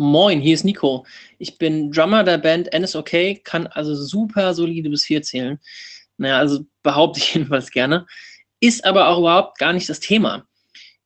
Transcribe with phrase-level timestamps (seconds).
[0.00, 1.04] Moin, hier ist Nico.
[1.38, 5.58] Ich bin Drummer der Band NSOK, kann also super solide bis vier zählen.
[6.18, 8.06] Naja, also behaupte ich jedenfalls gerne.
[8.60, 10.46] Ist aber auch überhaupt gar nicht das Thema.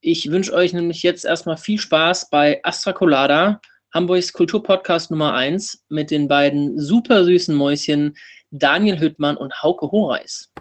[0.02, 3.62] Ich wünsche euch nämlich jetzt erstmal viel Spaß bei Astra Colada,
[3.94, 8.14] Hamburgs Kulturpodcast Nummer 1 mit den beiden super süßen Mäuschen
[8.50, 10.52] Daniel Hüttmann und Hauke Horeis.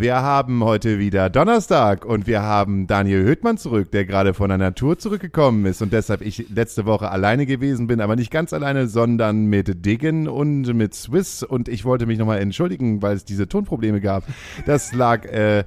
[0.00, 4.74] Wir haben heute wieder Donnerstag und wir haben Daniel Höhtmann zurück, der gerade von einer
[4.74, 8.86] Tour zurückgekommen ist und deshalb ich letzte Woche alleine gewesen bin, aber nicht ganz alleine,
[8.86, 13.48] sondern mit Diggen und mit Swiss und ich wollte mich nochmal entschuldigen, weil es diese
[13.48, 14.24] Tonprobleme gab.
[14.66, 15.64] Das lag, äh,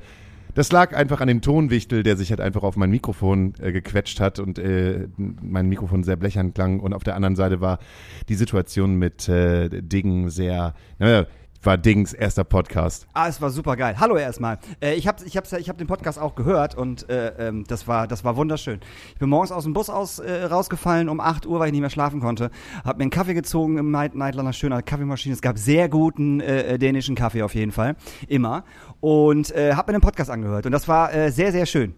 [0.54, 4.20] das lag einfach an dem Tonwichtel, der sich halt einfach auf mein Mikrofon äh, gequetscht
[4.20, 7.80] hat und äh, mein Mikrofon sehr blechern klang und auf der anderen Seite war
[8.30, 11.26] die Situation mit äh, Diggen sehr, naja,
[11.66, 13.08] war Dings erster Podcast.
[13.14, 13.96] Ah, es war super geil.
[14.00, 14.60] Hallo erstmal.
[14.82, 17.88] Äh, ich habe ich hab, ich hab den Podcast auch gehört und äh, ähm, das,
[17.88, 18.80] war, das war wunderschön.
[19.14, 21.82] Ich bin morgens aus dem Bus aus, äh, rausgefallen um 8 Uhr, weil ich nicht
[21.82, 22.52] mehr schlafen konnte.
[22.84, 25.34] Hab mir einen Kaffee gezogen im Night Nightlander, schöner Kaffeemaschine.
[25.34, 27.96] Es gab sehr guten äh, äh, dänischen Kaffee auf jeden Fall.
[28.28, 28.64] Immer.
[29.00, 31.96] Und äh, hab mir den Podcast angehört und das war äh, sehr, sehr schön.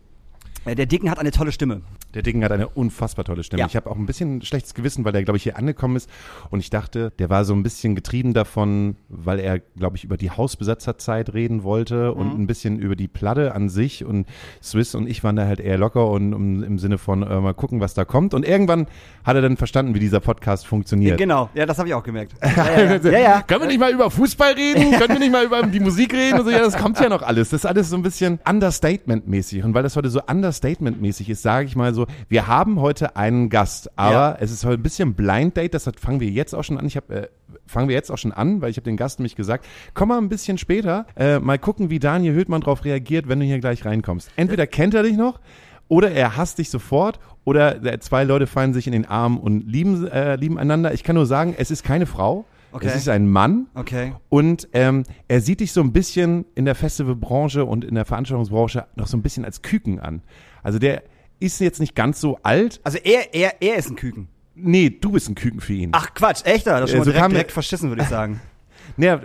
[0.68, 1.82] Äh, der Dicken hat eine tolle Stimme.
[2.14, 3.62] Der Dicken hat eine unfassbar tolle Stimme.
[3.62, 3.68] Ja.
[3.68, 6.10] Ich habe auch ein bisschen schlechtes Gewissen, weil der, glaube ich, hier angekommen ist.
[6.50, 10.18] Und ich dachte, der war so ein bisschen getrieben davon, weil er, glaube ich, über
[10.18, 12.20] die Hausbesetzerzeit reden wollte mhm.
[12.20, 14.06] und ein bisschen über die Platte an sich.
[14.06, 14.28] Und
[14.62, 17.54] Swiss und ich waren da halt eher locker und um, im Sinne von äh, mal
[17.54, 18.34] gucken, was da kommt.
[18.34, 18.88] Und irgendwann
[19.24, 21.18] hat er dann verstanden, wie dieser Podcast funktioniert.
[21.18, 22.34] Genau, ja, das habe ich auch gemerkt.
[22.58, 23.42] Ja, ja, ja.
[23.44, 24.92] Können wir nicht mal über Fußball reden?
[24.98, 26.40] Können wir nicht mal über die Musik reden?
[26.40, 27.50] Und so, ja, das kommt ja noch alles.
[27.50, 29.64] Das ist alles so ein bisschen Understatement-mäßig.
[29.64, 30.22] Und weil das heute so
[30.58, 34.38] Understatement-mäßig ist, sage ich mal so, wir haben heute einen Gast, aber ja.
[34.40, 36.86] es ist heute ein bisschen Blind Date, das fangen wir jetzt auch schon an.
[36.86, 37.28] Ich habe äh,
[37.66, 40.18] fangen wir jetzt auch schon an, weil ich habe den Gast nämlich gesagt, komm mal
[40.18, 43.86] ein bisschen später, äh, mal gucken, wie Daniel Hültmann darauf reagiert, wenn du hier gleich
[43.86, 44.32] reinkommst.
[44.36, 45.40] Entweder kennt er dich noch
[45.88, 50.08] oder er hasst dich sofort oder zwei Leute fallen sich in den Arm und lieben,
[50.08, 50.94] äh, lieben einander.
[50.94, 52.46] Ich kann nur sagen, es ist keine Frau.
[52.74, 52.88] Okay.
[52.88, 53.68] Es ist ein Mann.
[53.74, 54.14] Okay.
[54.30, 58.86] Und ähm, er sieht dich so ein bisschen in der Festivalbranche und in der Veranstaltungsbranche
[58.96, 60.22] noch so ein bisschen als Küken an.
[60.68, 61.04] Also der
[61.40, 62.82] ist jetzt nicht ganz so alt.
[62.84, 64.28] Also er, er, er ist ein Küken.
[64.54, 65.92] Nee, du bist ein Küken für ihn.
[65.94, 66.82] Ach Quatsch, echter?
[66.82, 68.42] Das ist schon also mal direkt, direkt verschissen, würde ich sagen.
[68.96, 69.20] Naja,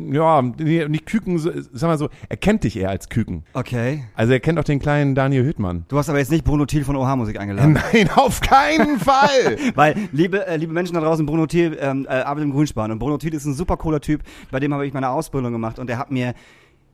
[0.00, 3.44] ja, nicht Küken, sag mal so, er kennt dich eher als Küken.
[3.52, 4.04] Okay.
[4.14, 5.84] Also er kennt auch den kleinen Daniel Hüttmann.
[5.88, 7.78] Du hast aber jetzt nicht Bruno Thiel von OH Musik eingeladen.
[7.92, 9.58] Nein, auf keinen Fall!
[9.74, 12.98] Weil, liebe, äh, liebe Menschen da draußen, Bruno Thiel ähm, äh, arbeitet im Grünspan und
[12.98, 15.90] Bruno Thiel ist ein super cooler Typ, bei dem habe ich meine Ausbildung gemacht und
[15.90, 16.32] er hat mir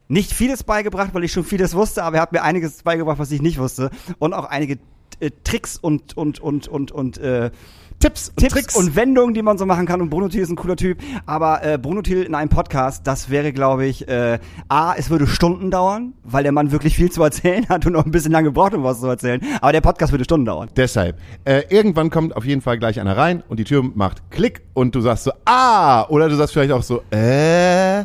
[0.09, 3.31] nicht vieles beigebracht, weil ich schon vieles wusste, aber er hat mir einiges beigebracht, was
[3.31, 4.79] ich nicht wusste und auch einige
[5.21, 7.51] äh, Tricks und und und und und äh,
[8.01, 8.77] Tipps, und Tipps Tricks.
[8.77, 10.01] und Wendungen, die man so machen kann.
[10.03, 10.99] Und Bruno Thiel ist ein cooler Typ.
[11.25, 14.39] Aber äh, Bruno Thiel in einem Podcast, das wäre, glaube ich, äh,
[14.69, 18.05] A, es würde Stunden dauern, weil der Mann wirklich viel zu erzählen hat und noch
[18.05, 19.41] ein bisschen lange braucht, um was zu erzählen.
[19.61, 20.69] Aber der Podcast würde Stunden dauern.
[20.77, 21.19] Deshalb.
[21.45, 24.95] Äh, irgendwann kommt auf jeden Fall gleich einer rein und die Tür macht Klick und
[24.95, 28.05] du sagst so, ah, oder du sagst vielleicht auch so, äh,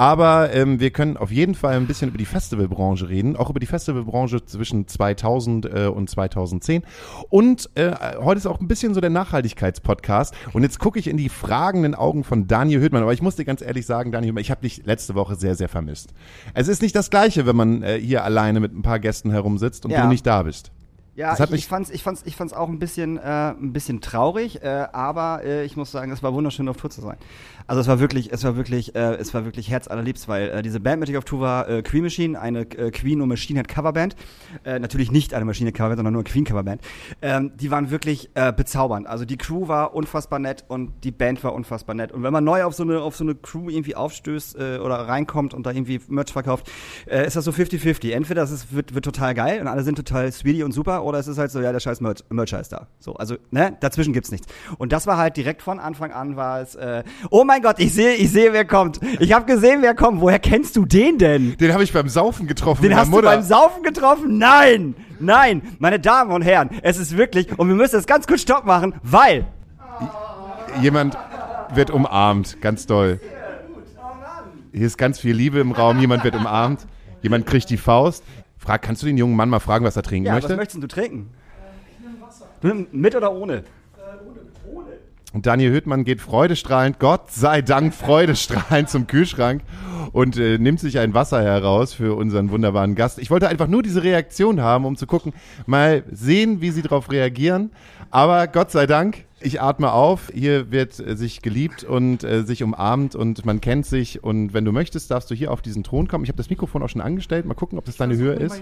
[0.00, 3.60] aber ähm, wir können auf jeden Fall ein bisschen über die Festivalbranche reden, auch über
[3.60, 6.84] die Festivalbranche zwischen 2000 äh, und 2010.
[7.28, 10.34] Und äh, heute ist auch ein bisschen so der Nachhaltigkeitspodcast.
[10.54, 13.02] Und jetzt gucke ich in die fragenden Augen von Daniel Hüttmann.
[13.02, 15.54] Aber ich muss dir ganz ehrlich sagen, Daniel Hüttmann, ich habe dich letzte Woche sehr,
[15.54, 16.14] sehr vermisst.
[16.54, 19.84] Es ist nicht das Gleiche, wenn man äh, hier alleine mit ein paar Gästen herumsitzt
[19.84, 20.00] und ja.
[20.00, 20.72] du nicht da bist.
[21.20, 24.62] Ja, ich, ich, fand's, ich, fand's, ich fand's auch ein bisschen, äh, ein bisschen traurig,
[24.62, 27.18] äh, aber äh, ich muss sagen, es war wunderschön auf Tour zu sein.
[27.70, 30.80] Also es war wirklich, es war wirklich, äh, es war wirklich herzallerliebst, weil äh, diese
[30.80, 33.60] Band, mit der ich auf Tour war, äh, Queen Machine, eine äh, Queen und Machine
[33.60, 34.16] Head Coverband,
[34.64, 36.82] äh, natürlich nicht eine Machine Coverband, sondern nur eine Queen Coverband.
[37.22, 39.06] Ähm, die waren wirklich äh, bezaubernd.
[39.06, 42.10] Also die Crew war unfassbar nett und die Band war unfassbar nett.
[42.10, 44.96] Und wenn man neu auf so eine, auf so eine Crew irgendwie aufstößt äh, oder
[44.96, 46.68] reinkommt und da irgendwie Merch verkauft,
[47.06, 48.10] äh, ist das so 50-50.
[48.10, 51.28] Entweder ist, wird, wird total geil und alle sind total sweetie und super, oder es
[51.28, 52.88] ist halt so, ja, der scheiß Merch, Merch ist da.
[52.98, 54.48] So, also, ne, dazwischen gibt's nichts.
[54.76, 57.78] Und das war halt direkt von Anfang an war es, äh, oh mein mein Gott,
[57.78, 59.00] ich sehe, ich sehe, wer kommt.
[59.20, 60.20] Ich habe gesehen, wer kommt.
[60.20, 61.56] Woher kennst du den denn?
[61.58, 62.82] Den habe ich beim Saufen getroffen.
[62.82, 64.38] Den mit hast du beim Saufen getroffen?
[64.38, 68.42] Nein, nein, meine Damen und Herren, es ist wirklich, und wir müssen jetzt ganz kurz
[68.42, 69.46] Stopp machen, weil
[70.80, 71.18] Jemand
[71.74, 73.20] wird umarmt, ganz doll.
[74.72, 76.86] Hier ist ganz viel Liebe im Raum, jemand wird umarmt,
[77.22, 78.22] jemand kriegt die Faust.
[78.56, 80.56] Frag, kannst du den jungen Mann mal fragen, was er trinken Ja, was möchte?
[80.56, 81.30] möchtest du trinken?
[82.60, 83.64] Du, mit oder ohne?
[85.32, 89.62] Und Daniel Hüttmann geht freudestrahlend, Gott sei Dank freudestrahlend zum Kühlschrank
[90.12, 93.18] und äh, nimmt sich ein Wasser heraus für unseren wunderbaren Gast.
[93.18, 95.32] Ich wollte einfach nur diese Reaktion haben, um zu gucken,
[95.66, 97.70] mal sehen, wie sie darauf reagieren.
[98.10, 102.64] Aber Gott sei Dank, ich atme auf, hier wird äh, sich geliebt und äh, sich
[102.64, 104.24] umarmt und man kennt sich.
[104.24, 106.24] Und wenn du möchtest, darfst du hier auf diesen Thron kommen.
[106.24, 107.46] Ich habe das Mikrofon auch schon angestellt.
[107.46, 108.60] Mal gucken, ob das deine Höhe ist.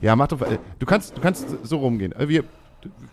[0.00, 0.40] Ja, mach doch.
[0.42, 2.12] Äh, du kannst, du kannst so rumgehen.
[2.12, 2.44] Äh, wir,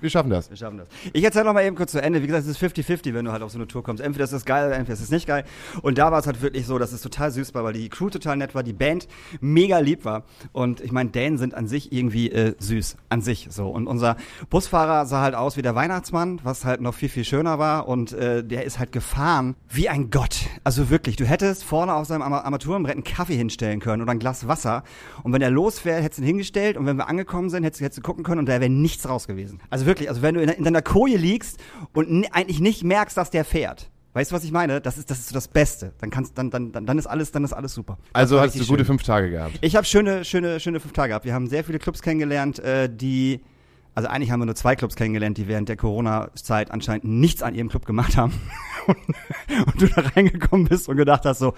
[0.02, 0.50] wir schaffen das.
[0.50, 0.88] Wir schaffen das.
[1.14, 2.22] Ich erzähle noch mal eben kurz zu Ende.
[2.22, 4.02] Wie gesagt, es ist 50-50, wenn du halt auf so eine Tour kommst.
[4.04, 5.44] Entweder ist es geil, entweder ist es nicht geil.
[5.82, 8.10] Und da war es halt wirklich so, dass es total süß war, weil die Crew
[8.10, 9.08] total nett war, die Band
[9.42, 10.24] mega lieb war.
[10.52, 12.98] Und ich meine, Dänen sind an sich irgendwie äh, süß.
[13.10, 13.70] An sich so.
[13.70, 14.16] Und unser
[14.50, 17.88] Busfahrer sah halt aus wie der Weihnachtsmann, was halt noch viel, viel schöner war.
[17.88, 20.38] Und äh, der ist halt gefahren wie ein Gott.
[20.64, 24.20] Also wirklich, du hättest vorne auf seinem Arma- Armaturenbrett einen Kaffee hinstellen können oder ein
[24.20, 24.84] Glas Wasser.
[25.24, 26.78] Und wenn er losfährt, hättest du ihn hingestellt.
[26.78, 29.28] Und wenn wir angekommen sind, hättest hättest du gucken können und da wäre nichts raus
[29.28, 29.59] gewesen.
[29.70, 31.60] Also wirklich, also wenn du in, in deiner Koje liegst
[31.94, 33.90] und eigentlich nicht merkst, dass der fährt.
[34.14, 34.82] Weißt du, was ich meine?
[34.82, 35.94] Das ist, das ist so das Beste.
[36.00, 37.98] Dann kannst, dann, dann, dann, dann ist alles, dann ist alles super.
[38.12, 38.86] Das Also hast du gute schön.
[38.86, 39.60] fünf Tage gehabt.
[39.62, 41.26] Ich habe schöne, schöne, schöne fünf Tage gehabt.
[41.26, 43.42] Wir haben sehr viele Clubs kennengelernt, äh, die,
[43.94, 47.54] also eigentlich haben wir nur zwei Clubs kennengelernt, die während der Corona-Zeit anscheinend nichts an
[47.54, 48.34] ihrem Club gemacht haben.
[48.88, 48.98] und,
[49.68, 51.54] und du da reingekommen bist und gedacht hast so,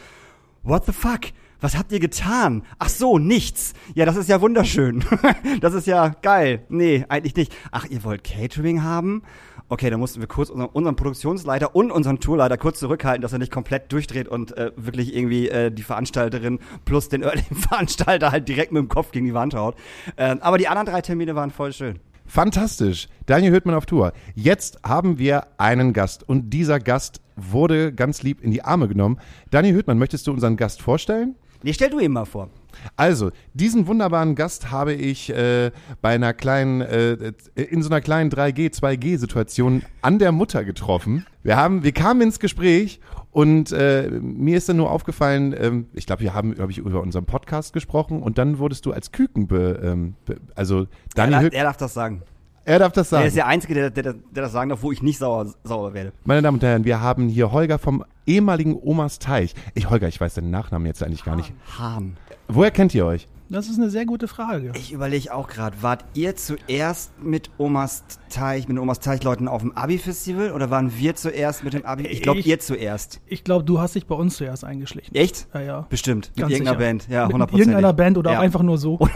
[0.63, 1.21] what the fuck?
[1.61, 2.63] Was habt ihr getan?
[2.79, 3.73] Ach so, nichts.
[3.93, 5.05] Ja, das ist ja wunderschön.
[5.61, 6.65] das ist ja geil.
[6.69, 7.55] Nee, eigentlich nicht.
[7.71, 9.21] Ach, ihr wollt Catering haben?
[9.69, 13.39] Okay, dann mussten wir kurz unseren, unseren Produktionsleiter und unseren Tourleiter kurz zurückhalten, dass er
[13.39, 18.49] nicht komplett durchdreht und äh, wirklich irgendwie äh, die Veranstalterin plus den örtlichen Veranstalter halt
[18.49, 19.75] direkt mit dem Kopf gegen die Wand haut.
[20.17, 21.99] Ähm, aber die anderen drei Termine waren voll schön.
[22.25, 23.07] Fantastisch.
[23.27, 24.13] Daniel Hüttmann auf Tour.
[24.33, 29.19] Jetzt haben wir einen Gast und dieser Gast wurde ganz lieb in die Arme genommen.
[29.51, 31.35] Daniel Hüttmann, möchtest du unseren Gast vorstellen?
[31.63, 32.49] Nee, stell du ihm mal vor.
[32.95, 35.71] Also, diesen wunderbaren Gast habe ich äh,
[36.01, 41.25] bei einer kleinen, äh, in so einer kleinen 3G, 2G-Situation an der Mutter getroffen.
[41.43, 42.99] Wir haben, wir kamen ins Gespräch
[43.31, 47.01] und äh, mir ist dann nur aufgefallen, ähm, ich glaube, wir haben, glaube ich, über
[47.01, 51.41] unseren Podcast gesprochen und dann wurdest du als Küken, be, ähm, be, also Daniel Er,
[51.43, 52.23] Hüttmann, er darf das sagen.
[52.65, 53.27] Er darf das Er sagen.
[53.27, 56.13] ist der Einzige, der, der, der das sagen darf, wo ich nicht sauer, sauer werde.
[56.25, 59.53] Meine Damen und Herren, wir haben hier Holger vom ehemaligen Omas Teich.
[59.73, 61.53] Ich, Holger, ich weiß deinen Nachnamen jetzt eigentlich gar nicht.
[61.77, 62.17] Hahn.
[62.47, 63.27] Woher kennt ihr euch?
[63.51, 64.71] Das ist eine sehr gute Frage.
[64.75, 69.61] Ich überlege auch gerade, wart ihr zuerst mit Omas Teich, mit den Omas Teich-Leuten auf
[69.61, 72.07] dem Abi-Festival oder waren wir zuerst mit dem Abi?
[72.07, 73.19] Ich glaube, ihr zuerst.
[73.25, 75.13] Ich glaube, du hast dich bei uns zuerst eingeschlichen.
[75.13, 75.47] Echt?
[75.53, 75.85] Ja, ja.
[75.89, 76.29] Bestimmt.
[76.29, 76.87] Mit Ganz irgendeiner sicher.
[76.87, 77.07] Band.
[77.09, 77.57] Ja, Mit 100%.
[77.57, 78.37] irgendeiner Band oder ja.
[78.37, 78.99] auch einfach nur so.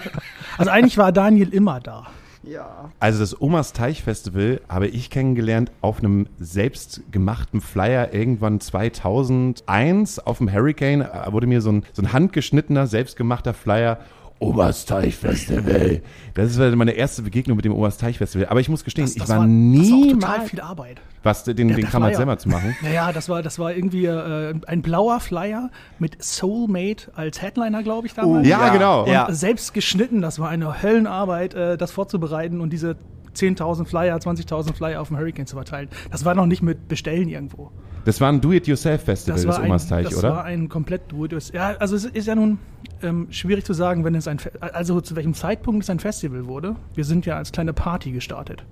[0.56, 2.06] also eigentlich war Daniel immer da.
[2.42, 2.90] Ja.
[2.98, 10.38] Also das Omas Teich Festival habe ich kennengelernt auf einem selbstgemachten Flyer irgendwann 2001 auf
[10.38, 11.02] dem Hurricane.
[11.02, 13.98] äh, Wurde mir so ein, so ein handgeschnittener, selbstgemachter Flyer.
[14.42, 16.00] Omas Teich Festival.
[16.34, 18.46] Das war meine erste Begegnung mit dem Omas Teich Festival.
[18.48, 21.00] Aber ich muss gestehen, ich war, das war nie auch total mal, viel Arbeit.
[21.22, 22.18] was den, Der- den der Kram halt Flyer.
[22.26, 22.74] selber zu machen.
[22.82, 28.06] Naja, das war, das war irgendwie äh, ein blauer Flyer mit Soulmate als Headliner, glaube
[28.08, 28.46] ich, damals.
[28.48, 29.02] Ja, genau.
[29.04, 29.30] Und Ja.
[29.32, 32.96] selbst geschnitten, das war eine Höllenarbeit, äh, das vorzubereiten und diese
[33.34, 35.88] 10.000 Flyer, 20.000 Flyer auf dem Hurricane zu verteilen.
[36.10, 37.70] Das war noch nicht mit Bestellen irgendwo.
[38.04, 40.30] Das war ein Do-It-Yourself-Festival, Das das, war, ein, Omas Teich, das oder?
[40.30, 42.58] war ein komplett do it Ja, also es ist ja nun
[43.02, 46.46] ähm, schwierig zu sagen, wenn es ein, Fe also zu welchem Zeitpunkt es ein Festival
[46.46, 46.76] wurde.
[46.94, 48.64] Wir sind ja als kleine Party gestartet.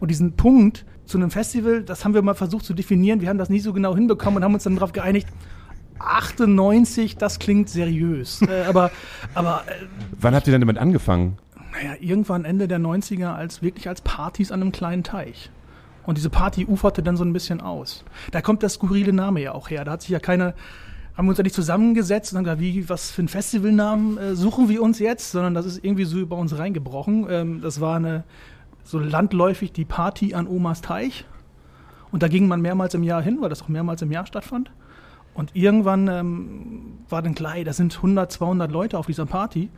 [0.00, 3.20] Und diesen Punkt zu einem Festival, das haben wir mal versucht zu definieren.
[3.20, 5.28] Wir haben das nie so genau hinbekommen und haben uns dann darauf geeinigt,
[5.98, 8.40] 98, das klingt seriös.
[8.42, 8.90] äh, aber
[9.34, 9.84] aber äh,
[10.18, 11.36] Wann habt ihr denn damit angefangen?
[11.72, 15.50] Naja, irgendwann Ende der 90er als wirklich als Partys an einem kleinen Teich.
[16.04, 18.04] Und diese Party uferte dann so ein bisschen aus.
[18.32, 19.84] Da kommt der skurrile Name ja auch her.
[19.84, 20.54] Da hat sich ja keiner,
[21.16, 24.34] haben wir uns ja nicht zusammengesetzt und haben gesagt, wie, was für einen Festivalnamen äh,
[24.34, 27.26] suchen wir uns jetzt, sondern das ist irgendwie so über uns reingebrochen.
[27.30, 28.24] Ähm, das war eine,
[28.82, 31.26] so landläufig die Party an Omas Teich.
[32.10, 34.72] Und da ging man mehrmals im Jahr hin, weil das auch mehrmals im Jahr stattfand.
[35.34, 39.70] Und irgendwann ähm, war dann klar, da sind 100, 200 Leute auf dieser Party.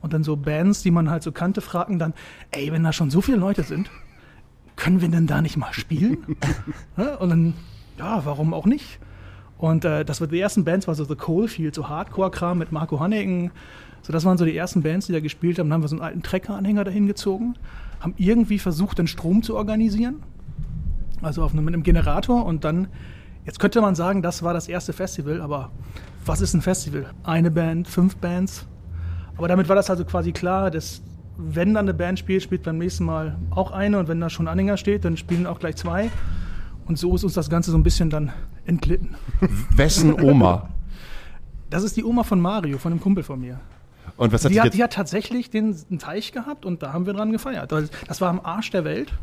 [0.00, 2.14] Und dann so Bands, die man halt so kannte, fragten dann,
[2.50, 3.90] ey, wenn da schon so viele Leute sind,
[4.76, 6.36] können wir denn da nicht mal spielen?
[7.18, 7.54] Und dann,
[7.98, 8.98] ja, warum auch nicht?
[9.58, 12.98] Und äh, das war die ersten Bands, war so The Coalfield, so Hardcore-Kram mit Marco
[12.98, 13.50] Hannigan.
[14.00, 15.68] So, das waren so die ersten Bands, die da gespielt haben.
[15.68, 17.56] Dann haben wir so einen alten Trecker-Anhänger dahin gezogen,
[18.00, 20.22] haben irgendwie versucht, den Strom zu organisieren.
[21.20, 22.88] Also auf einem, mit einem Generator und dann
[23.46, 25.70] Jetzt könnte man sagen, das war das erste Festival, aber
[26.26, 27.06] was ist ein Festival?
[27.24, 28.66] Eine Band, fünf Bands.
[29.40, 31.00] Aber damit war das also quasi klar, dass
[31.38, 34.46] wenn dann eine Band spielt, spielt beim nächsten Mal auch eine und wenn da schon
[34.46, 36.10] Anhänger steht, dann spielen auch gleich zwei.
[36.84, 38.34] Und so ist uns das Ganze so ein bisschen dann
[38.66, 39.14] entglitten.
[39.74, 40.68] Wessen Oma?
[41.70, 43.58] Das ist die Oma von Mario, von einem Kumpel von mir.
[44.18, 47.06] Und was hat Die hat, die hat tatsächlich den, einen Teich gehabt und da haben
[47.06, 47.72] wir dran gefeiert.
[47.72, 49.14] Also Das war am Arsch der Welt,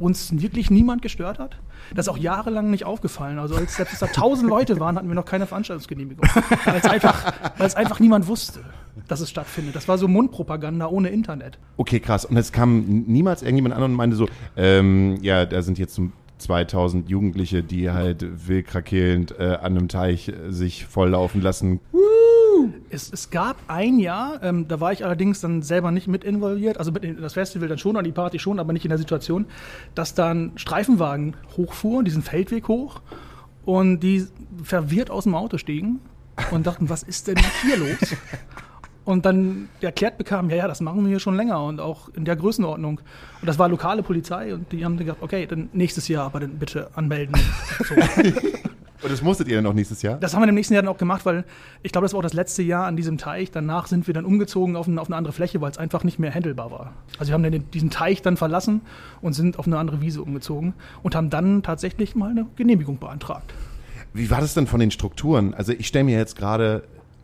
[0.00, 1.56] uns wirklich niemand gestört hat.
[1.94, 3.38] Das ist auch jahrelang nicht aufgefallen.
[3.38, 6.26] Also als selbst da tausend Leute waren, hatten wir noch keine Veranstaltungsgenehmigung.
[6.64, 7.32] Weil es einfach,
[7.76, 8.60] einfach niemand wusste,
[9.08, 9.76] dass es stattfindet.
[9.76, 11.58] Das war so Mundpropaganda ohne Internet.
[11.76, 12.24] okay, krass.
[12.24, 16.10] Und es kam niemals irgendjemand an und meinte so, ähm, ja, da sind jetzt so
[16.40, 21.80] 2000 Jugendliche, die halt willkrakelnd äh, an einem Teich äh, sich volllaufen lassen.
[22.90, 26.78] Es, es gab ein Jahr, ähm, da war ich allerdings dann selber nicht mit involviert,
[26.78, 28.98] also mit in das Festival dann schon, an die Party schon, aber nicht in der
[28.98, 29.46] Situation,
[29.94, 33.00] dass da ein Streifenwagen hochfuhr, diesen Feldweg hoch,
[33.64, 34.26] und die
[34.62, 36.00] verwirrt aus dem Auto stiegen
[36.50, 38.16] und dachten, was ist denn hier los?
[39.04, 42.24] Und dann erklärt bekam, ja, ja, das machen wir hier schon länger und auch in
[42.24, 43.00] der Größenordnung.
[43.40, 46.40] Und das war lokale Polizei und die haben dann gesagt, okay, dann nächstes Jahr aber
[46.40, 47.34] dann bitte anmelden.
[47.88, 47.94] So.
[49.02, 50.18] Und das musstet ihr dann auch nächstes Jahr?
[50.18, 51.44] Das haben wir im nächsten Jahr dann auch gemacht, weil
[51.82, 53.50] ich glaube, das war auch das letzte Jahr an diesem Teich.
[53.50, 56.18] Danach sind wir dann umgezogen auf, ein, auf eine andere Fläche, weil es einfach nicht
[56.18, 56.92] mehr handelbar war.
[57.18, 58.82] Also wir haben dann den, diesen Teich dann verlassen
[59.22, 63.54] und sind auf eine andere Wiese umgezogen und haben dann tatsächlich mal eine Genehmigung beantragt.
[64.12, 65.54] Wie war das denn von den Strukturen?
[65.54, 66.82] Also ich stelle mir jetzt gerade,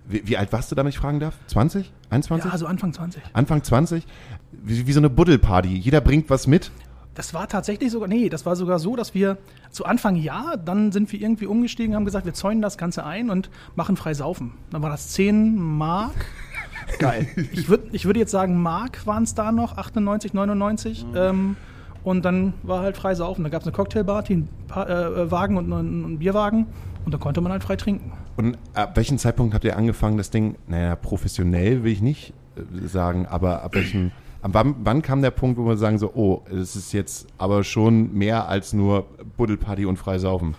[0.09, 1.37] wie, wie alt warst du da, wenn ich fragen darf?
[1.49, 1.93] 20?
[2.11, 2.47] 21?
[2.47, 3.23] Ja, also Anfang 20.
[3.33, 4.07] Anfang 20?
[4.53, 5.77] Wie, wie so eine Buddelparty.
[5.77, 6.71] Jeder bringt was mit.
[7.17, 9.39] Das war tatsächlich sogar, nee, das war sogar so, dass wir
[9.71, 13.31] zu Anfang ja, dann sind wir irgendwie umgestiegen, haben gesagt, wir zäunen das Ganze ein
[13.31, 14.53] und machen frei saufen.
[14.71, 16.15] Dann war das 10 Mark.
[16.99, 17.27] Geil.
[17.53, 21.07] Ich, würd, ich würde jetzt sagen, Mark waren es da noch, 98, 99.
[21.17, 21.57] Ähm,
[22.05, 23.43] und dann war halt frei saufen.
[23.43, 26.67] Da gab es eine Cocktailparty, einen pa äh, Wagen und einen, einen Bierwagen.
[27.07, 28.13] Und da konnte man halt frei trinken.
[28.37, 32.87] Und ab welchem Zeitpunkt habt ihr angefangen, das Ding, naja, professionell will ich nicht äh,
[32.87, 34.13] sagen, aber ab welchem,
[34.49, 38.13] wann, wann kam der Punkt, wo wir sagen so, oh, es ist jetzt aber schon
[38.13, 40.55] mehr als nur Buddelparty und frei saufen?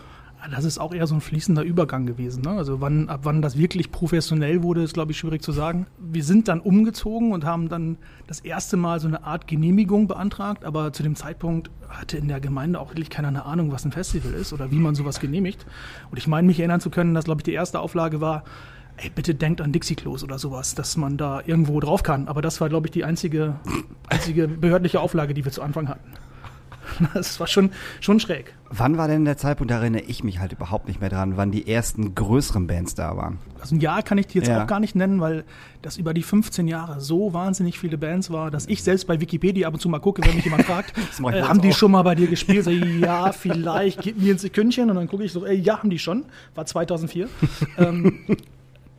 [0.52, 2.44] Das ist auch eher so ein fließender Übergang gewesen.
[2.44, 2.52] Ne?
[2.52, 5.88] Also wann, ab wann das wirklich professionell wurde, ist, glaube ich, schwierig zu sagen.
[5.98, 10.64] Wir sind dann umgezogen und haben dann das erste Mal so eine Art Genehmigung beantragt,
[10.64, 13.92] aber zu dem Zeitpunkt hatte in der Gemeinde auch wirklich keiner eine Ahnung, was ein
[13.92, 15.66] Festival ist oder wie man sowas genehmigt.
[16.12, 18.44] Und ich meine mich erinnern zu können, dass, glaube ich, die erste Auflage war,
[18.98, 22.28] ey, bitte denkt an Dixie-Klos oder sowas, dass man da irgendwo drauf kann.
[22.28, 23.56] Aber das war, glaube ich, die einzige,
[24.10, 26.12] einzige behördliche Auflage, die wir zu Anfang hatten.
[27.14, 28.56] Das war schon, schon schräg.
[28.70, 31.52] Wann war denn der Zeitpunkt, da erinnere ich mich halt überhaupt nicht mehr dran, wann
[31.52, 33.40] die ersten größeren Bands da waren?
[33.60, 34.64] Also ein Jahr kann ich die jetzt Ja.
[34.64, 35.44] auch gar nicht nennen, weil
[35.82, 39.68] das über die 15 Jahre so wahnsinnig viele Bands war, dass ich selbst bei Wikipedia
[39.68, 41.76] ab und zu mal gucke, wenn mich jemand fragt, äh, haben die auch.
[41.76, 42.64] schon mal bei dir gespielt?
[42.64, 45.90] So, ja, vielleicht, gib mir ein Sekündchen und dann gucke ich so, ey, ja, haben
[45.90, 46.24] die schon.
[46.56, 47.28] War 2004.
[47.78, 48.20] ähm,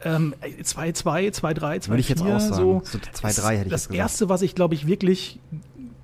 [0.05, 2.55] ähm, 2, 2, 2, 3, 2, Würde ich jetzt 4, auch sagen.
[2.55, 2.83] so.
[2.85, 3.99] So 2, 3 hätte ich Das gesagt.
[3.99, 5.40] erste, was ich, glaube ich, wirklich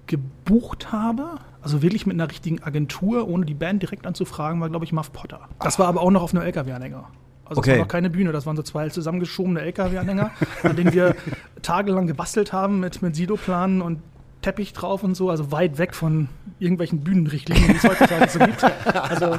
[0.07, 4.85] gebucht habe, also wirklich mit einer richtigen Agentur, ohne die Band direkt anzufragen, war, glaube
[4.85, 5.41] ich, Muff Potter.
[5.61, 7.05] Das war aber auch noch auf einem LKW-Anhänger.
[7.47, 7.71] Also Okay.
[7.73, 10.31] es war noch keine Bühne, das waren so zwei zusammengeschobene LKW-Anhänger,
[10.63, 11.15] an denen wir
[11.63, 14.01] tagelang gebastelt haben mit, mit Siloplanen und
[14.43, 18.63] Teppich drauf und so, also weit weg von irgendwelchen Bühnenrichtlinien, die es heutzutage so gibt.
[18.95, 19.39] Also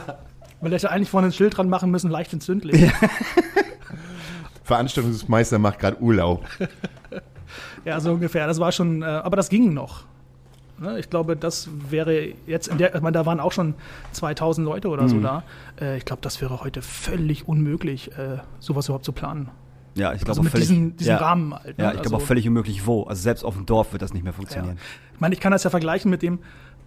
[0.62, 2.92] man hätte eigentlich vorne ein Schild dran machen müssen, leicht entzündlich.
[4.65, 6.43] Veranstaltungsmeister macht gerade Urlaub.
[7.86, 8.48] Ja, so ungefähr.
[8.48, 10.05] Das war schon, äh, aber das ging noch.
[10.79, 13.75] Ne, Ich glaube, das wäre jetzt, in der, ich meine, da waren auch schon
[14.12, 15.07] 2000 Leute oder Mhm.
[15.10, 15.43] so da.
[15.79, 19.50] Äh, ich glaube, das wäre heute völlig unmöglich, äh, sowas überhaupt zu planen.
[19.93, 21.17] Ja, ich glaube Also auch mit völlig, diesem, diesem ja.
[21.17, 21.77] Rahmen halt.
[21.77, 21.84] ne?
[21.84, 23.03] Ja, ich glaube Also- auch völlig unmöglich wo.
[23.03, 24.77] Also selbst auf dem Dorf wird das nicht mehr funktionieren.
[25.13, 26.39] Ich meine, ich kann das ja vergleichen mit dem,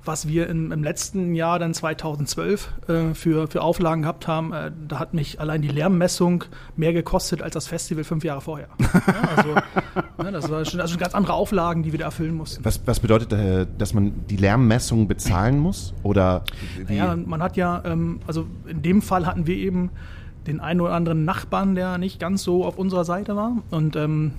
[0.09, 4.53] was wir im, im letzten Jahr, dann 2012, äh, für, für Auflagen gehabt haben.
[4.53, 6.45] Äh, da hat mich allein die Lärmmessung
[6.77, 8.69] mehr gekostet als das Festival fünf Jahre vorher.
[8.81, 9.55] ja, also,
[10.25, 12.65] ne, das war schon, also ganz andere Auflagen, die wir da erfüllen mussten.
[12.65, 15.95] Was, was bedeutet, äh, dass man die Lärmmessung bezahlen muss?
[16.03, 16.43] Oder
[16.87, 16.97] wie?
[16.97, 19.91] Ja, man hat ja, ähm, also in dem Fall hatten wir eben
[20.47, 23.59] den einen oder anderen Nachbarn, der nicht ganz so auf unserer Seite war.
[23.71, 24.33] Und ähm,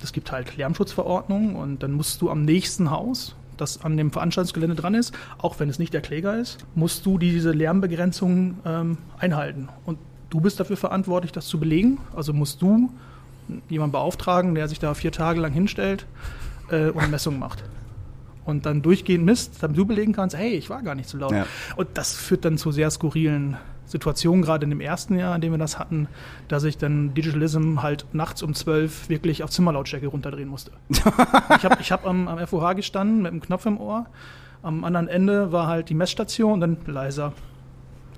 [0.00, 4.76] es gibt halt Lärmschutzverordnungen und dann musst du am nächsten Haus, das an dem Veranstaltungsgelände
[4.76, 9.68] dran ist, auch wenn es nicht der Kläger ist, musst du diese Lärmbegrenzungen ähm, einhalten.
[9.84, 9.98] Und
[10.30, 11.98] du bist dafür verantwortlich, das zu belegen.
[12.14, 12.90] Also musst du
[13.68, 16.06] jemanden beauftragen, der sich da vier Tage lang hinstellt
[16.70, 17.64] äh, und Messungen macht.
[18.44, 21.32] Und dann durchgehend misst, damit du belegen kannst, hey, ich war gar nicht so laut.
[21.32, 21.46] Ja.
[21.74, 23.56] Und das führt dann zu sehr skurrilen
[23.86, 26.08] Situationen, gerade in dem ersten Jahr, in dem wir das hatten,
[26.48, 30.72] dass ich dann Digitalism halt nachts um 12 wirklich auf Zimmerlautstärke runterdrehen musste.
[30.90, 34.06] ich habe ich hab am, am FOH gestanden mit dem Knopf im Ohr.
[34.62, 37.32] Am anderen Ende war halt die Messstation und dann leiser.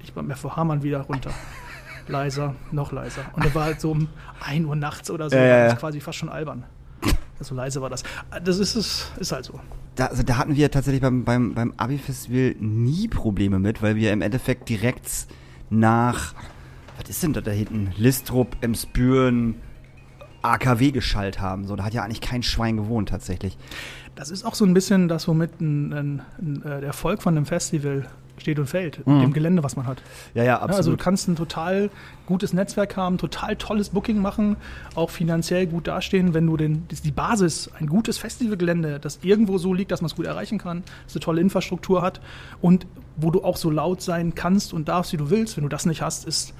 [0.02, 1.30] ich beim FVH Hamann wieder runter.
[2.08, 3.22] leiser, noch leiser.
[3.34, 4.08] Und da war halt so um
[4.40, 6.64] 1 Uhr nachts oder so, ja, das ist quasi fast schon albern.
[7.40, 8.02] So leise war das.
[8.42, 9.60] Das ist es, ist halt so.
[9.94, 14.12] Da, also da hatten wir tatsächlich beim, beim, beim Abi-Festival nie Probleme mit, weil wir
[14.12, 15.28] im Endeffekt direkt
[15.70, 16.34] nach,
[17.00, 17.90] was ist denn da, da hinten?
[17.96, 19.56] Listrup, Emsbüren,
[20.42, 21.66] AKW geschallt haben.
[21.66, 23.56] So, da hat ja eigentlich kein Schwein gewohnt tatsächlich.
[24.14, 27.36] Das ist auch so ein bisschen das, womit ein, ein, ein, äh, der Erfolg von
[27.36, 28.06] einem Festival
[28.36, 29.20] steht und fällt, Mhm.
[29.20, 30.00] dem Gelände, was man hat.
[30.34, 31.90] Ja, ja, Ja, also du kannst ein total
[32.26, 34.56] gutes Netzwerk haben, total tolles Booking machen,
[34.94, 39.74] auch finanziell gut dastehen, wenn du den, die Basis, ein gutes Festivalgelände, das irgendwo so
[39.74, 42.20] liegt, dass man es gut erreichen kann, das eine tolle Infrastruktur hat
[42.60, 42.86] und
[43.20, 45.56] wo du auch so laut sein kannst und darfst, wie du willst.
[45.56, 46.54] Wenn du das nicht hast, ist,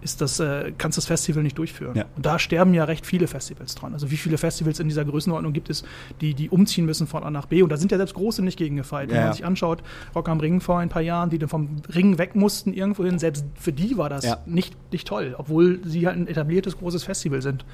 [0.00, 1.96] ist das, äh, kannst das Festival nicht durchführen.
[1.96, 2.04] Ja.
[2.14, 3.94] Und da sterben ja recht viele Festivals dran.
[3.94, 5.82] Also wie viele Festivals in dieser Größenordnung gibt es,
[6.20, 7.62] die, die umziehen müssen von A nach B.
[7.62, 9.08] Und da sind ja selbst große nicht gegengefeit.
[9.08, 9.34] Wenn Ja, man ja.
[9.34, 9.82] sich anschaut,
[10.14, 13.18] Rock am Ring vor ein paar Jahren, die dann vom Ring weg mussten irgendwo hin,
[13.18, 14.38] selbst für die war das Ja.
[14.46, 17.64] nicht, nicht toll, obwohl sie halt ein etabliertes großes Festival sind.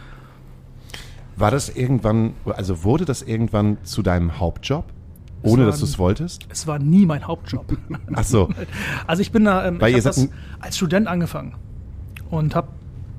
[1.36, 4.84] War das irgendwann, also wurde das irgendwann zu deinem Hauptjob,
[5.42, 6.46] ohne war dass du es wolltest?
[6.48, 7.76] Es war nie mein Hauptjob.
[8.12, 8.48] Ach so.
[9.06, 10.28] Also ich bin da, ähm, Weil ich ihr habe
[10.60, 11.54] als Student angefangen
[12.30, 12.68] und habe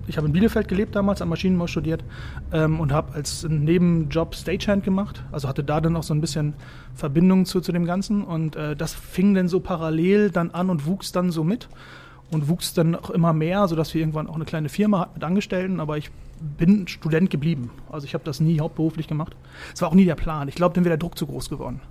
[0.07, 2.03] ich habe in Bielefeld gelebt damals, am Maschinenbau studiert
[2.51, 5.23] ähm, und habe als Nebenjob Stagehand gemacht.
[5.31, 6.53] Also hatte da dann auch so ein bisschen
[6.95, 10.85] Verbindung zu, zu dem Ganzen und äh, das fing dann so parallel dann an und
[10.85, 11.69] wuchs dann so mit
[12.31, 15.23] und wuchs dann auch immer mehr, sodass wir irgendwann auch eine kleine Firma hatten mit
[15.23, 16.09] Angestellten, aber ich
[16.57, 17.69] bin Student geblieben.
[17.89, 19.35] Also ich habe das nie hauptberuflich gemacht.
[19.73, 20.47] Es war auch nie der Plan.
[20.47, 21.81] Ich glaube, dann wäre der Druck zu groß geworden.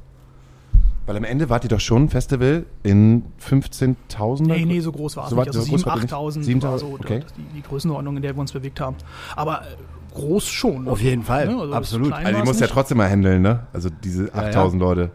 [1.10, 4.42] Weil am Ende wart ihr doch schon ein Festival in 15.000?
[4.44, 5.40] Nee, nee, so groß war es So nicht.
[5.48, 6.62] weit- Also so groß 7.000, war die 8.000 nicht?
[6.62, 7.20] war 7.000, so okay.
[7.36, 8.94] die, die Größenordnung, in der wir uns bewegt haben.
[9.34, 10.86] Aber äh, groß schon.
[10.86, 12.12] Auf jeden Fall, Ja, also absolut.
[12.12, 13.66] Also die musst ja trotzdem mal handeln, ne?
[13.72, 15.10] Also diese 8.000 Leute.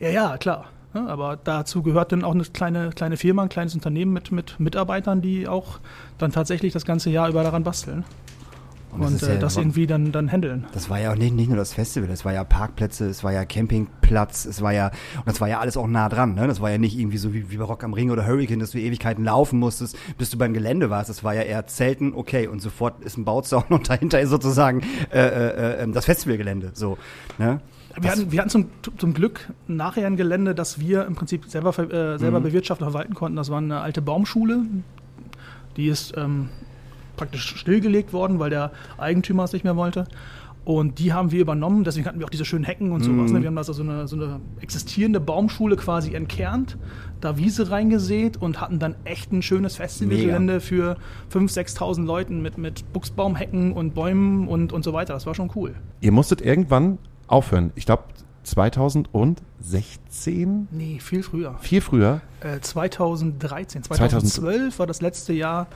[0.00, 0.64] Ja, ja, klar.
[0.92, 4.58] Ja, aber dazu gehört dann auch eine kleine, kleine Firma, ein kleines Unternehmen mit, mit
[4.58, 5.78] Mitarbeitern, die auch
[6.18, 8.04] dann tatsächlich das ganze Jahr über daran basteln.
[8.90, 10.64] Und Und, das äh, ja- das irgendwie dann, dann handeln.
[10.72, 13.32] Das war ja auch nicht, nicht nur das Festival, das war ja Parkplätze, es war
[13.32, 16.46] ja Campingplatz, es war ja, und das war ja alles auch nah dran, ne?
[16.46, 18.70] Das war ja nicht irgendwie so wie, wie bei Rock am Ring oder Hurricane, dass
[18.70, 21.10] du Ewigkeiten laufen musstest, bis du beim Gelände warst.
[21.10, 24.80] Das war ja eher Zelten, okay, und sofort ist ein Bauzaun und dahinter ist sozusagen
[25.12, 26.70] äh, äh, äh, das Festivalgelände.
[26.72, 26.96] So,
[27.38, 27.60] ne?
[28.00, 31.76] Wir hatten, wir hatten zum, zum Glück nachher ein Gelände, das wir im Prinzip selber,
[31.78, 32.18] äh, Mhm.
[32.18, 33.36] selber bewirtschaften und verwalten konnten.
[33.36, 34.62] Das war eine alte Baumschule.
[35.76, 36.48] Die ist ähm,
[37.18, 40.04] praktisch stillgelegt worden, weil der Eigentümer es nicht mehr wollte.
[40.64, 41.82] Und die haben wir übernommen.
[41.82, 43.30] Deswegen hatten wir auch diese schönen Hecken und sowas.
[43.30, 43.36] Mhm.
[43.36, 43.42] Ne?
[43.42, 46.76] Wir haben da so eine, so eine existierende Baumschule quasi entkernt,
[47.22, 50.98] da Wiese reingesät und hatten dann echt ein schönes Festivalgelände für
[51.32, 55.14] 5.000, 6.000 Leuten mit, mit Buchsbaumhecken und Bäumen und, und so weiter.
[55.14, 55.74] Das war schon cool.
[56.02, 57.72] Ihr musstet irgendwann aufhören.
[57.74, 58.04] Ich glaube
[58.42, 60.68] 2016?
[60.70, 61.56] Nee, viel früher.
[61.60, 62.20] Viel früher.
[62.40, 65.68] Äh, 2013, 2000 2012 war das letzte Jahr,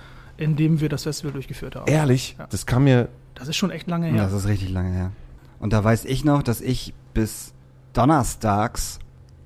[0.42, 1.90] in dem wir das Festival durchgeführt haben.
[1.90, 2.36] Ehrlich?
[2.38, 2.46] Ja.
[2.48, 3.08] Das kam mir.
[3.34, 4.22] Das ist schon echt lange her.
[4.22, 5.12] Das ist richtig lange her.
[5.58, 7.54] Und da weiß ich noch, dass ich bis
[7.92, 8.98] donnerstags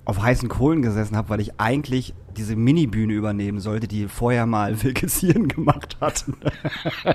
[0.05, 4.83] auf heißen Kohlen gesessen habe, weil ich eigentlich diese Minibühne übernehmen sollte, die vorher mal
[4.83, 6.25] Wilke Zieren gemacht hat.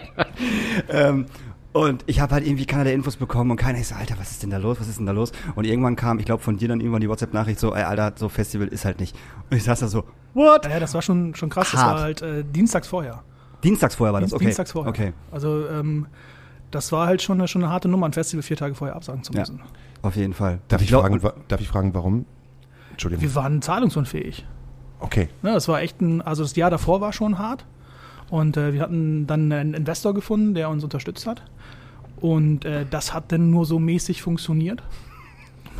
[0.89, 1.25] ähm,
[1.73, 4.43] und ich habe halt irgendwie keinerlei Infos bekommen und keiner ist so, Alter, was ist
[4.43, 5.31] denn da los, was ist denn da los?
[5.55, 8.27] Und irgendwann kam, ich glaube von dir dann irgendwann die WhatsApp-Nachricht so, ey, Alter, so
[8.27, 9.15] Festival ist halt nicht.
[9.49, 10.65] Und ich saß da so, what?
[10.65, 11.71] Ja, das war schon, schon krass.
[11.71, 11.95] Das Hart.
[11.95, 13.23] war halt äh, dienstags vorher.
[13.63, 14.45] Dienstags vorher war das, okay.
[14.45, 14.89] Dienstags vorher.
[14.89, 16.07] Okay, Also ähm,
[16.71, 19.23] das war halt schon eine, schon eine harte Nummer, ein Festival vier Tage vorher absagen
[19.23, 19.39] zu Ja.
[19.41, 19.61] müssen.
[20.01, 20.59] auf jeden Fall.
[20.67, 22.25] Darf ich, glaub- fragen, wa- darf ich fragen, warum?
[22.91, 23.21] Entschuldigung.
[23.23, 24.45] Wir waren zahlungsunfähig.
[24.99, 25.29] Okay.
[25.41, 27.65] Ne, das war echt ein, also das Jahr davor war schon hart.
[28.29, 31.43] Und äh, wir hatten dann einen Investor gefunden, der uns unterstützt hat.
[32.21, 34.81] Und äh, das hat dann nur so mäßig funktioniert.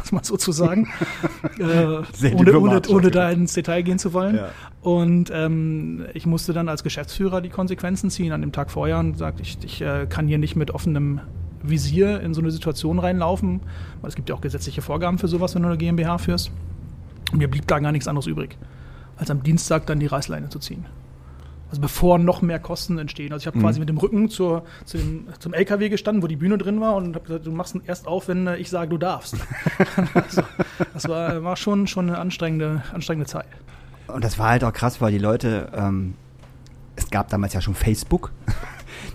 [0.01, 0.87] Muss man sozusagen.
[1.59, 2.91] äh, Sehr ohne, ohne, diplomatisch.
[2.93, 4.35] ohne da ins Detail gehen zu wollen.
[4.35, 4.49] Ja.
[4.81, 9.17] Und ähm, ich musste dann als Geschäftsführer die Konsequenzen ziehen an dem Tag vorher und
[9.17, 11.21] sagte, ich, ich äh, kann hier nicht mit offenem
[11.63, 13.61] Visier in so eine Situation reinlaufen,
[14.01, 16.51] weil es gibt ja auch gesetzliche Vorgaben für sowas, wenn du eine GmbH führst.
[17.31, 18.57] Und mir blieb da gar nichts anderes übrig,
[19.17, 20.85] als am Dienstag dann die Reißleine zu ziehen.
[21.71, 23.31] Also bevor noch mehr Kosten entstehen.
[23.31, 23.61] Also ich habe Mhm.
[23.61, 26.95] quasi mit dem Rücken zur, zu dem, zum LKW gestanden, wo die Bühne drin war
[26.97, 29.37] und habe gesagt, du machst ihn erst auf, wenn äh, ich sage, du darfst.
[30.13, 30.43] also,
[30.93, 33.47] das war, war schon, schon eine anstrengende, anstrengende Zeit.
[34.07, 36.15] Und das war halt auch krass, weil die Leute, ähm,
[36.97, 38.33] es gab damals ja schon Facebook.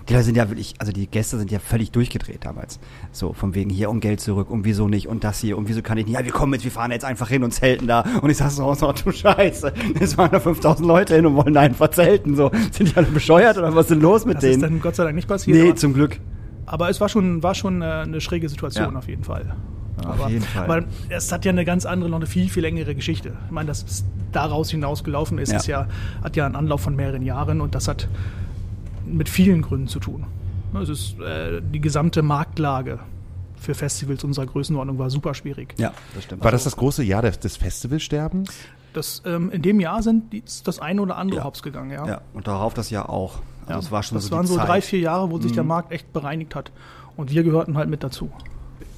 [0.09, 2.79] Die Leute sind ja wirklich, also die Gäste sind ja völlig durchgedreht damals.
[3.11, 5.81] So, von wegen hier um Geld zurück und wieso nicht und das hier und wieso
[5.81, 6.15] kann ich nicht.
[6.17, 8.05] Ja, wir kommen jetzt, wir fahren jetzt einfach hin und zelten da.
[8.21, 11.35] Und ich saß so raus, oh du Scheiße, es waren da 5000 Leute hin und
[11.35, 12.35] wollen einfach zelten.
[12.37, 14.61] So, sind die alle bescheuert oder was ist denn los mit Das ist denen?
[14.61, 15.57] dann Gott sei Dank nicht passiert.
[15.57, 16.19] Nee, zum Glück.
[16.65, 18.97] aber es war schon, war schon äh, eine schräge Situation Ja.
[18.97, 19.55] auf jeden Fall.
[19.99, 20.63] Auf aber, jeden Fall.
[20.63, 23.33] Aber es hat ja eine ganz andere, noch eine viel, viel längere Geschichte.
[23.47, 25.57] Ich meine, das daraus hinausgelaufen ist, Ja.
[25.57, 25.87] ist ja,
[26.23, 28.07] hat ja einen Anlauf von mehreren Jahren und das hat
[29.13, 30.25] mit vielen Gründen zu tun.
[30.81, 32.99] Es ist äh, die gesamte Marktlage
[33.59, 35.73] für Festivals unserer Größenordnung war super schwierig.
[35.77, 36.43] Ja, das stimmt.
[36.43, 38.51] War das das große Jahr des, des Festivalsterbens?
[38.93, 41.45] Das, ähm, in dem Jahr sind die, ist das eine oder andere Ja.
[41.45, 42.05] hops gegangen, ja.
[42.07, 43.39] ja, und darauf das Jahr auch.
[43.65, 43.79] Also Ja.
[43.79, 44.65] es war schon das so waren so Zeit.
[44.65, 44.67] Mhm.
[44.67, 46.71] drei, vier Jahre, wo sich der Markt echt bereinigt hat.
[47.15, 48.29] Und wir gehörten halt mit dazu.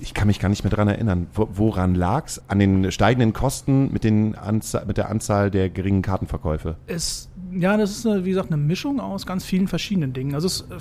[0.02, 1.28] Ich kann mich gar nicht mehr dran erinnern.
[1.34, 2.41] Wo, woran lag's?
[2.48, 6.76] An den steigenden Kosten mit, den Anzahl, mit der Anzahl der geringen Kartenverkäufe?
[6.88, 10.36] Es, ja, das ist, eine, wie gesagt, eine Mischung aus ganz vielen verschiedenen Dingen.
[10.36, 10.78] Also, es, äh,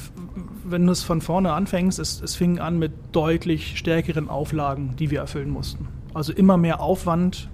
[0.65, 5.11] wenn du es von vorne anfängst, es, es fing an mit deutlich stärkeren Auflagen, die
[5.11, 5.89] wir erfüllen mussten.
[6.15, 7.49] Also immer mehr Aufwand,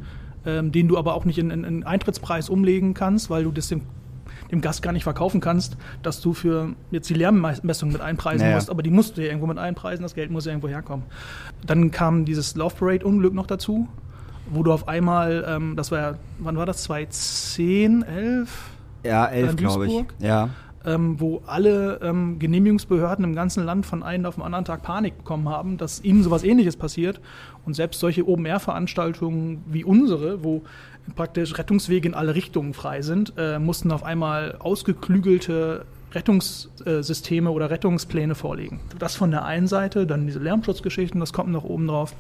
[0.46, 3.68] ähm, den du aber auch nicht in, in, in Eintrittspreis umlegen kannst, weil du das
[3.68, 3.83] dem,
[4.50, 8.57] dem Gast gar nicht verkaufen kannst, dass du für jetzt die Lärmmessung mit einpreisen Naja.
[8.57, 11.05] musst, aber die musst du ja irgendwo mit einpreisen, das Geld muss ja irgendwo herkommen.
[11.66, 13.88] Dann kam dieses Love Parade-Unglück noch dazu,
[14.50, 18.73] wo du auf einmal, ähm, das war ja, wann war das, 2010, 11?
[19.04, 20.04] Ja, elf, in glaube ich.
[20.18, 20.50] Ja.
[20.84, 25.18] ähm, wo alle ähm, Genehmigungsbehörden im ganzen Land von einem auf den anderen Tag Panik
[25.18, 27.20] bekommen haben, dass ihnen sowas ähnliches passiert.
[27.64, 30.62] Und selbst solche Open-Air-Veranstaltungen wie unsere, wo
[31.16, 35.84] praktisch Rettungswege in alle Richtungen frei sind, äh, mussten auf einmal ausgeklügelte
[36.14, 38.81] Rettungssysteme oder Rettungspläne vorlegen.
[38.98, 42.14] Das von der einen Seite, dann diese Lärmschutzgeschichten, das kommt noch oben drauf.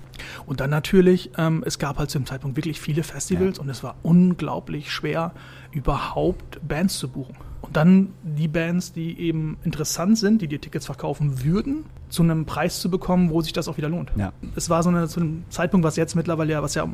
[0.46, 3.82] Und dann natürlich, ähm, es gab halt zu dem Zeitpunkt wirklich viele Festivals und es
[3.82, 5.32] war unglaublich schwer,
[5.72, 7.36] überhaupt Bands zu buchen.
[7.60, 12.44] Und dann die Bands, die eben interessant sind, die dir Tickets verkaufen würden, zu einem
[12.44, 14.12] Preis zu bekommen, wo sich das auch wieder lohnt.
[14.16, 14.32] Ja.
[14.54, 16.86] Es war so eine, zu einem Zeitpunkt, was jetzt mittlerweile ja, was ja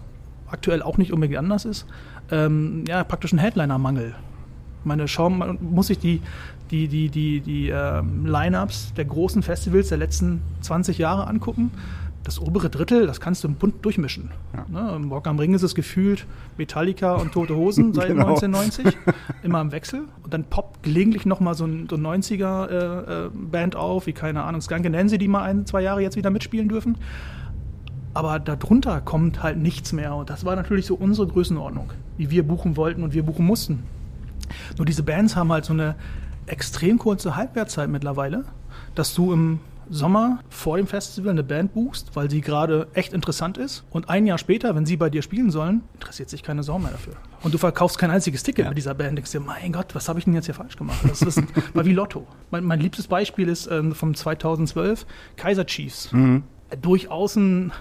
[0.49, 1.87] aktuell auch nicht unbedingt anders ist,
[2.31, 4.15] ähm, ja, praktisch ein Headliner-Mangel.
[4.85, 6.21] Meine, schau, man muss sich die,
[6.71, 11.71] die, die, die, die ähm, Line-Ups der großen Festivals der letzten 20 Jahre angucken.
[12.23, 14.31] Das obere Drittel, das kannst du bunt durchmischen.
[14.69, 16.27] Ne, Im Rock am Ring ist es gefühlt
[16.59, 18.37] Metallica und Tote Hosen seit Genau.
[18.37, 18.97] 1990,
[19.43, 20.03] immer im Wechsel.
[20.23, 24.90] Und dann poppt gelegentlich nochmal so ein, so ein 90er-Band auf, wie keine Ahnung, Skanke
[24.90, 26.99] Nancy, die mal ein, zwei Jahre jetzt wieder mitspielen dürfen.
[28.12, 30.14] Aber darunter kommt halt nichts mehr.
[30.14, 33.85] Und das war natürlich so unsere Größenordnung, die wir buchen wollten und wir buchen mussten.
[34.77, 35.95] Nur diese Bands haben halt so eine
[36.47, 38.45] extrem kurze Halbwertszeit mittlerweile,
[38.95, 39.61] dass du im
[39.93, 43.85] Sommer vor dem Festival eine Band buchst, weil sie gerade echt interessant ist.
[43.91, 46.93] Und ein Jahr später, wenn sie bei dir spielen sollen, interessiert sich keine Sau mehr
[46.93, 47.15] dafür.
[47.43, 49.19] Und du verkaufst kein einziges Ticket mit dieser Band.
[49.19, 51.01] Denkst dir, mein Gott, was habe ich denn jetzt hier falsch gemacht?
[51.09, 51.43] Das ist,
[51.75, 52.27] war wie Lotto.
[52.53, 56.11] Mein, mein liebstes Beispiel ist ähm, vom 2012 Kaiser Chiefs.
[56.81, 57.73] Durchaus ein,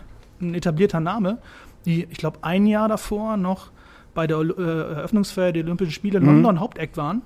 [0.41, 1.37] ein etablierter Name,
[1.85, 3.69] die, ich glaube, ein Jahr davor noch
[4.13, 7.21] bei der äh, Eröffnungsfeier der Olympischen Spiele in London Hauptact waren.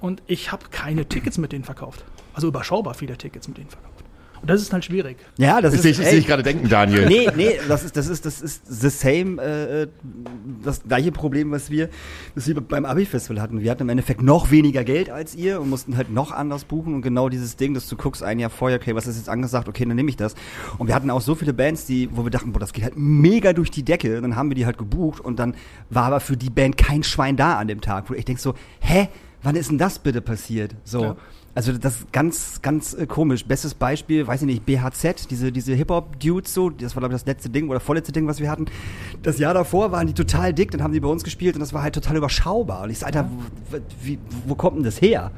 [0.00, 2.04] Und ich habe keine Tickets mit denen verkauft.
[2.34, 3.87] Also überschaubar viele Tickets mit denen verkauft.
[4.40, 5.16] Und das ist halt schwierig.
[5.36, 7.06] Ja, das ist ich, sehe ich gerade denken, Daniel.
[7.06, 9.88] Nee, nee, das ist, das ist, das ist the same, äh,
[10.62, 11.88] das gleiche Problem, was wir,
[12.34, 13.60] das wir beim Abi-Festival hatten.
[13.60, 16.94] Wir hatten im Endeffekt noch weniger Geld als ihr und mussten halt noch anders buchen
[16.94, 19.68] und genau dieses Ding, dass du guckst ein Jahr vorher, okay, was ist jetzt angesagt,
[19.68, 20.34] okay, dann nehme ich das.
[20.78, 22.96] Und wir hatten auch so viele Bands, die, wo wir dachten, boah, das geht halt
[22.96, 24.16] mega durch die Decke.
[24.16, 25.54] Und dann haben wir die halt gebucht und dann
[25.90, 28.54] war aber für die Band kein Schwein da an dem Tag, wo ich denk so,
[28.80, 29.08] hä,
[29.42, 30.74] wann ist denn das bitte passiert?
[30.84, 31.02] So.
[31.02, 31.16] Ja.
[31.54, 33.44] Also das ist ganz, ganz äh, komisch.
[33.44, 37.26] Bestes Beispiel, weiß ich nicht, BHZ, diese, diese Hip-Hop-Dudes so, das war glaube ich das
[37.26, 38.66] letzte Ding oder vorletzte Ding, was wir hatten.
[39.22, 41.72] Das Jahr davor waren die total dick, dann haben die bei uns gespielt und das
[41.72, 42.84] war halt total überschaubar.
[42.84, 43.28] Und ich so, Alter,
[43.70, 45.32] wo, wie, wo kommt denn das her?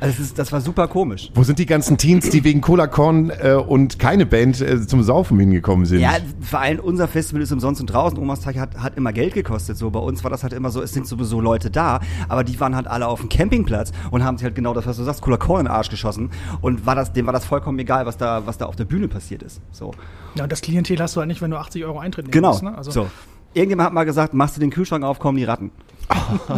[0.00, 1.30] Also das, ist, das war super komisch.
[1.34, 5.02] Wo sind die ganzen Teens, die wegen Cola Corn äh, und keine Band äh, zum
[5.02, 6.00] Saufen hingekommen sind?
[6.00, 8.18] Ja, vor allem unser Festival ist umsonst und draußen.
[8.18, 9.76] Omas Tag hat, hat immer Geld gekostet.
[9.76, 12.58] So bei uns war das halt immer so, es sind sowieso Leute da, aber die
[12.60, 15.20] waren halt alle auf dem Campingplatz und haben sich halt genau das, was du sagst,
[15.20, 16.30] cooler Korn in den Arsch geschossen.
[16.62, 19.06] Und war das, dem war das vollkommen egal, was da, was da auf der Bühne
[19.08, 19.60] passiert ist.
[19.70, 19.92] So.
[20.34, 22.48] Ja, und das Klientel hast du halt nicht, wenn du 80 Euro Eintritt nehmen Genau.
[22.48, 22.62] musst.
[22.62, 22.76] Ne?
[22.76, 23.06] Also, so.
[23.52, 25.72] Irgendjemand hat mal gesagt, machst du den Kühlschrank auf, kommen die Ratten.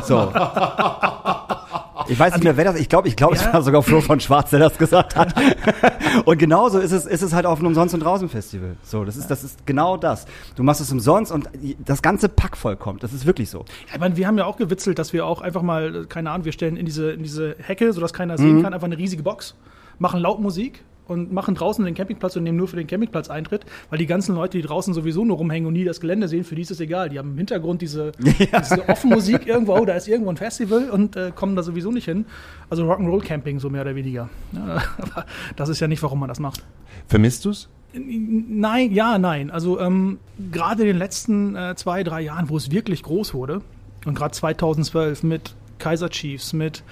[0.05, 0.31] So.
[2.09, 3.53] Ich weiß nicht mehr, wer das, ich glaube, ich glaube, es Ja.
[3.53, 5.35] war sogar Flo von Schwarz, der das gesagt hat.
[6.25, 8.77] und genauso ist es, ist es halt auf einem Umsonst- und Draußen-Festival.
[8.83, 10.27] So, das ist, das ist genau das.
[10.57, 11.49] Du machst es umsonst und
[11.85, 13.03] das ganze Pack voll kommt.
[13.03, 13.65] Das ist wirklich so.
[13.93, 16.53] Ich meine, wir haben ja auch gewitzelt, dass wir auch einfach mal, keine Ahnung, wir
[16.53, 19.55] stellen in diese, in diese Hecke, sodass keiner sehen kann, einfach eine riesige Box,
[19.99, 23.65] machen laut Musik und machen draußen den Campingplatz und nehmen nur für den Campingplatz Eintritt,
[23.91, 26.55] weil die ganzen Leute, die draußen sowieso nur rumhängen und nie das Gelände sehen, für
[26.55, 27.09] die ist es egal.
[27.09, 31.17] Die haben im Hintergrund diese, diese Offenmusik irgendwo, oh, da ist irgendwo ein Festival und
[31.17, 32.27] äh, kommen da sowieso nicht hin.
[32.71, 34.29] Also Rock'n'Roll Camping, so mehr oder weniger.
[34.53, 36.65] Ja, aber das ist ja nicht, warum man das macht.
[37.09, 37.69] Vermisst du's?
[37.95, 39.51] Nein, ja, nein.
[39.51, 40.19] Also ähm,
[40.51, 43.61] gerade in den letzten äh, zwei, drei Jahren, wo es wirklich groß wurde,
[44.05, 46.83] und gerade 2012 mit Kaiser Chiefs, mit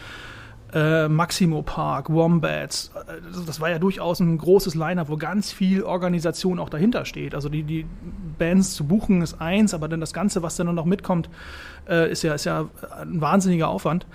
[0.72, 2.90] äh, Maximo Park, Wombats.
[2.94, 7.34] Äh, Das, war ja durchaus ein großes Line-Up, wo ganz viel Organisation auch dahinter steht.
[7.34, 7.86] Also die, die
[8.38, 11.28] Bands zu buchen ist eins, aber dann das Ganze, was dann noch mitkommt,
[11.88, 12.68] äh, ist, ja, ist ja
[13.00, 14.06] ein wahnsinniger Aufwand.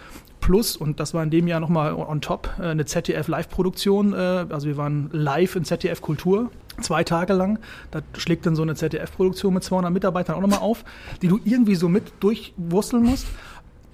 [0.45, 4.13] Plus, und das war in dem Jahr nochmal on top, äh, eine ZDF-Live-Produktion.
[4.13, 7.57] Äh, also wir waren live in ZDF Kultur, zwei Tage lang.
[7.89, 10.85] Da schlägt dann so eine ZDF-Produktion mit 200 Mitarbeitern auch nochmal auf,
[11.23, 13.25] die du irgendwie so mit durchwursteln musst.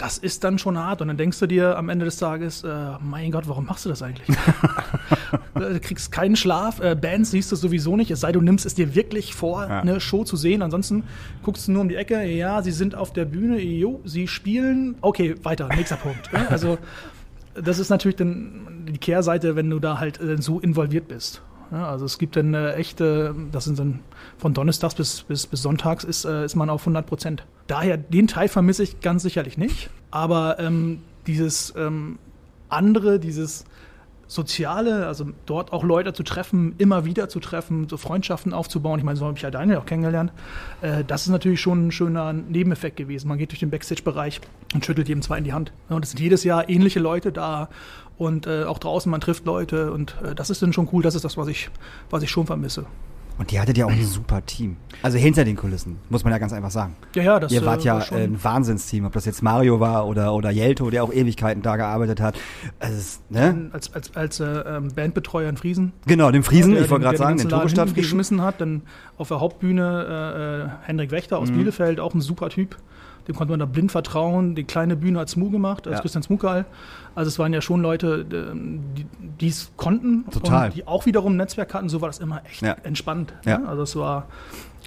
[0.02, 1.02] Das ist dann schon hart.
[1.04, 2.68] Und dann denkst du dir am Ende des Tages, äh,
[3.02, 4.36] mein Gott, warum machst du das eigentlich?
[5.54, 8.74] du kriegst keinen Schlaf, äh, Bands siehst du sowieso nicht, es sei du nimmst es
[8.74, 9.82] dir wirklich vor, Ja.
[9.82, 10.64] eine Show zu sehen.
[10.64, 11.04] Ansonsten
[11.44, 14.96] guckst du nur um die Ecke, ja, sie sind auf der Bühne, jo, sie spielen,
[15.02, 16.34] okay, weiter, nächster Punkt.
[16.34, 16.50] ne?
[16.50, 16.80] Also
[17.54, 21.44] das ist natürlich dann die Kehrseite, wenn du da halt äh, so involviert bist.
[21.72, 24.00] Ja, also es gibt dann äh, echte, das sind dann
[24.38, 27.46] von Donnerstags bis, bis, bis Sonntags ist, äh, ist man auf 100 Prozent.
[27.68, 29.90] Daher, den Teil vermisse ich ganz sicherlich nicht.
[30.12, 32.20] Aber ähm, dieses ähm,
[32.68, 33.64] andere, dieses
[34.28, 38.98] Soziale, also dort auch Leute zu treffen, immer wieder zu treffen, so Freundschaften aufzubauen.
[38.98, 40.32] Ich meine, so habe ich ja Daniel auch kennengelernt.
[40.82, 43.28] Äh, das ist natürlich schon ein schöner Nebeneffekt gewesen.
[43.28, 44.40] Man geht durch den Backstage-Bereich
[44.74, 45.74] und schüttelt jedem zwei in die Hand.
[45.90, 47.68] Und es sind jedes Jahr ähnliche Leute da
[48.22, 51.02] und äh, auch draußen, man trifft Leute und äh, das ist dann schon cool.
[51.02, 51.70] Das ist das, was ich,
[52.10, 52.86] was ich schon vermisse.
[53.40, 54.78] Und die hattet ja auch ein super Team.
[55.02, 56.96] Also hinter den Kulissen, muss man ja ganz einfach sagen.
[57.16, 60.06] Ja, ja, das Ihr wart äh, ja schon- ein Wahnsinnsteam, ob das jetzt Mario war
[60.06, 62.36] oder, oder Jelto, der auch Ewigkeiten da gearbeitet hat.
[62.80, 63.70] Also, ne?
[63.74, 65.92] als, als, als äh, ähm, Bandbetreuer in Friesen.
[66.06, 68.10] Genau, dem Friesen, der ich wollte den- gerade sagen, den Laden Turbestadt hinten Friesen.
[68.18, 68.62] geschmissen hat.
[68.62, 68.84] Dann
[69.18, 71.44] auf der Hauptbühne äh, äh, Henrik Wächter Mhm.
[71.44, 72.76] aus Bielefeld, auch ein super Typ.
[73.28, 74.56] Dem konnte man da blind vertrauen.
[74.56, 76.02] Die kleine Bühne hat Smu gemacht, als Ja.
[76.02, 76.66] Christian Smukal.
[77.16, 79.06] Also es waren ja schon Leute, die
[79.40, 80.68] die es konnten Total.
[80.68, 81.90] und die auch wiederum ein Netzwerk hatten.
[81.90, 82.76] So war das immer echt Ja.
[82.84, 83.34] entspannt.
[83.46, 83.58] Ja.
[83.60, 83.68] Ne?
[83.68, 84.28] Also es war,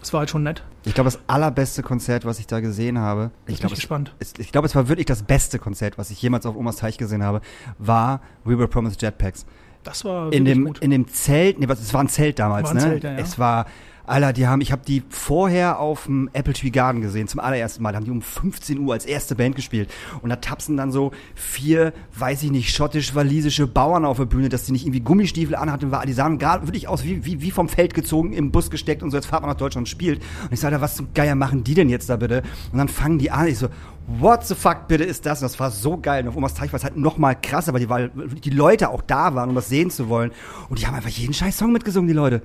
[0.02, 0.62] es war halt schon nett.
[0.84, 3.88] Ich glaube, das allerbeste Konzert, was ich da gesehen habe, ich bin glaube, ich
[4.20, 6.98] es, ich glaube, es war wirklich das beste Konzert, was ich jemals auf Omas Teich
[6.98, 7.40] gesehen habe,
[7.78, 9.46] war We Were Promised Jetpacks.
[9.82, 10.78] Das war in wirklich dem, gut.
[10.78, 12.82] in dem Zelt, nee, was, es war ein Zelt damals, War ein ne?
[12.82, 13.18] Zelt, ja, ja.
[13.18, 13.66] Es war,
[14.06, 17.82] Alter, die haben, ich habe die vorher auf dem Apple Tree Garden gesehen, zum allerersten
[17.82, 17.92] Mal.
[17.92, 19.90] Da haben die um 15 Uhr als erste Band gespielt.
[20.20, 24.64] Und da tapsen dann so vier, weiß ich nicht, schottisch-walisische Bauern auf der Bühne, dass
[24.64, 25.90] die nicht irgendwie Gummistiefel anhatten.
[25.90, 29.02] War, die sahen gerade wirklich aus wie, wie, wie vom Feld gezogen, im Bus gesteckt
[29.02, 30.20] und so, jetzt fahrt man nach Deutschland und spielt.
[30.42, 32.42] Und ich sage, was zum Geier machen die denn jetzt da bitte?
[32.72, 33.68] Und dann fangen die an, ich so,
[34.06, 35.40] what the fuck bitte ist das?
[35.40, 36.24] Und das war so geil.
[36.24, 38.90] Und auf Omas Teich war es halt noch mal krasser, weil die, weil die Leute
[38.90, 40.30] auch da waren, um das sehen zu wollen.
[40.68, 42.42] Und die haben einfach jeden scheiß Song mitgesungen, die Leute.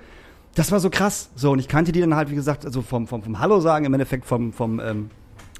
[0.55, 1.29] Das war so krass.
[1.35, 3.85] So, und ich kannte die dann halt, wie gesagt, also vom, vom, vom Hallo sagen,
[3.85, 5.09] im Endeffekt vom, vom, ähm,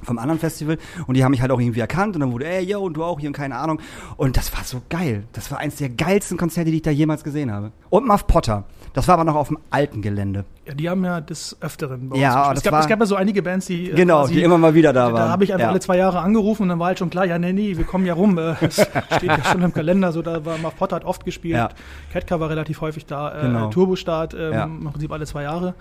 [0.03, 0.77] vom anderen Festival.
[1.07, 2.15] Und die haben mich halt auch irgendwie erkannt.
[2.15, 3.79] Und dann wurde, ey, yo, und du auch hier und keine Ahnung.
[4.17, 5.23] Und das war so geil.
[5.33, 7.71] Das war eins der geilsten Konzerte, die ich da jemals gesehen habe.
[7.89, 8.63] Und Muff Potter.
[8.93, 10.45] Das war aber noch auf dem alten Gelände.
[10.65, 12.51] Ja, die haben ja des Öfteren bei Ja, gespielt.
[12.51, 13.91] das es, gab, war- es gab ja so einige Bands, die.
[13.91, 15.15] äh, Genau, quasi- die immer mal wieder da waren.
[15.15, 15.69] Da habe ich einfach Ja.
[15.69, 18.05] alle zwei Jahre angerufen und dann war halt schon klar, ja, nee, nee, wir kommen
[18.07, 18.37] ja rum.
[18.39, 18.75] Äh, Es
[19.17, 21.55] steht ja schon im Kalender, so da war Mark Potter hat oft gespielt.
[21.57, 21.69] Ja.
[22.11, 23.37] Ketka war relativ häufig da.
[23.37, 23.69] Äh, Genau.
[23.69, 24.63] Turbostart ähm, Ja.
[24.65, 25.75] im Prinzip alle zwei Jahre.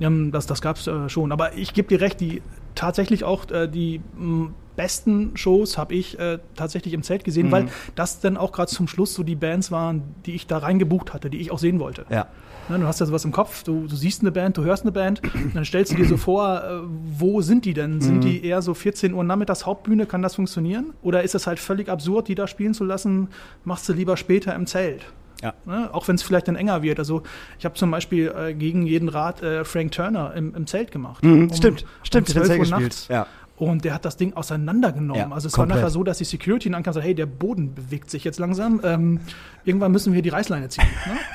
[0.00, 1.32] Ähm, das das gab es äh, schon.
[1.32, 2.42] Aber ich gebe dir recht, die
[2.74, 7.52] tatsächlich auch äh, die mh, besten Shows habe ich äh, tatsächlich im Zelt gesehen, Mhm.
[7.52, 11.12] weil das dann auch gerade zum Schluss so die Bands waren, die ich da reingebucht
[11.12, 12.06] hatte, die ich auch sehen wollte.
[12.10, 12.28] Ja.
[12.68, 14.92] Ne, du hast ja sowas im Kopf, du, du siehst eine Band, du hörst eine
[14.92, 15.22] Band,
[15.54, 16.80] dann stellst du dir so vor, äh,
[17.18, 17.94] wo sind die denn?
[17.96, 18.00] Mhm.
[18.02, 20.92] Sind die eher so 14 Uhr nachmittags Hauptbühne, kann das funktionieren?
[21.02, 23.28] Oder ist es halt völlig absurd, die da spielen zu lassen,
[23.64, 25.06] machst du lieber später im Zelt?
[25.42, 25.54] Ja.
[25.66, 25.88] Ne?
[25.92, 26.98] Auch wenn es vielleicht dann enger wird.
[26.98, 27.22] Also
[27.58, 31.22] ich habe zum Beispiel äh, gegen jeden Rat äh, Frank Turner im, im Zelt gemacht.
[31.22, 32.82] Mhm, stimmt, stimmt, um der hat 12 Zelt Uhr gespielt.
[32.82, 33.08] nachts.
[33.08, 33.26] Ja.
[33.56, 35.30] Und der hat das Ding auseinandergenommen.
[35.30, 35.76] Ja, also es komplett.
[35.76, 38.38] war nachher so, dass die Security ankam und sagte, hey, der Boden bewegt sich jetzt
[38.38, 38.80] langsam.
[38.84, 39.20] Ähm,
[39.64, 40.86] irgendwann müssen wir die Reißleine ziehen.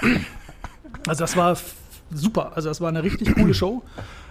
[0.02, 0.22] Ne?
[1.06, 1.58] Also das war
[2.14, 2.54] super.
[2.56, 3.84] Also das war eine richtig coole Show.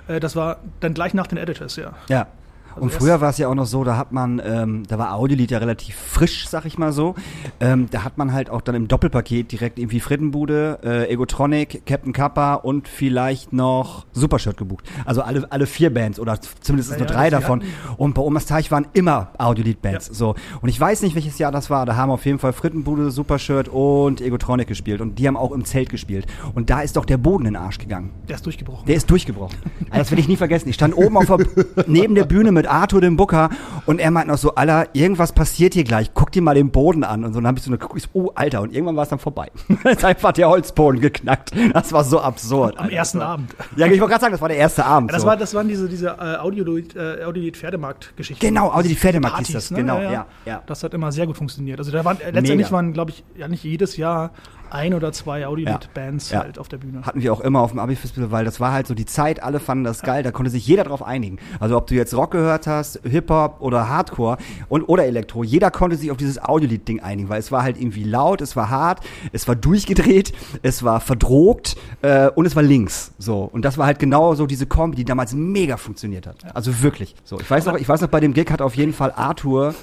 [0.08, 1.92] Äh, das war dann gleich nach den Editors, ja.
[2.08, 2.28] Ja.
[2.76, 5.14] Und erst- früher war es ja auch noch so, da hat man, ähm, da war
[5.14, 7.14] Audiolied ja relativ frisch, sag ich mal so.
[7.60, 12.12] Ähm, da hat man halt auch dann im Doppelpaket direkt irgendwie Frittenbude, äh, Egotronic, Captain
[12.12, 14.84] Kappa und vielleicht noch Supershirt gebucht.
[15.04, 17.62] Also alle, alle vier Bands oder zumindest Ja, nur ja, drei die davon.
[17.96, 20.08] Und bei Omas Teich waren immer Audiolied-Bands.
[20.08, 20.14] Ja.
[20.14, 20.34] So.
[20.60, 21.86] Und ich weiß nicht, welches Jahr das war.
[21.86, 25.00] Da haben auf jeden Fall Frittenbude, Supershirt und Egotronic gespielt.
[25.00, 26.26] Und die haben auch im Zelt gespielt.
[26.54, 28.10] Und da ist doch der Boden in den Arsch gegangen.
[28.28, 28.86] Der ist durchgebrochen.
[28.86, 29.56] Der ist durchgebrochen.
[29.90, 30.68] Also das werde ich nie vergessen.
[30.68, 31.38] Ich stand oben auf der,
[31.86, 33.50] neben der Bühne mit Arthur, dem Booker,
[33.86, 37.04] und er meint noch so, Alter, irgendwas passiert hier gleich, guck dir mal den Boden
[37.04, 37.24] an.
[37.24, 39.02] Und so, dann habe ich so eine, guck ich so, oh, Alter, und irgendwann war
[39.04, 39.50] es dann vorbei.
[39.82, 41.52] Dann ist einfach der Holzboden geknackt.
[41.72, 42.78] Das war so absurd.
[42.78, 42.96] Am Alter.
[42.96, 43.54] ersten war- Abend.
[43.76, 45.10] Ja, ich wollte gerade sagen, das war der erste Abend.
[45.10, 45.28] Ja, das, so.
[45.28, 48.44] war, das waren diese, diese äh, Audiolied, äh, Audiolied Pferdemarkt-Geschichten.
[48.46, 49.78] Genau, Audiolied Pferdemarkt Partys, hieß das, ne?
[49.78, 50.62] genau, ja, ja.
[50.66, 51.78] Das hat immer sehr gut funktioniert.
[51.78, 52.70] Also da waren, äh, letztendlich Mega.
[52.72, 54.30] waren, glaube ich, ja nicht jedes Jahr
[54.72, 56.40] ein oder zwei Audio-Bands Ja.
[56.40, 57.02] halt auf der Bühne.
[57.02, 59.60] Hatten wir auch immer auf dem Abi-Festival, weil das war halt so die Zeit, alle
[59.60, 61.38] fanden das geil, da konnte sich jeder drauf einigen.
[61.60, 65.96] Also ob du jetzt Rock gehört hast, Hip-Hop oder Hardcore und, oder Elektro, jeder konnte
[65.96, 69.00] sich auf dieses Audiolied-Ding einigen, weil es war halt irgendwie laut, es war hart,
[69.32, 70.32] es war durchgedreht,
[70.62, 73.12] es war verdrogt äh, und es war links.
[73.18, 73.42] So.
[73.52, 76.36] Und das war halt genau so diese Kombi, die damals mega funktioniert hat.
[76.54, 77.14] Also wirklich.
[77.24, 77.38] So.
[77.40, 79.74] Ich weiß noch, ich weiß noch, bei dem Gig hat auf jeden Fall Arthur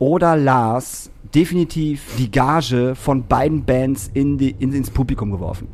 [0.00, 5.68] oder Lars definitiv die Gage von beiden Bands in die, in, ins Publikum geworfen.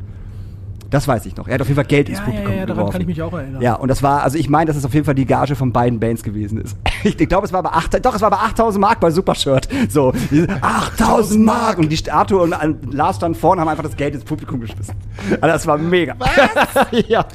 [0.89, 1.47] Das weiß ich noch.
[1.47, 2.91] Er hat auf jeden Fall Geld ins Ja, ja, Publikum ja, daran geworfen.
[2.93, 3.61] kann ich mich auch erinnern.
[3.61, 5.73] Ja, und das war, also ich meine, dass es auf jeden Fall die Gage von
[5.73, 6.77] beiden Bands gewesen ist.
[7.03, 9.69] Ich, ich glaube, es war bei 8, doch, es war bei 8000 Mark bei Supershirt.
[9.87, 11.77] So, diese 8000 Mark!
[11.77, 14.95] Und die Arthur und äh, Lars standen vorne haben einfach das Geld ins Publikum geschmissen.
[15.39, 16.15] Also das war mega.
[17.07, 17.25] ja.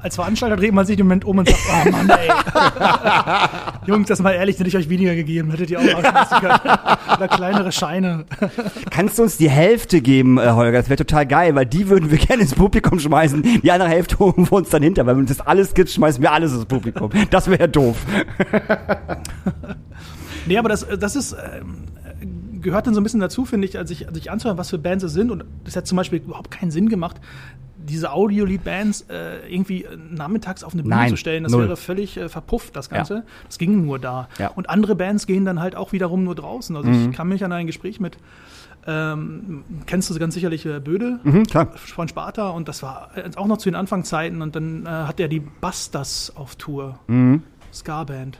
[0.00, 2.30] Als Veranstalter dreht man sich im Moment um und sagt, oh Mann, ey.
[3.86, 7.16] Jungs, das mal ehrlich, hätte ich euch weniger gegeben, hättet ihr auch.
[7.16, 8.24] Oder kleinere Scheine.
[8.90, 10.78] Kannst du uns die Hälfte geben, äh, Holger?
[10.78, 13.42] Das wäre total geil, weil die würden wir gerne ins Publikum schmeißen.
[13.62, 15.04] Die andere Hälfte holen wir uns dann hinter.
[15.04, 17.10] Weil wenn uns das alles gibt, schmeißen wir alles ins Publikum.
[17.30, 17.96] Das wäre doof.
[20.46, 21.84] Nee, aber das, das ist, ähm,
[22.62, 24.78] gehört dann so ein bisschen dazu, finde ich, als ich, als ich anzuhören, was für
[24.78, 25.30] Bands es sind.
[25.30, 27.20] Und das hat zum Beispiel überhaupt keinen Sinn gemacht,
[27.88, 31.42] diese Audio-Lead-Bands äh, irgendwie äh, nachmittags auf eine Bühne Nein, zu stellen.
[31.42, 31.64] Das null.
[31.64, 33.24] wäre völlig äh, verpufft, das Ganze.
[33.46, 34.28] Das ging nur da.
[34.38, 34.48] Ja.
[34.48, 36.76] Und andere Bands gehen dann halt auch wiederum nur draußen.
[36.76, 37.10] Also Mhm.
[37.10, 38.18] ich kann mich an ein Gespräch mit,
[38.86, 43.46] ähm, kennst du ganz sicherlich äh, Böde Mhm, von Sparta und das war äh, auch
[43.46, 46.98] noch zu den Anfangszeiten und dann äh, hat er die Bastas auf Tour.
[47.08, 47.42] Mhm.
[47.72, 48.38] Ska-Band.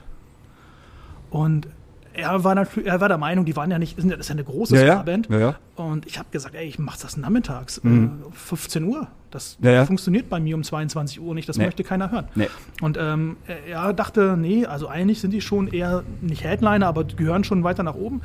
[1.30, 1.68] Und
[2.14, 4.32] er war, natürlich, er war der Meinung, die waren ja nicht, ja- das ist ja
[4.34, 4.94] eine große Ja, ja.
[4.94, 5.28] Ska-Band.
[5.28, 5.54] Ja, ja.
[5.76, 8.22] Und ich habe gesagt, ey, ich mach das nachmittags, Mhm.
[8.28, 9.06] äh, 15 Uhr.
[9.30, 9.84] Das Ja, ja.
[9.86, 11.64] funktioniert bei mir um 22 Uhr nicht, das Nee.
[11.66, 12.28] möchte keiner hören.
[12.34, 12.48] Nee.
[12.80, 13.36] Und ähm,
[13.68, 17.82] er dachte, nee, also eigentlich sind die schon eher nicht Headliner, aber gehören schon weiter
[17.82, 18.22] nach oben.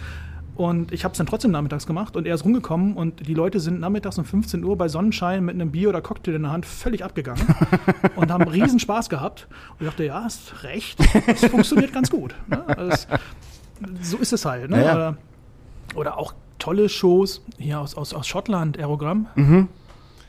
[0.55, 3.59] Und ich habe es dann trotzdem nachmittags gemacht und er ist rumgekommen und die Leute
[3.59, 6.67] sind nachmittags um 15 Uhr bei Sonnenschein mit einem Bier oder Cocktail in der Hand
[6.67, 7.41] völlig abgegangen
[8.15, 9.47] und haben riesen Spaß gehabt.
[9.71, 12.35] Und ich dachte, ja, hast recht, das funktioniert ganz gut.
[12.47, 12.63] Ne?
[12.67, 13.07] Also es,
[14.01, 14.69] so ist es halt.
[14.69, 14.85] Ne?
[14.85, 14.93] Ja.
[14.93, 15.17] Oder,
[15.95, 19.25] oder auch tolle Shows hier aus, aus, aus Schottland, Aerogramm.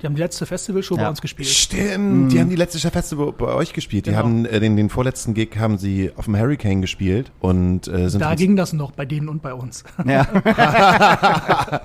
[0.04, 1.08] Die haben die letzte Festivalshow bei Ja.
[1.08, 1.48] uns gespielt.
[1.48, 4.04] Stimmt, die haben die letzte Festival bei euch gespielt.
[4.04, 4.22] Die Genau.
[4.22, 8.20] haben äh, den, den vorletzten Gig haben sie auf dem Hurricane gespielt und äh, sind
[8.20, 9.82] Da ging das noch bei denen und bei uns.
[10.04, 10.26] Ja.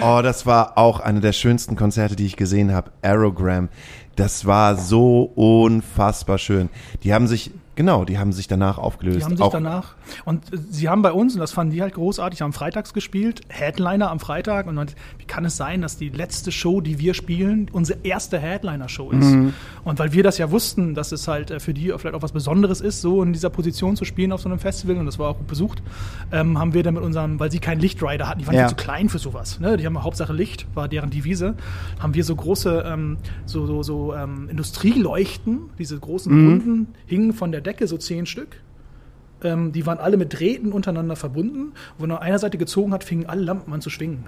[0.00, 2.90] Oh, das war auch eine der schönsten Konzerte, die ich gesehen habe.
[3.02, 3.68] Aerogram.
[4.16, 6.68] Das war so unfassbar schön.
[7.04, 9.18] Die haben sich, genau, die haben sich danach aufgelöst.
[9.20, 9.94] Die haben sich auch, danach.
[10.24, 13.42] Und äh, sie haben bei uns, und das fanden die halt großartig, haben freitags gespielt,
[13.48, 14.66] Headliner am Freitag.
[14.66, 18.38] Und man, wie kann es sein, dass die letzte Show, die wir spielen, unsere erste
[18.38, 19.24] Headliner-Show ist?
[19.26, 19.52] Mhm.
[19.84, 22.32] Und weil wir das ja wussten, dass es halt äh, für die vielleicht auch was
[22.32, 25.30] Besonderes ist, so in dieser Position zu spielen auf so einem Festival, und das war
[25.30, 25.82] auch gut besucht,
[26.32, 28.68] ähm, haben wir dann mit unserem, weil sie keinen Lichtrider hatten, die waren Ja.
[28.68, 29.60] zu klein für sowas.
[29.60, 29.76] Ne?
[29.76, 31.54] Die haben Hauptsache Licht, war deren Devise,
[31.98, 37.52] haben wir so große, ähm, so, so, so ähm, Industrieleuchten, diese großen runden, hingen von
[37.52, 38.60] der Decke so zehn Stück.
[39.42, 41.72] Ähm, die waren alle mit Drähten untereinander verbunden.
[41.98, 44.24] Und wenn er einer Seite gezogen hat, fingen alle Lampen an zu schwingen.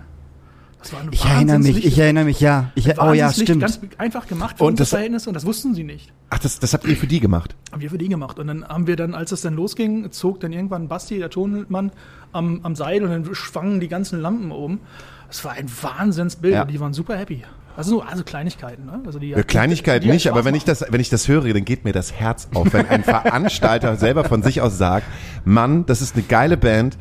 [0.79, 2.71] Das war ein Ich erinnere mich, ich erinnere mich, ja.
[2.75, 3.61] Ich, oh ja, stimmt.
[3.63, 6.13] Ganz einfach gemacht für Und das- Verhältnisse und das wussten sie nicht.
[6.31, 7.57] ach, das, das habt ihr für die gemacht.
[7.73, 8.39] Haben wir für die gemacht.
[8.39, 11.93] Und dann haben wir dann, als es dann losging, zog dann irgendwann Basti, der Tonmann,
[12.33, 14.81] am, am Seil und dann schwangen die ganzen Lampen oben.
[15.31, 16.63] Es war ein Wahnsinnsbild Ja.
[16.63, 17.43] und die waren super happy.
[17.77, 19.01] Also, so- also Kleinigkeiten, ne?
[19.07, 21.53] Also die, Ja, Kleinigkeit die halt nicht, aber wenn ich das, wenn ich das höre,
[21.53, 25.07] dann geht mir das Herz auf, wenn ein Veranstalter selber von sich aus sagt,
[25.45, 26.97] Mann, das ist eine geile Band,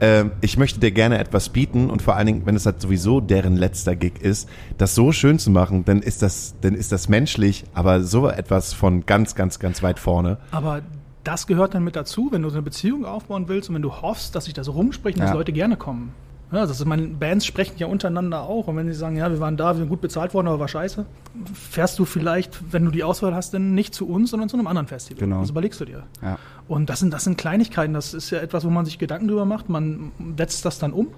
[0.00, 3.20] ähm, ich möchte dir gerne etwas bieten und vor allen Dingen, wenn es halt sowieso
[3.20, 7.08] deren letzter Gig ist, das so schön zu machen, dann ist das, dann ist das
[7.08, 10.38] menschlich, aber so etwas von ganz, ganz, ganz weit vorne.
[10.52, 10.80] Aber
[11.24, 13.92] das gehört dann mit dazu, wenn du so eine Beziehung aufbauen willst und wenn du
[13.92, 15.34] hoffst, dass sich da so rumsprechen, dass Ja.
[15.36, 16.14] Leute gerne kommen.
[16.52, 18.66] Ja, das ist, meine Bands sprechen ja untereinander auch.
[18.66, 20.68] Und wenn sie sagen, ja, wir waren da, wir sind gut bezahlt worden, aber war
[20.68, 21.06] scheiße,
[21.54, 24.66] fährst du vielleicht, wenn du die Auswahl hast, dann nicht zu uns, sondern zu einem
[24.66, 25.20] anderen Festival.
[25.20, 25.40] Genau.
[25.40, 26.02] Das überlegst du dir.
[26.22, 26.38] Ja.
[26.66, 27.94] Und das sind, das sind Kleinigkeiten.
[27.94, 29.68] Das ist ja etwas, wo man sich Gedanken drüber macht.
[29.68, 31.08] Man setzt das dann um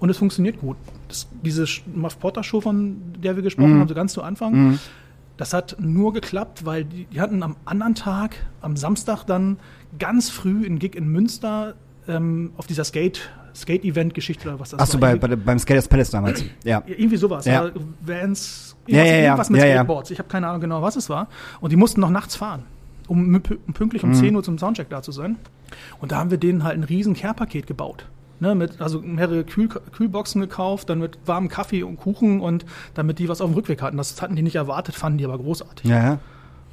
[0.00, 0.76] und es funktioniert gut.
[1.08, 4.78] Das, diese Muff Potter Show, von der wir gesprochen haben, so ganz zu Anfang,
[5.36, 9.58] das hat nur geklappt, weil die, die hatten am anderen Tag, am Samstag dann
[9.98, 11.74] ganz früh einen Gig in Münster
[12.08, 15.16] ähm, auf dieser Skate, Skate-Event-Geschichte oder was das Achso, war.
[15.16, 16.44] bei, bei, beim Skaters Palace damals.
[16.64, 16.82] Ja.
[16.86, 17.44] Irgendwie sowas.
[17.44, 17.66] Ja.
[17.66, 17.70] Ja.
[18.00, 19.24] Vans, Ja, irgendwas, ja, ja.
[19.24, 19.60] irgendwas mit.
[19.60, 20.10] Skateboards.
[20.10, 21.28] Ich habe keine Ahnung genau, was es war.
[21.60, 22.64] Und die mussten noch nachts fahren,
[23.08, 24.14] um pünktlich um Mhm.
[24.14, 25.36] 10 Uhr zum Soundcheck da zu sein.
[26.00, 28.06] Und da haben wir denen halt ein riesen Care-Paket gebaut.
[28.40, 33.20] Ne, mit, also mehrere Kühl, Kühlboxen gekauft, dann mit warmem Kaffee und Kuchen und damit
[33.20, 33.96] die was auf dem Rückweg hatten.
[33.96, 35.88] Das hatten die nicht erwartet, fanden die aber großartig.
[35.88, 36.18] Ja, ja.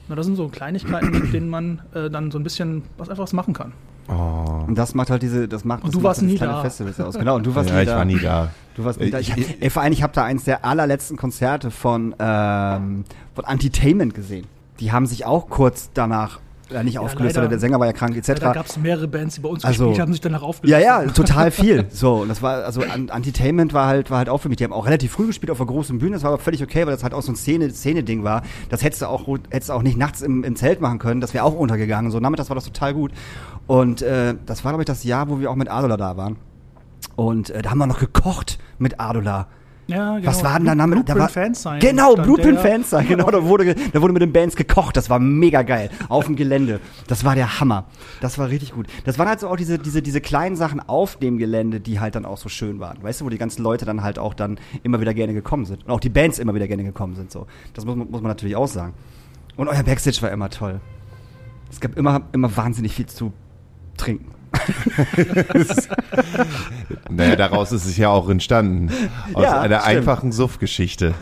[0.07, 3.21] Na, das sind so Kleinigkeiten, mit denen man äh, dann so ein bisschen was einfach
[3.21, 3.73] was machen kann.
[4.10, 4.64] Oh.
[4.68, 6.62] Und das macht halt diese, das macht und das du warst nie kleine da.
[6.62, 7.18] Festivals aus.
[7.18, 7.95] Genau, und du warst ja, nie ich da.
[7.97, 8.49] war nie da.
[8.76, 9.20] Du warst nie da.
[9.20, 13.03] Ich, Ich- ey, vor allem, ich habe da eins der allerletzten Konzerte von, ähm,
[13.36, 14.47] von Antitainment gesehen.
[14.80, 16.39] Die haben sich auch kurz danach
[16.72, 18.39] ja, nicht aufgelöst, leider- oder der Sänger war ja krank, etc.
[18.39, 20.84] Da gab es mehrere Bands, die bei uns Also- gespielt haben, sich danach Ja, aufgelöst.
[20.86, 21.86] ja, total viel.
[21.91, 24.57] So, und das war, also Antitainment war halt, war halt auch für mich.
[24.57, 26.86] Die haben auch relativ früh gespielt auf der großen Bühne, das war aber völlig okay,
[26.86, 28.43] weil das halt auch so ein Szene, Szene-Ding war.
[28.70, 31.34] Das hättest du auch, hättest du auch nicht nachts im, im Zelt machen können, das
[31.34, 32.12] wäre auch untergegangen.
[32.12, 33.12] So, nachmittags war das total gut.
[33.70, 36.38] Und äh, das war, glaube ich, das Jahr, wo wir auch mit Adola da waren.
[37.15, 39.45] Und äh, da haben wir noch gekocht mit Adola.
[39.86, 40.26] Ja, genau.
[40.28, 40.74] Was war denn da?
[40.74, 40.95] Name?
[40.95, 41.80] da Blueprint war, Fans sein.
[41.80, 42.59] Genau, Blueprint.
[42.59, 43.07] Fans sein.
[43.07, 44.97] Genau, da wurde, da wurde mit den Bands gekocht.
[44.97, 45.91] Das war mega geil.
[46.09, 46.80] Auf dem Gelände.
[47.05, 47.86] Das war der Hammer.
[48.22, 48.88] Das war richtig gut.
[49.05, 52.15] Das waren halt so auch diese, diese, diese kleinen Sachen auf dem Gelände, die halt
[52.15, 53.03] dann auch so schön waren.
[53.03, 55.86] Weißt du, wo die ganzen Leute dann halt auch dann immer wieder gerne gekommen sind.
[55.86, 57.32] Und auch die Bands immer wieder gerne gekommen sind.
[57.32, 57.45] So.
[57.76, 58.93] Das muss, man- muss man natürlich auch sagen.
[59.57, 60.82] Und euer Backstage war immer toll.
[61.72, 63.32] Es gab immer, immer wahnsinnig viel zu
[64.00, 64.32] trinken.
[67.10, 68.89] Naja, daraus ist es ja auch entstanden.
[69.34, 69.97] Aus Ja, einer stimmt.
[69.97, 71.14] einfachen Suff-Geschichte.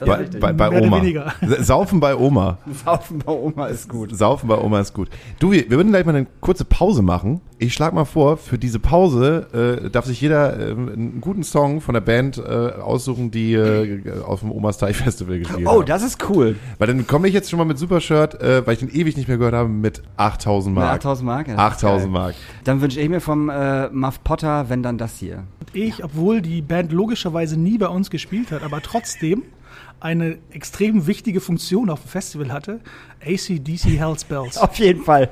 [0.00, 0.40] Bei, richtig.
[0.40, 0.96] bei, bei Oma.
[0.98, 1.32] weniger.
[1.60, 2.58] Saufen bei Oma.
[2.84, 4.16] Saufen bei Oma ist gut.
[4.16, 5.08] Saufen bei Oma ist gut.
[5.38, 7.40] Du, wir, wir würden gleich mal eine kurze Pause machen.
[7.58, 11.80] Ich schlage mal vor, für diese Pause äh, darf sich jeder äh, einen guten Song
[11.80, 15.86] von der Band äh, aussuchen, die äh, auf dem Omas Teich Festival gespielt Oh, haben.
[15.86, 16.56] das ist cool.
[16.78, 19.28] Weil dann komme ich jetzt schon mal mit Supershirt, äh, weil ich den ewig nicht
[19.28, 20.94] mehr gehört habe, mit 8000 Mark.
[20.96, 21.48] 8000 Mark.
[21.48, 21.56] ja.
[21.56, 22.22] 8000 Geil.
[22.22, 22.34] Mark.
[22.64, 25.44] Dann wünsche ich mir vom äh, Muff Potter, wenn dann das hier.
[25.72, 29.42] Ich, obwohl die Band logischerweise nie bei uns gespielt hat, aber trotzdem
[30.04, 32.80] eine extrem wichtige Funktion auf dem Festival hatte,
[33.24, 34.58] ACDC Hell's Bells.
[34.58, 35.30] Auf jeden Fall.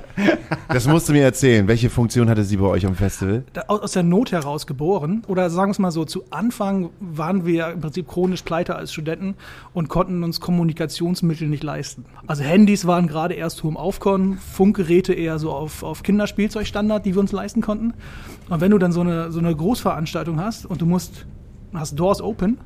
[0.67, 1.67] Das musst du mir erzählen.
[1.67, 3.43] Welche Funktion hatte sie bei euch am Festival?
[3.53, 5.21] Da- aus aus der Not heraus geboren.
[5.27, 8.91] Oder sagen wir es mal so, zu Anfang waren wir im Prinzip chronisch pleite als
[8.91, 9.35] Studenten
[9.75, 12.05] und konnten uns Kommunikationsmittel nicht leisten.
[12.25, 17.19] Also Handys waren gerade erst hohem Aufkommen, Funkgeräte eher so auf, auf Kinderspielzeugstandard, die wir
[17.19, 17.93] uns leisten konnten.
[18.49, 21.27] Und wenn du dann so eine, so eine Großveranstaltung hast und du musst,
[21.75, 22.57] hast Doors open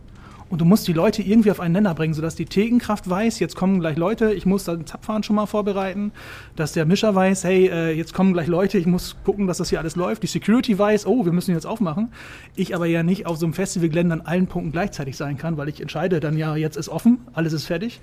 [0.49, 3.55] und du musst die Leute irgendwie auf einen Nenner bringen, sodass die Thekenkraft weiß, jetzt
[3.55, 6.11] kommen gleich Leute, ich muss dann Zapfahren schon mal vorbereiten,
[6.55, 9.69] dass der Mischer weiß, hey, äh, jetzt kommen gleich Leute, ich muss gucken, dass das
[9.69, 12.11] hier alles läuft, die Security weiß, oh, wir müssen jetzt aufmachen.
[12.55, 15.69] Ich aber ja nicht auf so einem Festivalgelände an allen Punkten gleichzeitig sein kann, weil
[15.69, 17.99] ich entscheide dann ja, jetzt ist offen, alles ist fertig.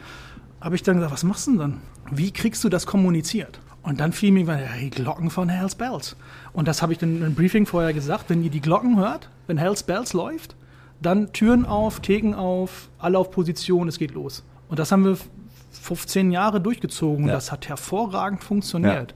[0.61, 1.81] Habe ich dann gesagt, was machst du denn dann?
[2.11, 3.61] Wie kriegst du das kommuniziert?
[3.83, 4.47] Und dann fiel mir,
[4.81, 6.17] die Glocken von Hell's Bells.
[6.55, 9.59] Und das habe ich dann im Briefing vorher gesagt, wenn ihr die Glocken hört, wenn
[9.59, 10.57] Hell's Bells läuft,
[11.05, 14.45] dann Türen auf, Theken auf, alle auf Position, es geht los.
[14.69, 15.17] Und das haben wir
[15.73, 17.35] 15 Jahre durchgezogen Ja.
[17.35, 19.15] das hat hervorragend funktioniert.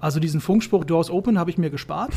[0.00, 2.12] Also diesen Funkspruch Doors Open habe ich mir gespart.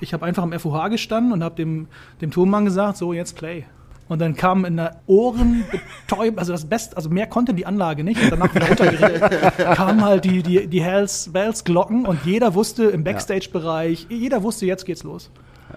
[0.00, 1.88] Ich habe einfach am FOH gestanden und habe dem,
[2.20, 3.64] dem Tonmann gesagt, so jetzt Play.
[4.08, 8.22] Und dann kam in der Ohrenbetäubung, also das Beste, also mehr konnte die Anlage nicht
[8.22, 12.84] und danach wieder runtergeredet, kamen halt die, die, die Hells Bells Glocken und jeder wusste
[12.84, 15.30] im Backstage-Bereich, jeder wusste, jetzt geht's los.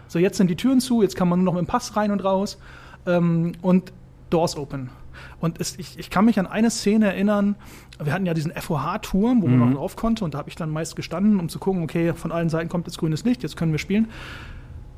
[0.07, 2.11] So, jetzt sind die Türen zu, jetzt kann man nur noch mit dem Pass rein
[2.11, 2.57] und raus
[3.05, 3.93] ähm, und
[4.29, 4.89] Doors open.
[5.39, 7.55] Und es, ich, ich kann mich an eine Szene erinnern,
[8.03, 10.69] wir hatten ja diesen FOH-Turm, wo man noch drauf konnte und da habe ich dann
[10.69, 13.71] meist gestanden, um zu gucken, okay, von allen Seiten kommt jetzt grünes Licht, jetzt können
[13.71, 14.09] wir spielen.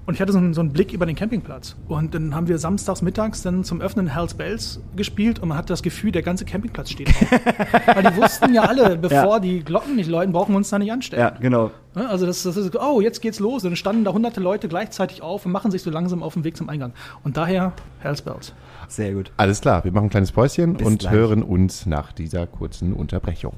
[0.08, 1.76] Und ich hatte so einen, so einen Blick über den Campingplatz.
[1.90, 5.68] Und dann haben wir samstags mittags dann zum Öffnen Hells Bells gespielt und man hatte
[5.68, 7.32] das Gefühl, der ganze Campingplatz steht auf.
[7.94, 10.94] Weil die wussten ja alle, bevor die Glocken nicht läuten, brauchen wir uns da nicht
[10.94, 11.24] anstellen.
[11.24, 11.72] Ja, genau.
[11.94, 13.66] Also das, das ist, oh, jetzt geht's los.
[13.66, 16.46] Und dann standen da hunderte Leute gleichzeitig auf und machen sich so langsam auf den
[16.46, 16.94] Weg zum Eingang.
[17.26, 18.54] Und daher Hells Bells.
[18.88, 19.34] Sehr gut.
[19.36, 21.12] Alles klar, wir machen ein kleines Päuschen Bis und gleich.
[21.12, 23.56] hören uns nach dieser kurzen Unterbrechung.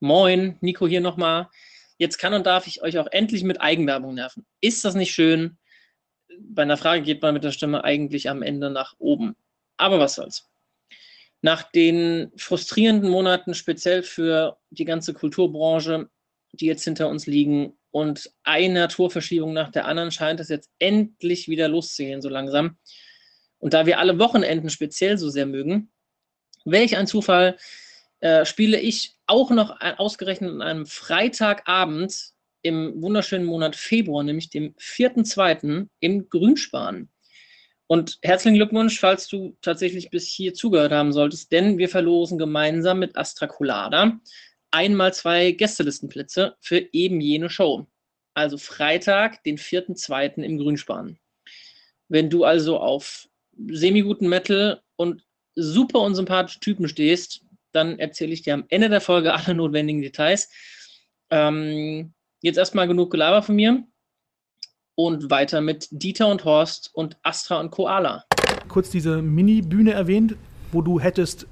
[0.00, 1.48] Moin, Nico hier nochmal.
[2.00, 4.46] Jetzt kann und darf ich euch auch endlich mit Eigenwerbung nerven.
[4.62, 5.58] Ist das nicht schön?
[6.38, 9.36] Bei einer Frage geht man mit der Stimme eigentlich am Ende nach oben.
[9.76, 10.48] Aber was soll's.
[11.42, 16.08] Nach den frustrierenden Monaten, speziell für die ganze Kulturbranche,
[16.52, 21.48] die jetzt hinter uns liegen, und einer Tourverschiebung nach der anderen scheint es jetzt endlich
[21.48, 22.78] wieder loszugehen, so langsam.
[23.58, 25.92] Und da wir alle Wochenenden speziell so sehr mögen,
[26.64, 27.58] welch ein Zufall,
[28.20, 34.50] äh, spiele ich auch noch ein, ausgerechnet an einem Freitagabend im wunderschönen Monat Februar, nämlich
[34.50, 35.86] dem 4.2.
[36.00, 37.08] im Grünspan.
[37.86, 43.00] Und herzlichen Glückwunsch, falls du tatsächlich bis hier zugehört haben solltest, denn wir verlosen gemeinsam
[43.00, 44.20] mit Astra Colada
[44.70, 47.86] einmal zwei Gästelistenplätze für eben jene Show.
[48.34, 50.42] Also Freitag, den 4.2.
[50.42, 51.18] im Grünspan.
[52.08, 55.24] Wenn du also auf semi-guten Metal und
[55.56, 57.42] super unsympathische Typen stehst,
[57.72, 60.50] dann erzähle ich dir am Ende der Folge alle notwendigen Details.
[61.30, 63.84] Ähm, jetzt erstmal genug Gelaber von mir
[64.94, 68.24] und weiter mit Dieter und Horst und Astra und Koala.
[68.68, 70.36] Kurz diese Mini-Bühne erwähnt,
[70.72, 71.46] wo du hättest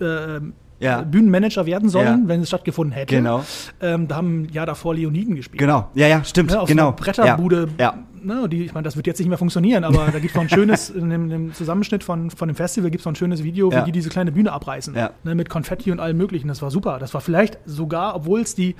[0.00, 0.40] äh,
[0.80, 1.02] Ja.
[1.02, 2.28] Bühnenmanager werden sollen, Ja.
[2.28, 3.14] wenn es stattgefunden hätte.
[3.14, 3.44] Genau.
[3.80, 5.58] Ähm, da haben ja davor Leoniden gespielt.
[5.60, 5.88] Genau.
[5.94, 6.50] Ja, ja, stimmt.
[6.50, 6.90] Ne, auf genau.
[6.90, 7.68] so Bretterbude.
[7.78, 7.98] Ja.
[8.22, 10.42] Ne, die, ich meine, das wird jetzt nicht mehr funktionieren, aber da gibt es noch
[10.42, 13.16] ein schönes, in dem, in dem Zusammenschnitt von, von dem Festival gibt es noch ein
[13.16, 14.94] schönes Video, wie die diese kleine Bühne abreißen.
[14.94, 15.10] Ja.
[15.24, 16.48] Ne, mit Konfetti und allem möglichen.
[16.48, 16.98] Das war super.
[16.98, 18.74] Das war vielleicht sogar, obwohl es die,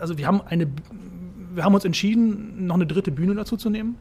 [0.00, 0.68] also wir haben eine,
[1.54, 3.96] wir haben uns entschieden, noch eine dritte Bühne dazu zu nehmen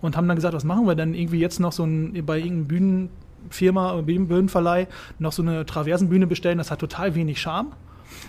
[0.00, 2.66] und haben dann gesagt, was machen wir denn irgendwie jetzt noch so ein, bei irgendeinem
[2.66, 3.10] Bühnenfirma,
[3.60, 4.86] oder Bühnenverleih
[5.18, 7.72] noch so eine Traversenbühne bestellen, das hat total wenig Charme.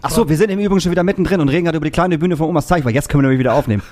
[0.01, 2.17] Ach so, wir sind im Übrigen schon wieder mittendrin und reden gerade über die kleine
[2.17, 3.83] Bühne von Omas Zeich, weil jetzt können wir nämlich wieder aufnehmen.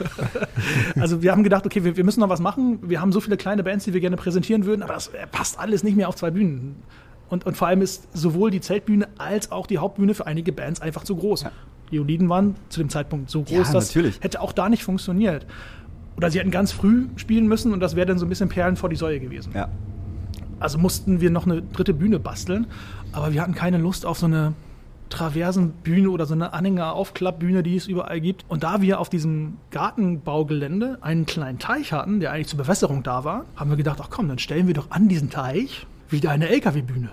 [0.99, 2.80] Also wir haben gedacht, okay, wir, wir müssen noch was machen.
[2.84, 5.59] Wir haben so viele kleine Bands, die wir gerne präsentieren würden, aber das äh, passt
[5.59, 6.76] alles nicht mehr auf zwei Bühnen.
[7.30, 10.82] Und, und vor allem ist sowohl die Zeltbühne als auch die Hauptbühne für einige Bands
[10.82, 11.45] einfach zu groß.
[11.91, 14.19] Die Oliden waren zu dem Zeitpunkt so groß, Ja, dass natürlich.
[14.21, 15.45] hätte auch da nicht funktioniert.
[16.15, 18.76] Oder sie hätten ganz früh spielen müssen und das wäre dann so ein bisschen Perlen
[18.76, 19.51] vor die Säue gewesen.
[19.55, 19.69] Ja.
[20.60, 22.68] Also mussten wir noch eine dritte Bühne basteln,
[23.12, 24.54] aber wir hatten keine Lust auf so eine
[25.10, 28.45] Traversenbühne oder so eine Anhänger-Aufklappbühne, die es überall gibt.
[28.47, 33.24] Und da wir auf diesem Gartenbaugelände einen kleinen Teich hatten, der eigentlich zur Bewässerung da
[33.24, 36.49] war, haben wir gedacht, ach komm, dann stellen wir doch an diesen Teich wieder eine
[36.49, 37.10] LKW-Bühne.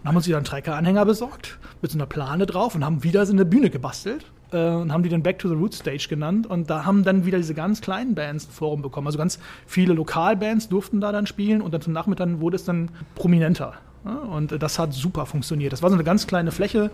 [0.00, 3.24] Und haben uns wieder einen Trecker-Anhänger besorgt, mit so einer Plane drauf und haben wieder
[3.26, 4.24] so eine Bühne gebastelt.
[4.52, 6.46] Äh, Und haben die dann Back to the Roots Stage genannt.
[6.46, 9.06] Und da haben dann wieder diese ganz kleinen Bands ein Forum bekommen.
[9.06, 11.60] Also ganz viele Lokalbands durften da dann spielen.
[11.62, 13.74] Und dann zum Nachmittag wurde es dann prominenter.
[14.06, 15.72] Ja, und das hat super funktioniert.
[15.72, 16.90] Das war so eine ganz kleine Fläche,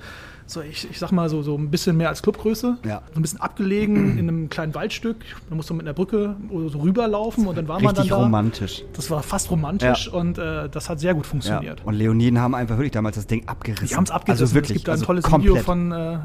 [0.47, 2.77] so ich, ich sag mal so, so ein bisschen mehr als Clubgröße.
[2.87, 3.03] Ja.
[3.13, 5.17] So ein bisschen abgelegen in einem kleinen Waldstück.
[5.49, 6.37] Da musste man mit einer Brücke
[6.69, 8.23] so rüberlaufen und dann war man dann Richtig da.
[8.23, 8.85] romantisch.
[8.93, 10.13] Das war fast romantisch Ja.
[10.13, 11.31] und äh, das hat sehr gut Ja.
[11.31, 11.85] funktioniert.
[11.85, 13.89] Und Leoniden haben einfach wirklich damals das Ding abgerissen.
[13.89, 14.45] Die haben es abgerissen.
[14.45, 14.77] Also wirklich.
[14.77, 15.51] es gibt da ein also tolles komplett.
[15.51, 16.19] Video von, äh,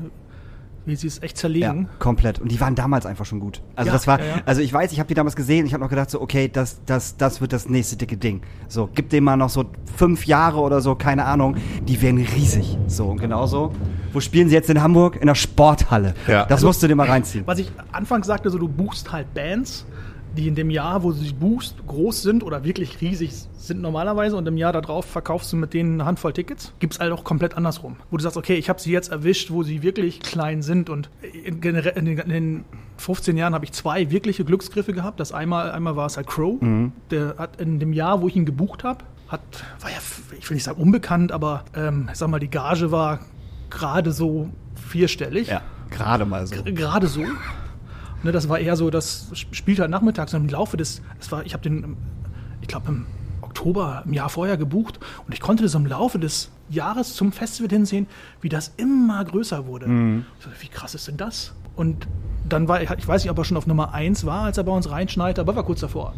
[0.86, 1.90] wie sie es echt Ja, zerlegen.
[2.00, 2.40] komplett.
[2.40, 3.62] Und die waren damals einfach schon gut.
[3.76, 4.34] Also Ja, das war, ja, ja.
[4.46, 6.80] also ich weiß, ich habe die damals gesehen, ich habe noch gedacht so, okay, das,
[6.86, 8.42] das, das wird das nächste dicke Ding.
[8.68, 9.66] So, gib dem mal noch so
[9.96, 11.56] fünf Jahre oder so, keine Ahnung,
[11.88, 12.78] die werden riesig.
[12.88, 13.72] So, und genauso.
[14.14, 15.18] Wo spielen sie jetzt in Hamburg?
[15.20, 16.14] In der Sporthalle.
[16.28, 16.46] Ja.
[16.46, 17.46] Das musst du dir mal reinziehen.
[17.48, 19.86] Was ich anfangs sagte, so du buchst halt Bands,
[20.36, 24.36] die in dem Jahr, wo du sie buchst, groß sind oder wirklich riesig sind normalerweise
[24.36, 26.74] und im Jahr darauf verkaufst du mit denen eine Handvoll Tickets.
[26.80, 27.96] Gibt es halt auch komplett andersrum.
[28.12, 31.10] Wo du sagst, okay, ich habe sie jetzt erwischt, wo sie wirklich klein sind und
[31.44, 32.66] in, in, den, in den
[32.98, 35.20] 15 Jahren habe ich zwei wirkliche Glücksgriffe gehabt.
[35.20, 36.60] Das einmal, einmal war es halt Crow,
[37.12, 39.42] der hat in dem Jahr, wo ich ihn gebucht habe, hat,
[39.80, 39.98] war ja,
[40.38, 43.20] ich will nicht sagen unbekannt, aber ähm, sag mal, die Gage war
[43.70, 46.56] gerade so vierstellig Ja, gerade mal so.
[46.64, 47.24] gerade so.
[48.24, 51.46] Ne, das war eher so, das spielt halt nachmittags und im Laufe des, es war,
[51.46, 51.96] ich habe den,
[52.62, 53.06] ich glaube im
[53.42, 57.70] Oktober im Jahr vorher gebucht und ich konnte das im Laufe des Jahres zum Festival
[57.70, 58.08] hinsehen,
[58.42, 59.86] wie das immer größer wurde.
[60.40, 61.54] So, wie krass ist denn das?
[61.76, 62.08] Und
[62.48, 64.64] dann war, ich ich weiß nicht, ob er schon auf Nummer 1 war, als er
[64.64, 66.14] bei uns reinschneite, aber er war kurz davor,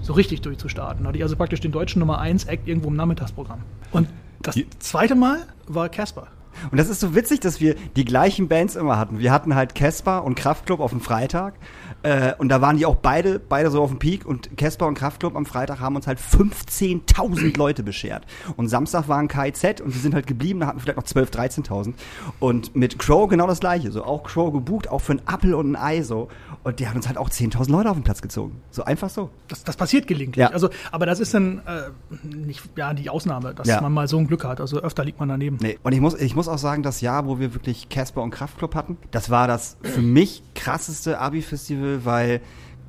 [0.00, 1.04] so richtig durchzustarten.
[1.04, 3.60] Da hatte ich also praktisch den deutschen Nummer 1 Act irgendwo im Nachmittagsprogramm.
[3.92, 4.08] Und
[4.42, 6.26] das zweite Mal war Casper.
[6.70, 9.18] Und das ist so witzig, dass wir die gleichen Bands immer hatten.
[9.18, 11.54] Wir hatten halt Casper und Kraftklub auf dem Freitag.
[12.02, 14.26] Äh, und da waren die auch beide, beide so auf dem Peak.
[14.26, 18.26] Und Casper und Kraftklub am Freitag haben uns halt 15.000 Leute beschert.
[18.56, 20.60] Und Samstag waren KIZ und die sind halt geblieben.
[20.60, 21.94] Da hatten wir vielleicht noch 12.000, 13.000.
[22.40, 23.90] Und mit Crow genau das gleiche.
[23.90, 26.28] So auch Crow gebucht, auch für ein Apfel und ein Ei so.
[26.64, 28.60] Und die haben uns halt auch 10.000 Leute auf den Platz gezogen.
[28.70, 29.30] So einfach so.
[29.48, 30.42] Das, das passiert gelegentlich.
[30.42, 30.50] Ja.
[30.50, 31.90] Also, aber das ist dann äh,
[32.24, 33.80] nicht ja, die Ausnahme, dass Ja.
[33.80, 34.60] man mal so ein Glück hat.
[34.60, 35.58] Also öfter liegt man daneben.
[35.60, 35.78] Nee.
[35.82, 38.74] Und ich muss, ich muss auch sagen, das Jahr, wo wir wirklich Casper und Kraftklub
[38.76, 42.40] hatten, das war das für mich krasseste Abi-Festival, weil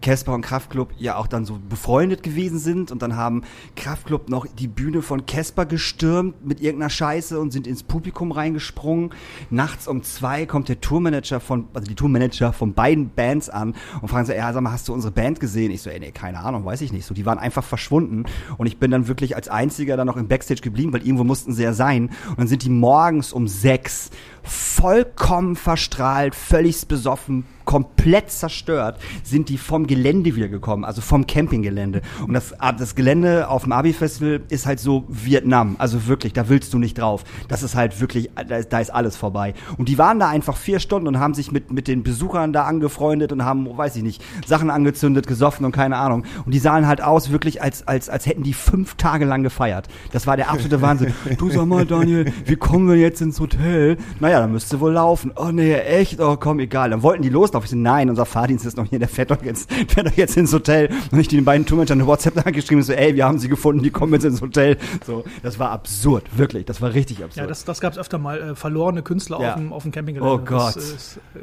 [0.03, 3.43] Casper und Kraftklub ja auch dann so befreundet gewesen sind und dann haben
[3.75, 9.11] Kraftklub noch die Bühne von Casper gestürmt mit irgendeiner Scheiße und sind ins Publikum reingesprungen.
[9.49, 14.09] Nachts um zwei kommt der Tourmanager von, also die Tourmanager von beiden Bands an und
[14.09, 15.71] fragen so, ja, sag mal, hast du unsere Band gesehen?
[15.71, 17.05] Ich so, ey, nee, keine Ahnung, weiß ich nicht.
[17.05, 18.25] So, die waren einfach verschwunden
[18.57, 21.53] und ich bin dann wirklich als einziger dann noch im Backstage geblieben, weil irgendwo mussten
[21.53, 24.09] sie ja sein und dann sind die morgens um sechs
[24.43, 32.01] vollkommen verstrahlt, völlig besoffen, komplett zerstört, sind die vom Gelände wieder gekommen, also vom Campinggelände.
[32.25, 36.73] Und das, das Gelände auf dem Abi-Festival ist halt so Vietnam, also wirklich, da willst
[36.73, 37.23] du nicht drauf.
[37.47, 39.53] Das ist halt wirklich, da ist, da ist alles vorbei.
[39.77, 42.63] Und die waren da einfach vier Stunden und haben sich mit, mit den Besuchern da
[42.63, 46.25] angefreundet und haben, weiß ich nicht, Sachen angezündet, gesoffen und keine Ahnung.
[46.45, 49.87] Und die sahen halt aus wirklich, als, als, als hätten die fünf Tage lang gefeiert.
[50.11, 51.13] Das war der absolute Wahnsinn.
[51.37, 53.97] Du sag mal, Daniel, wie kommen wir jetzt ins Hotel?
[54.19, 55.31] Naja, dann müsste wohl laufen.
[55.35, 56.19] Oh nee, echt?
[56.19, 56.91] Oh komm, egal.
[56.91, 57.65] Dann wollten die loslaufen.
[57.65, 60.35] Ich so, nein, unser Fahrdienst ist noch hier, der fährt doch jetzt, fährt doch jetzt
[60.37, 60.89] ins Hotel.
[61.11, 63.91] Und ich den beiden Tourmanagern eine WhatsApp geschrieben, so, ey, wir haben sie gefunden, die
[63.91, 64.77] kommen jetzt ins Hotel.
[65.05, 66.65] So, das war absurd, wirklich.
[66.65, 67.37] Das war richtig absurd.
[67.43, 68.41] Ja, das, das gab es öfter mal.
[68.41, 69.49] Äh, verlorene Künstler Ja.
[69.53, 70.33] auf dem, auf dem Campinggelände.
[70.33, 70.75] Oh Gott.
[70.75, 71.39] Das ist äh,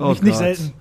[0.00, 0.38] Oh nicht, nicht Gott.
[0.56, 0.72] selten.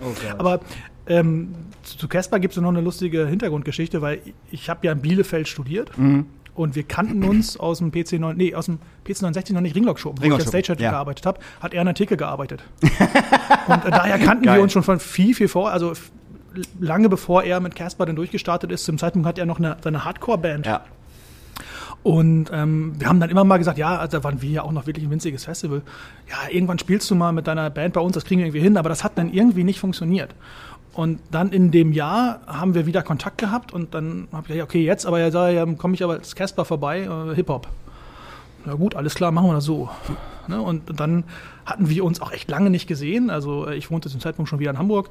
[0.00, 0.16] oh Gott.
[0.38, 0.60] Aber
[1.06, 5.00] ähm, zu Casper gibt es noch eine lustige Hintergrundgeschichte, weil ich, ich habe ja in
[5.00, 6.26] Bielefeld studiert Mhm.
[6.54, 9.74] Und wir kannten uns aus dem PC 9, nee, aus dem PC 69 noch nicht
[9.74, 10.90] Ringlock Show, wo Ringlock ich als Stagehand ja.
[10.90, 12.62] gearbeitet habe, hat er an der Theke gearbeitet.
[12.82, 14.58] und äh, daher kannten Geil.
[14.58, 15.94] wir uns schon von viel, viel vor, also
[16.78, 18.84] lange bevor er mit Casper dann durchgestartet ist.
[18.84, 20.66] Zum Zeitpunkt hat er noch eine, seine Hardcore-Band.
[20.66, 20.84] Ja.
[22.02, 24.72] Und ähm, wir haben dann immer mal gesagt, ja, also da waren wir ja auch
[24.72, 25.82] noch wirklich ein winziges Festival.
[26.28, 28.76] Ja, irgendwann spielst du mal mit deiner Band bei uns, das kriegen wir irgendwie hin,
[28.76, 30.34] aber das hat dann irgendwie nicht funktioniert.
[30.94, 34.70] Und dann in dem Jahr haben wir wieder Kontakt gehabt und dann habe ich gesagt,
[34.70, 37.66] okay, jetzt, aber ja, ja, komme ich aber als Casper vorbei, äh, Hip-Hop.
[38.66, 39.88] Na gut, alles klar, machen wir das so.
[40.48, 40.60] Ne?
[40.60, 41.24] Und dann
[41.64, 43.30] hatten wir uns auch echt lange nicht gesehen.
[43.30, 45.10] Also äh, ich wohnte zum Zeitpunkt schon wieder in Hamburg.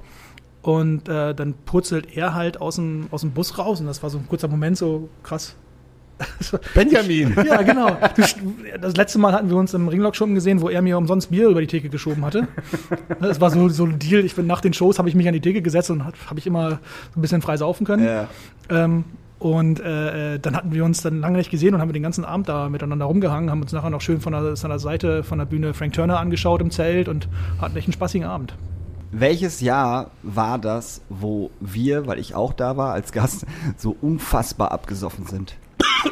[0.62, 4.12] Und äh, dann purzelt er halt aus dem, aus dem Bus raus und das war
[4.12, 5.56] so ein kurzer Moment, so krass.
[6.74, 7.36] Benjamin.
[7.46, 7.98] Ja, genau.
[8.80, 11.50] Das letzte Mal hatten wir uns im Ringlock schon gesehen, wo er mir umsonst Bier
[11.50, 12.48] über die Theke geschoben hatte.
[13.20, 14.24] Das war so, so ein Deal.
[14.26, 16.38] Ich bin nach den Shows habe ich mich an die Theke gesetzt und habe hab
[16.38, 16.80] ich immer
[17.14, 18.06] so ein bisschen frei saufen können.
[18.06, 18.28] Ja.
[18.70, 19.04] Ähm,
[19.42, 22.26] und äh, äh, dann hatten wir uns dann lange nicht gesehen und haben den ganzen
[22.26, 25.40] Abend da miteinander rumgehangen, haben uns nachher noch schön von der, von der Seite von
[25.40, 27.28] der Bühne Frank Turner angeschaut im Zelt und
[27.60, 28.54] hatten echt einen spaßigen Abend.
[29.12, 33.48] Welches Jahr war das, wo wir, weil ich auch da war als Gast,
[33.78, 35.56] so unfassbar abgesoffen sind?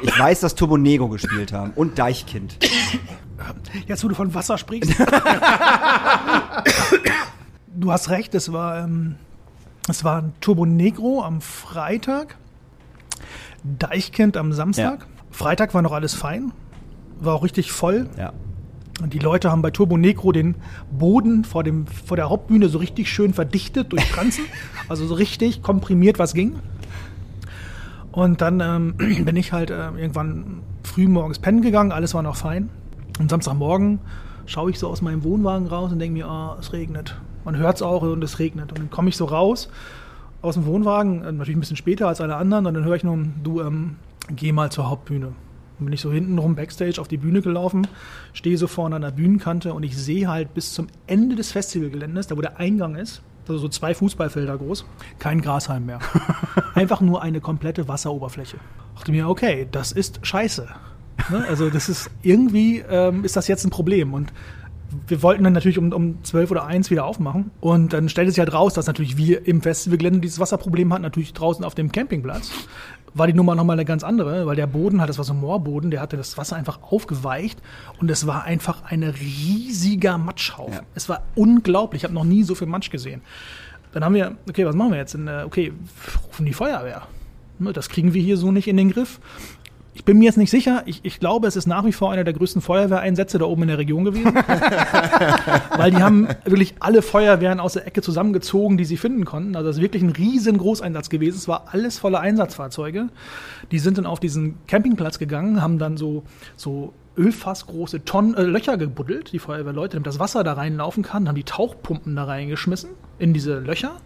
[0.02, 2.58] Ich weiß, dass Turbo Negro gespielt haben und Deichkind.
[3.88, 4.92] Jetzt, wo du von Wasser sprichst.
[7.68, 9.16] du hast recht, es war, ähm,
[9.88, 12.38] es war ein Turbo Negro am Freitag,
[13.64, 15.02] Deichkind am Samstag.
[15.02, 15.06] Ja.
[15.32, 16.52] Freitag war noch alles fein,
[17.20, 18.10] war auch richtig voll.
[18.18, 18.34] Ja.
[19.02, 20.56] Und die Leute haben bei Turbo Negro den
[20.92, 24.44] Boden vor, dem, vor der Hauptbühne so richtig schön verdichtet durch Pranzen.
[24.90, 26.60] also so richtig komprimiert, was ging.
[28.12, 28.96] Und dann ähm,
[29.26, 32.70] bin ich halt äh, irgendwann früh morgens pennen gegangen, alles war noch fein.
[33.20, 34.00] Und Samstagmorgen
[34.46, 37.20] schaue ich so aus meinem Wohnwagen raus und denke mir, ah, es regnet.
[37.46, 38.72] Man hört es auch und es regnet.
[38.72, 39.70] Und dann komme ich so raus
[40.42, 43.04] aus dem Wohnwagen, äh, natürlich ein bisschen später als alle anderen, und dann höre ich
[43.04, 43.98] nur, du, ähm,
[44.30, 45.34] geh mal zur Hauptbühne.
[45.78, 47.88] Dann bin ich so hinten rum Backstage auf die Bühne gelaufen,
[48.34, 52.28] stehe so vorne an der Bühnenkante und ich sehe halt bis zum Ende des Festivalgeländes,
[52.28, 54.86] da wo der Eingang ist, also so zwei Fußballfelder groß,
[55.20, 56.00] kein Grashalm mehr.
[56.76, 58.58] Einfach nur eine komplette Wasseroberfläche.
[58.94, 60.68] Ich dachte mir, okay, das ist scheiße.
[61.30, 61.46] Ne?
[61.48, 64.32] Also das ist irgendwie ähm, ist das jetzt ein Problem und
[65.08, 67.52] wir wollten dann natürlich um, um 12 oder 1 wieder aufmachen.
[67.60, 71.34] Und dann stellte sich halt raus, dass natürlich wir im Festivalgelände dieses Wasserproblem hatten, natürlich
[71.34, 72.52] draußen auf dem Campingplatz.
[73.20, 75.40] War die Nummer nochmal eine ganz andere, weil der Boden hat, das war so ein
[75.40, 77.62] Moorboden, der hatte das Wasser einfach aufgeweicht
[78.00, 80.74] und es war einfach ein riesiger Matschhaufen.
[80.74, 80.82] Ja.
[80.96, 83.22] Es war unglaublich, ich habe noch nie so viel Matsch gesehen.
[83.92, 85.16] Dann haben wir, okay, was machen wir jetzt?
[85.16, 85.74] Äh, Okay,
[86.28, 87.04] rufen die Feuerwehr.
[87.60, 89.20] Ne, Das kriegen wir hier so nicht in den Griff.
[90.00, 90.84] Ich bin mir jetzt nicht sicher.
[90.86, 93.68] Ich, ich glaube, es ist nach wie vor einer der größten Feuerwehreinsätze da oben in
[93.68, 94.34] der Region gewesen.
[95.76, 99.58] Weil die haben wirklich alle Feuerwehren aus der Ecke zusammengezogen, die sie finden konnten.
[99.58, 101.36] Also das ist wirklich ein riesen Großeinsatz gewesen.
[101.36, 103.10] Es war alles voller Einsatzfahrzeuge.
[103.72, 106.24] Die sind dann auf diesen Campingplatz gegangen, haben dann so,
[106.56, 111.36] so ölfassgroße Tonnen, äh, Löcher gebuddelt, die Feuerwehrleute, damit das Wasser da reinlaufen kann, haben
[111.36, 113.98] die Tauchpumpen da reingeschmissen in diese Löcher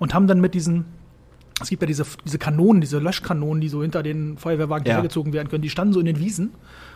[0.00, 0.97] und haben dann mit diesen
[1.60, 4.94] es gibt ja diese, diese Kanonen, diese Löschkanonen, die so hinter den Feuerwehrwagen Ja.
[4.94, 6.52] hergezogen werden können, die standen so in den Wiesen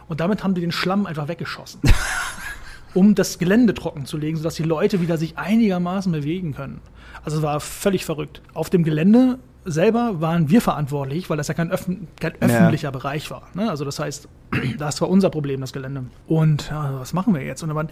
[0.09, 1.81] und damit haben die den Schlamm einfach weggeschossen.
[2.95, 6.81] um das Gelände trocken zu legen, sodass die Leute wieder sich einigermaßen bewegen können.
[7.25, 8.43] Also es war völlig verrückt.
[8.53, 12.39] Auf dem Gelände selber waren wir verantwortlich, weil das ja kein, öffn kein Ja.
[12.49, 13.49] öffentlicher Bereich war.
[13.55, 13.71] Ne?
[13.71, 14.29] Also das heißt,
[14.79, 16.05] das war unser Problem, das Gelände.
[16.27, 17.63] Und ja, was machen wir jetzt?
[17.63, 17.89] Und da waren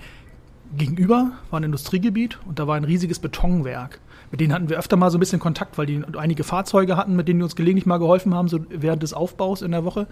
[0.76, 4.00] gegenüber war ein Industriegebiet und da war ein riesiges Betonwerk.
[4.30, 7.16] Mit denen hatten wir öfter mal so ein bisschen Kontakt, weil die einige Fahrzeuge hatten,
[7.16, 10.06] mit denen die uns gelegentlich mal geholfen haben, so während des Aufbaus in der Woche.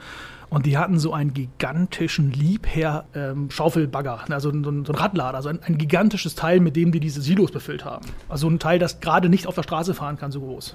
[0.50, 5.60] Und die hatten so einen gigantischen Liebherr-Schaufelbagger, also so ein, so ein Radlader, also ein,
[5.62, 8.06] ein gigantisches Teil, mit dem die diese Silos befüllt haben.
[8.28, 10.74] Also ein Teil, das gerade nicht auf der Straße fahren kann, so groß.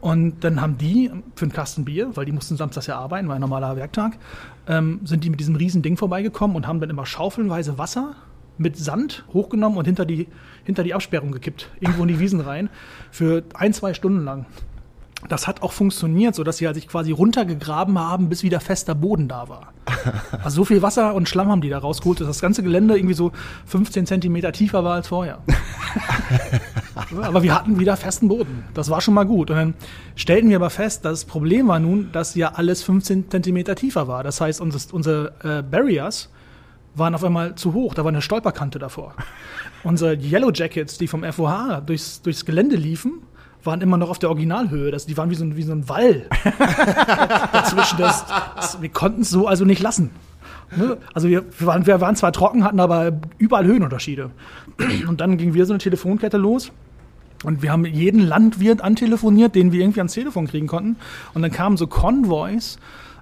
[0.00, 3.34] Und dann haben die für einen Kasten Bier, weil die mussten samstags ja arbeiten, war
[3.34, 4.18] ein normaler Werktag,
[4.68, 8.14] ähm, sind die mit diesem riesen Ding vorbeigekommen und haben dann immer schaufelnweise Wasser
[8.58, 10.28] mit Sand hochgenommen und hinter die,
[10.66, 12.68] hinter die Absperrung gekippt, irgendwo in die Wiesen rein,
[13.10, 14.46] für ein, zwei Stunden lang.
[15.28, 19.28] Das hat auch funktioniert, sodass sie halt sich quasi runtergegraben haben, bis wieder fester Boden
[19.28, 19.72] da war.
[20.44, 23.14] Also so viel Wasser und Schlamm haben die da rausgeholt, dass das ganze Gelände irgendwie
[23.14, 23.32] so
[23.66, 25.38] 15 Zentimeter tiefer war als vorher.
[27.22, 28.62] aber wir hatten wieder festen Boden.
[28.74, 29.50] Das war schon mal gut.
[29.50, 29.74] Und dann
[30.14, 34.22] stellten wir aber fest, das Problem war nun, dass ja alles 15 Zentimeter tiefer war.
[34.22, 36.28] Das heißt, unsere, unsere äh, Barriers
[36.96, 37.94] waren auf einmal zu hoch.
[37.94, 39.14] Da war eine Stolperkante davor.
[39.84, 43.22] Unsere Yellow Jackets, die vom FOH durchs, durchs Gelände liefen,
[43.62, 44.90] waren immer noch auf der Originalhöhe.
[44.90, 46.26] Das, die waren wie so ein, wie so ein Wall
[47.52, 47.98] dazwischen.
[47.98, 48.24] Das,
[48.56, 50.10] das, wir konnten es so also nicht lassen.
[50.74, 50.96] Ne?
[51.14, 54.30] Also wir, wir, waren, wir waren zwar trocken, hatten aber überall Höhenunterschiede.
[55.06, 56.72] Und dann ging wir so eine Telefonkette los.
[57.44, 60.96] Und wir haben jeden Landwirt antelefoniert, den wir irgendwie ans Telefon kriegen konnten.
[61.34, 62.78] Und dann kamen so Konvois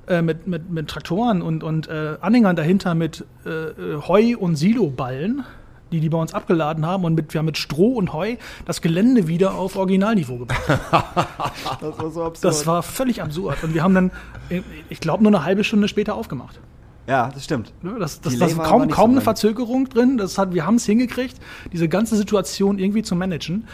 [0.09, 4.57] äh, mit, mit, mit Traktoren und, und äh, Anhängern dahinter mit äh, äh, Heu- und
[4.57, 5.45] Siloballen,
[5.93, 7.05] die die bei uns abgeladen haben.
[7.05, 10.63] Und mit, wir haben mit Stroh und Heu das Gelände wieder auf Originalniveau gebracht.
[11.81, 12.45] Das war so absurd.
[12.45, 13.63] Das war völlig absurd.
[13.63, 14.11] Und wir haben dann,
[14.49, 16.61] äh, ich glaube, nur eine halbe Stunde später aufgemacht.
[17.07, 17.73] ja, das stimmt.
[17.83, 19.21] Ne, Das, das, das kaum, war nicht kaum so eine.
[19.21, 20.17] Verzögerung drin.
[20.19, 21.37] Das hat, wir haben es hingekriegt,
[21.73, 23.67] diese ganze Situation irgendwie zu managen.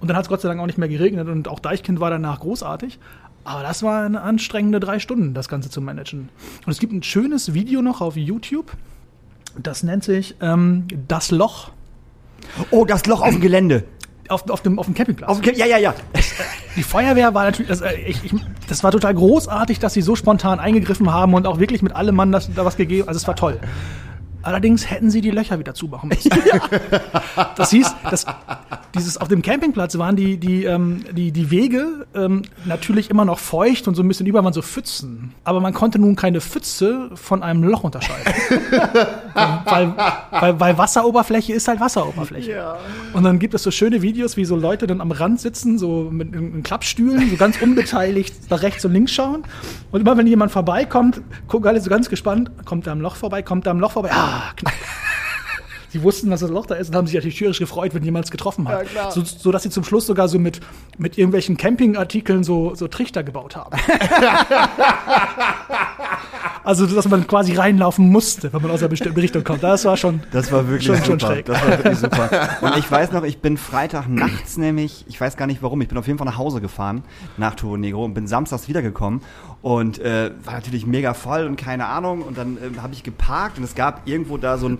[0.00, 2.10] Und dann hat es Gott sei Dank auch nicht mehr geregnet und auch Deichkind war
[2.10, 2.98] danach großartig.
[3.44, 6.30] Aber das war eine anstrengende drei Stunden, das Ganze zu managen.
[6.64, 8.72] Und es gibt ein schönes Video noch auf YouTube.
[9.56, 11.70] Das nennt sich ähm, Das Loch
[12.70, 13.84] Oh, das Loch auf dem Gelände.
[14.28, 15.30] auf, auf, dem, auf dem Campingplatz.
[15.30, 15.94] Auf dem, ja, ja, ja.
[16.76, 18.34] Die Feuerwehr war natürlich, das, äh, ich, ich,
[18.68, 22.14] das war total großartig, dass sie so spontan eingegriffen haben und auch wirklich mit allem
[22.14, 23.08] Mann das, da was gegeben.
[23.08, 23.58] Also es war toll.
[24.44, 26.30] Allerdings hätten sie die Löcher wieder zumachen müssen.
[27.56, 28.26] Das hieß, das,
[28.94, 33.38] dieses auf dem Campingplatz waren die, die, ähm, die, die Wege ähm, natürlich immer noch
[33.38, 35.32] feucht und so ein bisschen über waren so Pfützen.
[35.44, 38.32] Aber man konnte nun keine Pfütze von einem Loch unterscheiden.
[39.64, 39.94] weil,
[40.30, 42.76] weil, weil Wasseroberfläche ist halt Wasseroberfläche.
[43.12, 46.08] Und dann gibt es so schöne Videos, wie so Leute dann am Rand sitzen, so
[46.10, 49.44] mit in, in Klappstühlen, so ganz unbeteiligt nach rechts und links schauen.
[49.90, 53.42] Und immer wenn jemand vorbeikommt, gucken alle so ganz gespannt, kommt da am Loch vorbei,
[53.42, 54.74] kommt da am Loch vorbei, ah, knapp.
[55.94, 58.24] Sie wussten, dass das Loch da ist und haben sich natürlich tierisch gefreut, wenn jemand
[58.24, 58.86] es getroffen hat.
[59.10, 60.58] So, so dass sie zum Schluss sogar so mit,
[60.98, 63.76] mit irgendwelchen Campingartikeln so, so Trichter gebaut haben.
[66.64, 69.62] also, dass man quasi reinlaufen musste, wenn man aus einer bestimmten Richtung kommt.
[69.62, 70.20] Das war schon.
[70.32, 71.32] Das war wirklich Schon- schon super.
[71.32, 71.46] schräg.
[71.46, 72.48] Das war wirklich super.
[72.62, 75.86] Und ich weiß noch, ich bin Freitag nachts nämlich, ich weiß gar nicht warum, ich
[75.86, 77.04] bin auf jeden Fall nach Hause gefahren
[77.36, 79.20] nach Turo Negro und bin samstags wiedergekommen
[79.64, 83.56] und äh, war natürlich mega voll und keine Ahnung und dann äh, habe ich geparkt
[83.56, 84.78] und es gab irgendwo da so ein,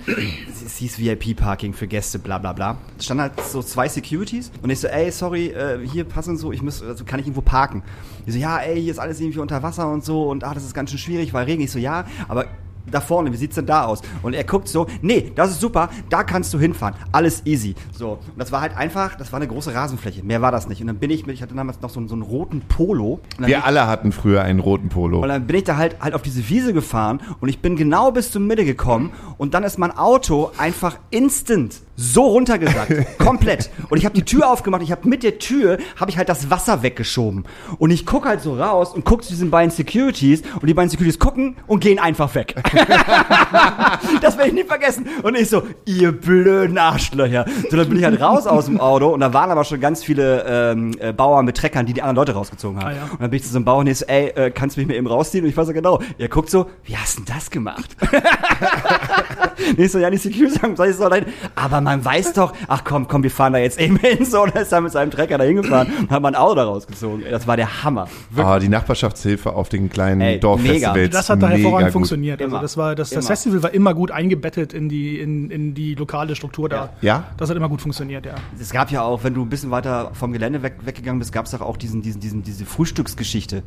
[0.62, 2.76] es hieß VIP-Parking für Gäste, bla bla bla.
[2.99, 6.53] Es standen halt so zwei Securities und ich so, ey, sorry, äh, hier passen so,
[6.53, 7.82] ich muss, also kann ich irgendwo parken?
[8.26, 10.64] Die so, ja, ey, hier ist alles irgendwie unter Wasser und so und ah, das
[10.64, 11.62] ist ganz schön schwierig, weil Regen.
[11.62, 12.45] Ich so, ja, aber
[12.91, 14.01] da vorne, wie sieht's denn da aus?
[14.22, 17.74] Und er guckt so, nee, das ist super, da kannst du hinfahren, alles easy.
[17.97, 20.80] So, und das war halt einfach, das war eine große Rasenfläche, mehr war das nicht.
[20.80, 23.20] Und dann bin ich mit, ich hatte damals noch so, einen- so einen roten Polo.
[23.39, 25.20] Wir alle hatten früher einen roten Polo.
[25.22, 28.11] und dann bin ich da halt, halt auf diese Wiese gefahren und ich bin genau
[28.12, 33.70] bis zur Mitte gekommen und dann ist mein Auto einfach instant so runtergesackt, komplett.
[33.89, 36.51] Und ich habe die Tür aufgemacht, ich habe mit der Tür habe ich halt das
[36.51, 37.45] Wasser weggeschoben
[37.78, 40.91] und ich guck halt so raus und guck zu diesen beiden Securities und die beiden
[40.91, 42.55] Securities gucken und gehen einfach weg.
[44.20, 45.07] das werde ich nie vergessen.
[45.22, 47.45] Und ich so, ihr blöden Arschlöcher.
[47.70, 50.05] So, dann bin ich halt raus aus dem Auto und da waren aber schon ganz
[50.05, 52.89] viele ähm, äh, Bauern mit Treckern, die die anderen Leute rausgezogen haben.
[52.89, 53.03] Ah, ja.
[53.05, 54.81] Und dann bin ich zu so einem Bauer und ich so, ey, äh, kannst du
[54.81, 55.45] mich mal eben rausziehen?
[55.45, 56.01] Und ich war so, genau.
[56.18, 57.97] Er guckt so, wie hast denn das gemacht?
[59.70, 61.27] und ich so, ja, die Security sagen, soll ich so dahin?
[61.55, 64.25] Aber man weiß doch, ach komm, komm, wir fahren da jetzt eben hin.
[64.25, 66.55] So, und dann ist er mit seinem Trecker da hingefahren und hat mal ein Auto
[66.57, 67.25] da rausgezogen.
[67.31, 68.09] Das war der Hammer.
[68.37, 71.11] Ah, die Nachbarschaftshilfe auf den kleinen Ey, Dorffestivals.
[71.11, 71.93] Das hat da hervorragend gut.
[71.93, 72.41] funktioniert.
[72.43, 72.57] Also.
[72.64, 73.26] Das war das, das.
[73.26, 76.94] Festival war immer gut eingebettet in die in, in die lokale Struktur da.
[77.02, 77.24] Ja?
[77.36, 78.34] Das hat immer gut funktioniert, ja.
[78.58, 81.44] Es gab ja auch, wenn du ein bisschen weiter vom Gelände weg, weggegangen bist, gab
[81.44, 83.62] es auch diesen, diesen, diesen, diese Frühstücksgeschichte.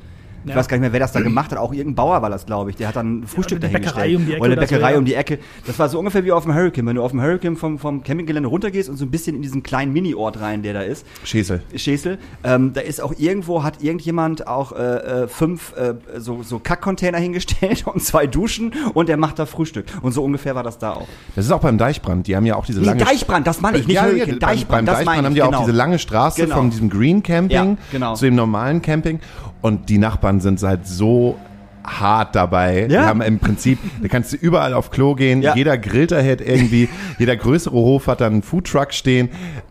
[0.48, 0.60] Ich Ja.
[0.60, 1.58] weiß gar nicht mehr, wer das da gemacht hat.
[1.60, 2.76] Auch irgendein Bauer war das, glaube ich.
[2.78, 3.96] Der hat dann ein Frühstück eine dahingestellt.
[3.96, 4.98] Bäckerei um die Ecke Oder eine so, Bäckerei ja.
[4.98, 5.40] um die Ecke.
[5.66, 6.86] Das war so ungefähr wie auf dem Hurricane.
[6.86, 9.64] Wenn du auf dem Hurricane vom, vom Campinggelände runtergehst und so ein bisschen in diesen
[9.64, 11.06] kleinen Mini-Ort rein, der da ist.
[11.24, 11.62] Schäsel.
[11.76, 12.18] Schäsel.
[12.44, 17.18] Ähm, da ist auch irgendwo, hat irgendjemand auch äh, äh, fünf äh, so, so Kackcontainer
[17.18, 19.86] hingestellt und zwei Duschen und der macht da Frühstück.
[20.02, 21.08] Und so ungefähr war das da auch.
[21.36, 22.28] Das ist auch beim Deichbrand.
[22.28, 24.28] Die haben ja auch diese Nee, lange Deichbrand, das meine ich, nicht ja, ja, Hurricane.
[24.30, 25.60] beim- Deichbrand, beim das Deichbrand haben die auch genau.
[25.62, 26.56] diese lange Straße Genau.
[26.56, 28.14] von diesem Green Camping Ja, genau.
[28.16, 29.20] zu dem normalen Camping
[29.62, 31.38] und die Nachbarn sind halt so
[31.86, 32.88] hart dabei.
[32.90, 33.06] Die Ja.
[33.06, 35.56] haben im Prinzip, da kannst du überall auf Klo gehen, Ja.
[35.56, 36.90] jeder grillt da halt irgendwie,
[37.20, 39.30] jeder größere Hof hat dann einen Foodtruck stehen.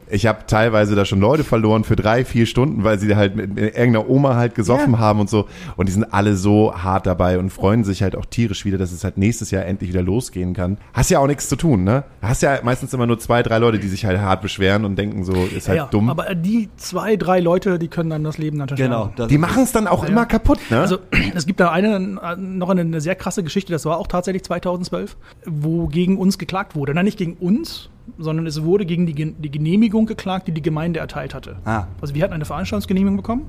[0.08, 3.54] Ich habe teilweise da schon Leute verloren für drei, vier Stunden, weil sie halt mit,
[3.54, 4.98] mit irgendeiner Oma halt gesoffen Ja.
[4.98, 5.46] haben und so.
[5.76, 8.92] Und die sind alle so hart dabei und freuen sich halt auch tierisch wieder, dass
[8.92, 10.78] es halt nächstes Jahr endlich wieder losgehen kann.
[10.92, 12.04] Hast ja auch nichts zu tun, ne?
[12.22, 15.24] Hast ja meistens immer nur zwei, drei Leute, die sich halt hart beschweren und denken
[15.24, 16.08] so, ist halt ja, dumm.
[16.10, 19.10] Aber die zwei, drei Leute, die können dann das Leben natürlich Genau.
[19.16, 20.80] das die machen es dann auch immer kaputt, ne?
[20.80, 20.98] Also
[21.34, 21.98] es gibt da eine,
[22.38, 26.76] noch eine, eine sehr krasse Geschichte, das war auch tatsächlich 2012, wo gegen uns geklagt
[26.76, 26.94] wurde.
[26.94, 31.00] Nein, nicht gegen uns, sondern es wurde gegen die, die Genehmigung geklagt, die die Gemeinde
[31.00, 31.56] erteilt hatte.
[31.64, 31.86] Ah.
[32.00, 33.42] Also wir hatten eine Veranstaltungsgenehmigung bekommen,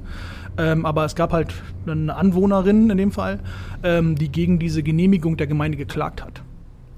[0.57, 1.53] ähm, aber es gab halt
[1.85, 3.39] eine Anwohnerin in dem Fall,
[3.83, 6.41] ähm, die gegen diese Genehmigung der Gemeinde geklagt hat.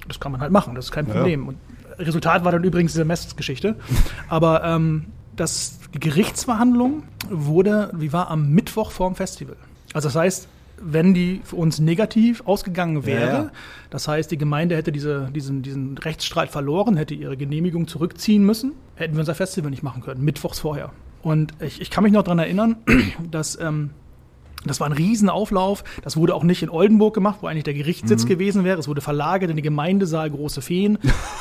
[0.08, 1.48] Das kann man halt machen, das ist kein Problem.
[1.48, 1.58] Und
[2.00, 3.76] Resultat war dann übrigens diese Messgeschichte.
[4.30, 5.06] Aber ähm,
[5.36, 9.56] das, die Gerichtsverhandlung wurde, wie war, am Mittwoch vorm Festival.
[9.94, 10.48] Also das heißt,
[10.82, 13.52] wenn die für uns negativ ausgegangen wäre, Ja, ja.
[13.90, 18.74] das heißt, die Gemeinde hätte diese, diesen, diesen Rechtsstreit verloren, hätte ihre Genehmigung zurückziehen müssen,
[18.96, 20.92] hätten wir unser Festival nicht machen können, mittwochs vorher.
[21.22, 22.78] Und ich, ich kann mich noch daran erinnern,
[23.32, 23.90] dass ähm,
[24.66, 25.84] Das war ein Riesenauflauf.
[26.04, 28.28] Das wurde auch nicht in Oldenburg gemacht, wo eigentlich der Gerichtssitz Mhm.
[28.28, 28.78] gewesen wäre.
[28.78, 30.98] Es wurde verlagert in den Gemeindesaal Große Feen.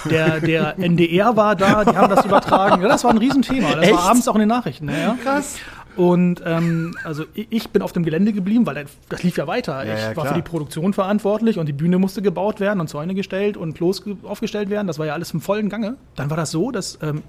[0.08, 2.80] Der, der NDR war da, die haben das übertragen.
[2.80, 3.72] Ja, das war ein Riesenthema.
[3.74, 3.92] Das Echt?
[3.94, 4.88] war abends auch in den Nachrichten.
[4.88, 5.16] Ja.
[5.22, 5.56] Krass.
[5.98, 9.84] Und ähm, also ich bin auf dem Gelände geblieben, weil das lief ja weiter.
[9.84, 12.86] Ja, ich ja, war für die Produktion verantwortlich und die Bühne musste gebaut werden und
[12.88, 14.86] Zäune gestellt und Klos ge- aufgestellt werden.
[14.86, 15.96] Das war ja alles im vollen Gange.
[16.14, 17.22] Dann war das so, dass ähm,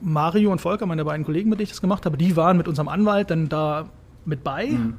[0.00, 2.68] Mario und Volker, meine beiden Kollegen, mit denen ich das gemacht habe, die waren mit
[2.68, 3.86] unserem Anwalt dann da
[4.24, 4.66] mit bei.
[4.68, 4.94] Mhm.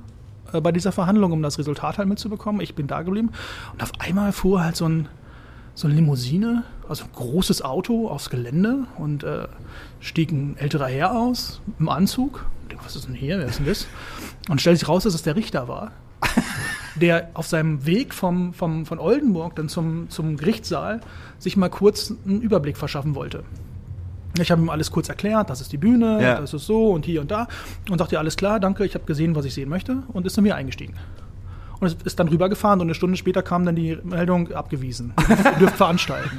[0.51, 2.59] äh, Bei dieser Verhandlung, um das Resultat halt mitzubekommen.
[2.59, 3.29] Ich bin da geblieben.
[3.71, 5.07] Und auf einmal fuhr halt so ein,
[5.75, 9.47] so eine Limousine, also ein großes Auto aufs Gelände und äh,
[10.01, 12.45] stieg ein älterer Herr aus im Anzug.
[12.83, 13.37] Was ist denn hier?
[13.39, 13.87] Wer ist denn das?
[14.49, 15.91] Und stellt sich raus, dass es der Richter war,
[16.95, 21.01] der auf seinem Weg vom, vom, von Oldenburg dann zum, zum Gerichtssaal
[21.39, 23.43] sich mal kurz einen Überblick verschaffen wollte.
[24.39, 26.39] Ich habe ihm alles kurz erklärt, das ist die Bühne, Ja.
[26.41, 27.47] das ist so und hier und da.
[27.89, 30.41] Und sagte, alles klar, danke, ich habe gesehen, was ich sehen möchte und ist zu
[30.41, 30.95] mir eingestiegen.
[31.83, 35.13] Und es ist dann rübergefahren und eine Stunde später kam dann die Meldung abgewiesen.
[35.29, 36.29] Ihr dürft veranstalten.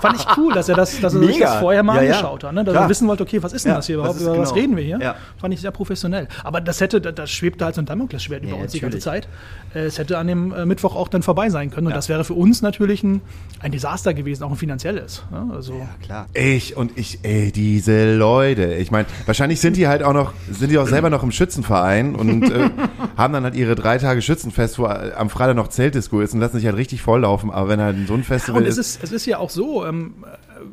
[0.00, 2.08] Fand ich cool, dass er das, dass er sich das vorher mal Ja, ja.
[2.16, 2.52] angeschaut hat.
[2.54, 2.64] Ne?
[2.64, 2.84] Dass Klar.
[2.84, 4.20] er wissen wollte, okay, was ist denn Ja, das hier was überhaupt?
[4.20, 4.60] Über was genau?
[4.60, 4.98] reden wir hier?
[5.00, 5.14] Ja.
[5.38, 6.28] Fand ich sehr professionell.
[6.44, 9.24] Aber das hätte, da, da schwebte halt so ein Damoklesschwert über uns die ganze natürlich.
[9.24, 9.28] Zeit.
[9.74, 11.86] Äh, Es hätte an dem äh, Mittwoch auch dann vorbei sein können.
[11.86, 11.96] Und Ja.
[11.96, 13.20] das wäre für uns natürlich ein,
[13.60, 15.24] ein Desaster gewesen, auch ein finanzielles.
[15.32, 16.26] Ja, also, Ja, klar.
[16.34, 18.74] Ich und ich, ey, diese Leute.
[18.74, 22.14] Ich meine, wahrscheinlich sind die halt auch noch, sind die auch selber noch im Schützenverein
[22.14, 22.70] und äh,
[23.16, 26.56] haben dann halt ihre drei Tage Schützenfest, äh, am Freitag noch Zeltdisco ist und lassen
[26.56, 27.50] sich halt richtig volllaufen.
[27.50, 29.84] Aber wenn halt so ein Festival Und es ist, ist, es ist ja auch so,
[29.84, 30.14] ähm,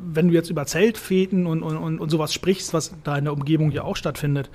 [0.04, 3.32] wenn du jetzt über Zeltfäden und, und, und, und sowas sprichst, was da in der
[3.32, 4.50] Umgebung ja auch stattfindet,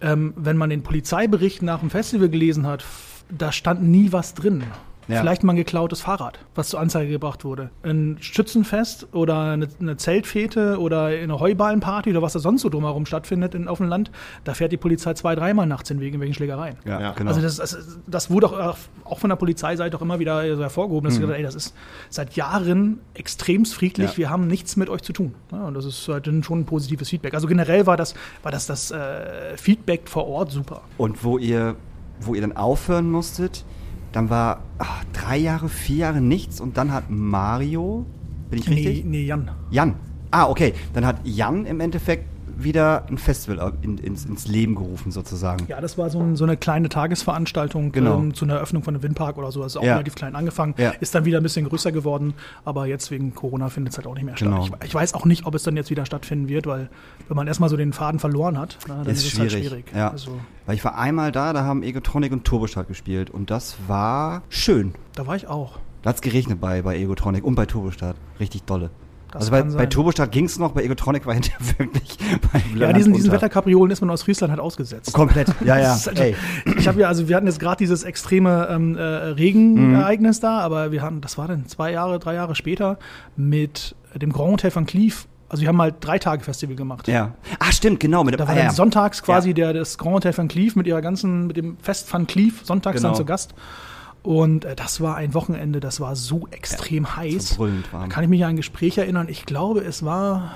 [0.00, 2.84] ähm, wenn man den Polizeibericht nach dem Festival gelesen hat,
[3.30, 4.64] da stand nie was drin.
[5.10, 5.20] Ja.
[5.20, 7.70] Vielleicht mal ein geklautes Fahrrad, was zur Anzeige gebracht wurde.
[7.82, 13.06] Ein Schützenfest oder eine, eine Zeltfete oder eine Heuballenparty oder was da sonst so drumherum
[13.06, 14.10] stattfindet in, auf dem Land,
[14.44, 16.76] da fährt die Polizei zwei, dreimal nachts in wegen irgendwelchen Schlägereien.
[16.84, 17.12] Ja, Ja.
[17.12, 17.30] genau.
[17.30, 21.04] Also das, das, das wurde auch, auch von der Polizeiseite auch immer wieder so hervorgehoben,
[21.08, 21.74] dass sie gesagt ey, das ist
[22.08, 24.16] seit Jahren extremst friedlich, Ja.
[24.16, 25.34] wir haben nichts mit euch zu tun.
[25.52, 27.34] Ja, und das ist halt dann schon ein positives Feedback.
[27.34, 30.82] Also generell war das, war das, das äh, Feedback vor Ort super.
[30.98, 31.76] Und wo ihr,
[32.20, 33.64] wo ihr dann aufhören musstet,
[34.12, 38.06] dann war ach, drei Jahre, vier Jahre nichts und dann hat Mario,
[38.50, 39.04] bin ich Nee, richtig?
[39.04, 39.50] nee, Jan.
[39.70, 39.94] Jan.
[40.30, 40.74] Ah, okay.
[40.92, 42.24] Dann hat Jan im Endeffekt
[42.64, 45.66] wieder ein Festival in, ins, ins Leben gerufen, sozusagen.
[45.68, 48.18] Ja, das war so, ein, so eine kleine Tagesveranstaltung Genau.
[48.18, 49.62] ähm, zu einer Eröffnung von einem Windpark oder so.
[49.62, 49.92] Das ist auch Ja.
[49.94, 50.74] relativ klein angefangen.
[50.78, 50.90] Ja.
[51.00, 52.34] Ist dann wieder ein bisschen größer geworden,
[52.64, 54.64] aber jetzt wegen Corona findet es halt auch nicht mehr Genau.
[54.66, 54.78] statt.
[54.82, 56.88] Ich, ich weiß auch nicht, ob es dann jetzt wieder stattfinden wird, weil
[57.28, 59.52] wenn man erstmal so den Faden verloren hat, na, dann Ist ist, es schwierig.
[59.54, 59.84] halt schwierig.
[59.94, 60.10] Ja.
[60.10, 60.32] Also,
[60.66, 64.94] Weil ich war einmal da, da haben Egotronic und Turbostart gespielt und das war schön.
[65.14, 65.78] da war ich auch.
[66.02, 68.16] Da hat's geregnet bei, bei Egotronic und bei Turbostart.
[68.38, 68.90] Richtig dolle.
[69.32, 69.86] Das also bei, bei.
[69.86, 72.18] Turbostart ging's noch, bei Egotronic war hinterher wirklich
[72.52, 73.30] bei Ja, diesen, diesen.
[73.30, 75.12] Wetterkapriolen ist man aus Friesland halt ausgesetzt.
[75.12, 75.96] Komplett, ja, ja.
[76.14, 76.34] Ey.
[76.78, 80.92] Ich habe ja, also wir hatten jetzt gerade dieses extreme ähm, äh, Regenereignis da, aber
[80.92, 82.98] wir haben, das war dann zwei Jahre, drei Jahre später
[83.36, 85.26] mit dem Grand Hotel van Cleef.
[85.48, 87.08] Also wir haben halt drei Tage Festival gemacht.
[87.08, 87.34] Ja.
[87.58, 88.22] Ah, stimmt, genau.
[88.22, 88.72] Mit dem, Da war ah, dann ja.
[88.72, 92.26] sonntags quasi der, das Grand Hotel van Cleef mit ihrer ganzen, mit dem Fest van
[92.26, 93.08] Cleef, sonntags Genau.
[93.08, 93.54] dann zu Gast.
[94.22, 97.50] Und äh, das war ein Wochenende, das war so extrem heiß.
[97.50, 99.28] so brüllend Da kann ich mich an ein Gespräch erinnern.
[99.30, 100.52] Ich glaube, es war,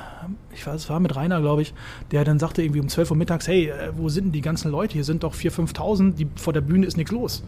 [0.53, 1.73] ich weiß, es war mit Rainer, glaube ich,
[2.11, 4.71] der dann sagte irgendwie um 12 Uhr mittags, hey, äh, wo sind denn die ganzen
[4.71, 4.95] Leute?
[4.95, 7.43] Hier sind doch 4.000, 5.000, die, vor der Bühne ist nichts los.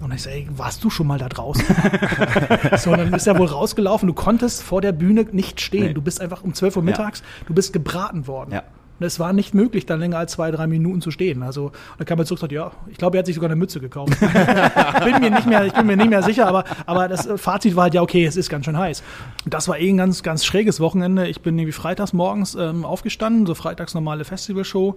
[0.00, 1.64] Und ich sage, ey, warst du schon mal da draußen?
[2.78, 4.08] so, und dann ist er wohl rausgelaufen.
[4.08, 5.84] Du konntest vor der Bühne nicht stehen.
[5.84, 5.94] Nee.
[5.94, 8.54] Du bist einfach um 12 Uhr mittags, du bist gebraten worden.
[8.54, 8.64] Ja.
[9.04, 11.42] Und es war nicht möglich, da länger als zwei, drei Minuten zu stehen.
[11.42, 13.56] Also da kam er zurück und sagte, ja, ich glaube, er hat sich sogar eine
[13.56, 14.18] Mütze gekauft.
[15.04, 17.82] bin mir nicht mehr, ich bin mir nicht mehr sicher, aber, aber das Fazit war
[17.82, 19.02] halt, ja, okay, es ist ganz schön heiß.
[19.44, 21.28] Und das war eh ein ganz, ganz schräges Wochenende.
[21.28, 24.96] Ich bin irgendwie freitags morgens ähm, aufgestanden, so freitags normale Festivalshow.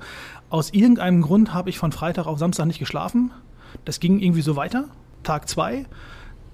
[0.49, 3.31] Aus irgendeinem Grund habe ich von Freitag auf Samstag nicht geschlafen.
[3.83, 4.85] Das ging irgendwie so weiter.
[5.23, 5.85] Tag zwei.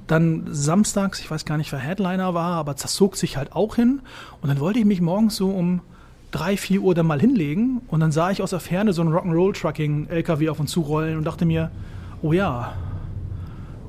[0.08, 3.76] Dann samstags, ich weiß gar nicht, wer Headliner war, aber das zog sich halt auch
[3.76, 4.02] hin.
[4.42, 5.82] Und dann wollte ich mich morgens so um
[6.34, 9.14] drei, vier Uhr dann mal hinlegen und dann sah ich aus der Ferne so einen
[9.14, 11.72] Rock'n'Roll-Trucking-LKW auf uns zurollen und dachte mir,
[12.22, 12.74] oh ja,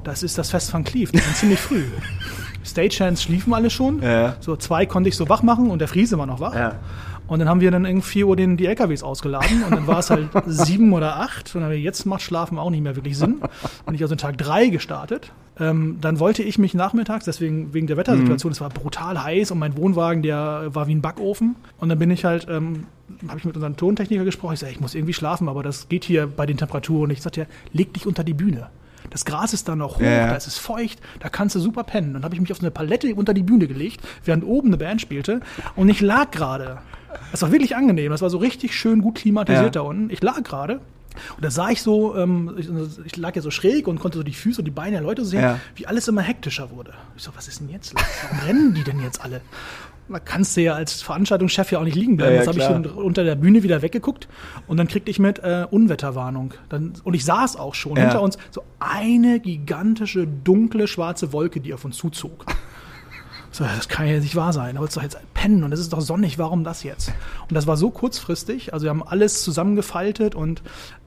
[0.05, 1.84] das ist das Fest von Cleef, das ist ziemlich früh.
[2.64, 4.36] Stagehands schliefen alle schon, Ja.
[4.40, 6.55] so zwei konnte ich so wach machen und der Friese war noch wach.
[6.55, 6.74] Ja.
[7.26, 9.98] Und dann haben wir dann irgendwie 4 Uhr den, die LKWs ausgeladen und dann war
[9.98, 12.96] es halt sieben oder acht und dann haben wir, jetzt macht Schlafen auch nicht mehr
[12.96, 13.40] wirklich Sinn.
[13.86, 15.32] Und ich also Tag drei gestartet.
[15.58, 19.58] Ähm, dann wollte ich mich nachmittags, deswegen wegen der Wettersituation, es war brutal heiß und
[19.58, 21.56] mein Wohnwagen, der war wie ein Backofen.
[21.78, 22.86] Und dann bin ich halt, ähm,
[23.28, 26.04] habe ich mit unserem Tontechniker gesprochen, ich sage, ich muss irgendwie schlafen, aber das geht
[26.04, 27.10] hier bei den Temperaturen.
[27.10, 28.68] Ich sagte, ja, leg dich unter die Bühne.
[29.10, 30.28] Das Gras ist da noch hoch, ja.
[30.28, 32.14] da ist es feucht, da kannst du super pennen.
[32.14, 34.76] Dann habe ich mich auf so eine Palette unter die Bühne gelegt, während oben eine
[34.76, 35.40] Band spielte
[35.76, 36.78] und ich lag gerade.
[37.32, 39.70] Das war wirklich angenehm, das war so richtig schön gut klimatisiert Ja.
[39.70, 40.10] da unten.
[40.10, 40.80] Ich lag gerade
[41.36, 42.68] Und da sah ich so, ähm, ich,
[43.04, 45.24] ich lag ja so schräg und konnte so die Füße und die Beine der Leute
[45.24, 45.60] sehen, Ja.
[45.76, 46.92] wie alles immer hektischer wurde.
[47.16, 48.02] Ich so, was ist denn jetzt los?
[48.30, 49.40] Warum rennen die denn jetzt alle?
[50.08, 52.32] Da kannst du ja als Veranstaltungschef ja auch nicht liegen bleiben.
[52.34, 54.28] Ja, ja, Jetzt habe ich so unter der Bühne wieder weggeguckt
[54.66, 56.52] und dann kriegte ich mit äh, Unwetterwarnung.
[56.68, 61.60] Dann, und ich sah es auch schon hinter uns, so eine gigantische, dunkle, schwarze Wolke,
[61.60, 62.44] die auf uns zuzog.
[63.55, 64.76] So, das kann ja nicht wahr sein.
[64.76, 67.12] Aber es ist doch jetzt pennen und es ist doch sonnig, warum das jetzt?
[67.48, 70.61] Und das war so kurzfristig, also wir haben alles zusammengefaltet und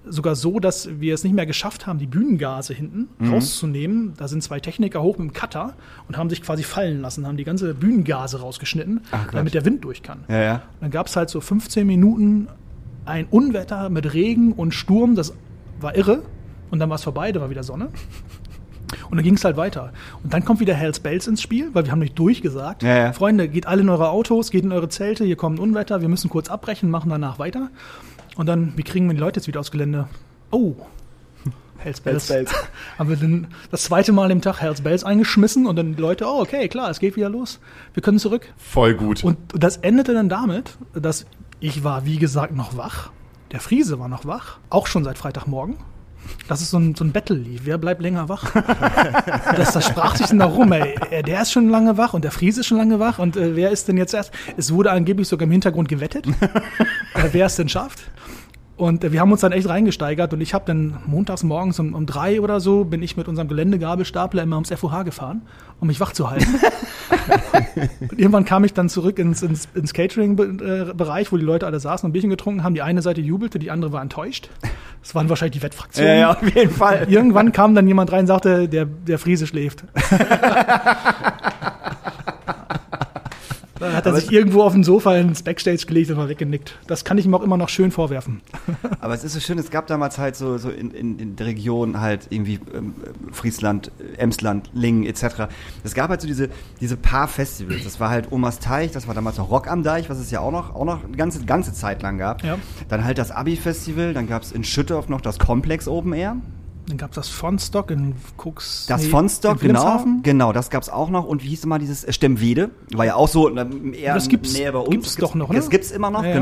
[0.06, 3.34] sogar so, dass wir es nicht mehr geschafft haben, die Bühnengase hinten Mhm.
[3.34, 4.14] rauszunehmen.
[4.16, 5.74] Da sind zwei Techniker hoch mit dem Cutter
[6.08, 9.34] und haben sich quasi fallen lassen, haben die ganze Bühnengase rausgeschnitten, Ach Gott.
[9.36, 10.24] damit der Wind durch kann.
[10.30, 10.62] Ja, ja.
[10.80, 12.48] Dann gab es halt so 15 Minuten
[13.04, 15.34] ein Unwetter mit Regen und Sturm, das
[15.82, 16.22] war irre.
[16.72, 17.89] Und dann war es vorbei, da war wieder Sonne.
[19.10, 19.92] Und dann ging es halt weiter.
[20.24, 22.84] Und dann kommt wieder Hells Bells ins Spiel, weil wir haben nicht durchgesagt.
[22.84, 23.14] Ja, ja.
[23.14, 26.10] Freunde, geht alle in eure Autos, geht in eure Zelte, hier kommt ein Unwetter, wir
[26.10, 27.70] müssen kurz abbrechen, machen danach weiter.
[28.36, 30.08] Und dann, wie kriegen wir die Leute jetzt wieder aufs Gelände?
[30.52, 30.76] Oh,
[31.78, 32.30] Hells Bells.
[32.30, 32.68] Hells Bells.
[32.98, 36.26] Haben wir dann das zweite Mal im Tag Hells Bells eingeschmissen und dann die Leute,
[36.26, 37.60] oh, okay, klar, es geht wieder los.
[37.94, 38.54] Wir können zurück.
[38.58, 39.24] Voll gut.
[39.24, 41.26] Und das endete dann damit, dass
[41.60, 43.12] ich war, wie gesagt, noch wach.
[43.52, 45.78] Der Friese war noch wach, auch schon seit Freitagmorgen.
[46.48, 47.62] Das ist so ein, so ein Battle lief.
[47.66, 48.52] Wer bleibt länger wach?
[49.56, 50.96] das, das sprach sich dann darum, ey.
[51.12, 53.56] äh, Der ist schon lange wach und der Friese ist schon lange wach und äh,
[53.56, 54.32] wer ist denn jetzt erst?
[54.56, 56.26] Es wurde angeblich sogar im Hintergrund gewettet,
[57.14, 58.00] äh, wer es denn schafft.
[58.78, 61.94] Und äh, wir haben uns dann echt reingesteigert und ich habe dann montags morgens um,
[61.96, 65.42] um drei oder so bin ich mit unserem Geländegabelstapler immer ums FOH gefahren,
[65.80, 66.46] um mich wach zu halten.
[68.02, 72.06] und irgendwann kam ich dann zurück ins, ins, ins Catering-Bereich, wo die Leute alle saßen
[72.06, 72.76] und Bierchen getrunken haben.
[72.76, 74.50] Die eine Seite jubelte, die andere war enttäuscht.
[75.02, 76.12] Das waren wahrscheinlich die Wettfraktionen.
[76.12, 77.08] Ja, ja, auf jeden Fall.
[77.10, 79.86] Irgendwann kam dann jemand rein und sagte, der, der Friese schläft.
[83.98, 86.78] Hat er Aber sich irgendwo auf dem Sofa ins Backstage gelegt und war weggenickt.
[86.86, 88.41] Das kann ich ihm auch immer noch schön vorwerfen.
[89.00, 91.48] Aber es ist so schön, es gab damals halt so, so in, in, in der
[91.48, 92.93] Region halt irgendwie ähm,
[93.32, 95.48] Friesland, äh, Emsland, Lingen etc.
[95.84, 97.84] Es gab halt so diese, diese paar Festivals.
[97.84, 100.41] Das war halt Omas Teich, das war damals noch Rock am Deich, was es ja
[100.41, 102.43] auch noch, auch noch eine ganze, ganze Zeit lang gab.
[102.43, 102.60] Ja.
[102.89, 106.38] Dann halt das Abi-Festival, dann gab es in Schüttorf noch das Komplex Open Air.
[106.88, 108.86] Dann gab es das Fonstock in Cooks.
[108.88, 109.10] Das nee,
[109.60, 109.82] genau.
[110.24, 111.26] Genau, das gab's auch noch.
[111.26, 112.70] Und wie hieß immer dieses äh, Stemmwede?
[112.94, 114.90] War ja auch so ähm, eher Das gibt's- näher bei uns.
[114.90, 115.56] gibt's Das doch noch, ne?
[115.58, 116.36] Das gibt's immer noch, Ja, ja.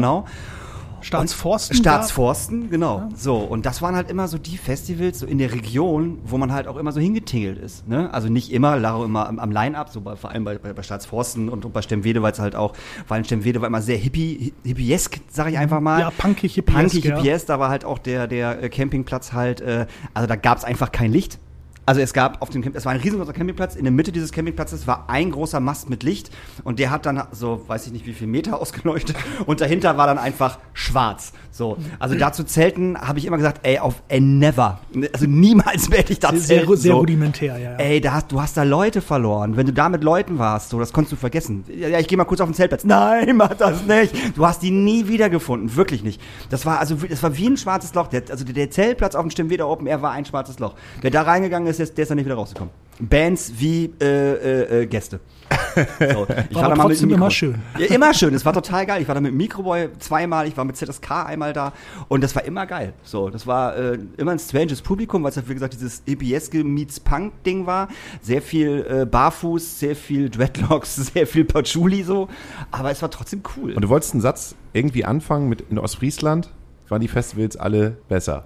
[1.06, 1.78] Staatsforsten.
[1.78, 3.10] Und Staatsforsten, genau.
[3.16, 6.52] So, und das waren halt immer so die Festivals so in der Region, wo man
[6.52, 7.88] halt auch immer so hingetingelt ist.
[7.88, 8.12] Ne?
[8.12, 10.82] Also nicht immer, auch immer am, am Line-Up, so bei, vor allem bei, bei, bei
[10.82, 12.74] Staatsforsten und, bei Stemmwede, weil es halt auch,
[13.08, 16.00] weil Stemmwede war immer sehr hippie, hippiesk, sag ich einfach mal.
[16.00, 17.18] Ja, punkig, hippiesk, Punkig, ja.
[17.18, 19.86] hippiesk, da war halt auch der, der Campingplatz halt, äh,
[20.16, 21.40] also da gab's einfach kein Licht.
[21.86, 23.76] Also es gab auf dem Camp, es war ein riesengroßer Campingplatz.
[23.76, 26.32] In der Mitte dieses Campingplatzes war ein großer Mast mit Licht
[26.64, 29.16] und der hat dann so, weiß ich nicht wie viel Meter ausgeleuchtet
[29.46, 31.34] und dahinter war dann einfach schwarz.
[31.52, 34.80] So, also da zu zelten habe ich immer gesagt, ey, auf ey, never,
[35.14, 36.78] also niemals werde ich da Sehr, sehr, zelten.
[36.78, 36.98] sehr so.
[36.98, 37.72] rudimentär, ja.
[37.72, 37.78] ja.
[37.78, 39.56] Ey, da hast, du hast da Leute verloren.
[39.56, 41.64] Wenn du da mit Leuten warst, so, das konntest du vergessen.
[41.70, 42.84] Ja, ja, ich gehe mal kurz auf den Zeltplatz.
[42.84, 44.36] Nein, mach das nicht.
[44.36, 45.76] Du hast die nie wiedergefunden.
[45.76, 46.20] Wirklich nicht.
[46.50, 48.08] Das war also, das war wie ein schwarzes Loch.
[48.08, 50.74] Der, also der Zeltplatz auf dem Stimmweder Open Air war ein schwarzes Loch.
[51.02, 52.74] Wer da reingegangen ist, der, der ist dann nicht wieder rausgekommen.
[53.00, 55.20] Bands wie äh, äh, äh, Gäste.
[55.76, 57.56] So, ich War aber da mal mit immer schön.
[57.78, 58.34] Ja, immer schön.
[58.34, 59.02] Es war total geil.
[59.02, 61.74] Ich war da mit Mikroboy zweimal, ich war mit ZSK einmal da
[62.08, 62.94] und das war immer geil.
[63.04, 66.64] So, das war äh, immer ein stranges Publikum, weil es halt, wie gesagt, dieses hippieske
[66.64, 67.90] meets Punk Ding war.
[68.22, 72.30] Sehr viel äh, Barfuß, sehr viel Dreadlocks, sehr viel Patchouli so.
[72.72, 73.74] Aber es war trotzdem cool.
[73.74, 76.52] Und du wolltest einen Satz irgendwie anfangen mit in Ostfriesland
[76.88, 78.46] waren die Festivals alle besser.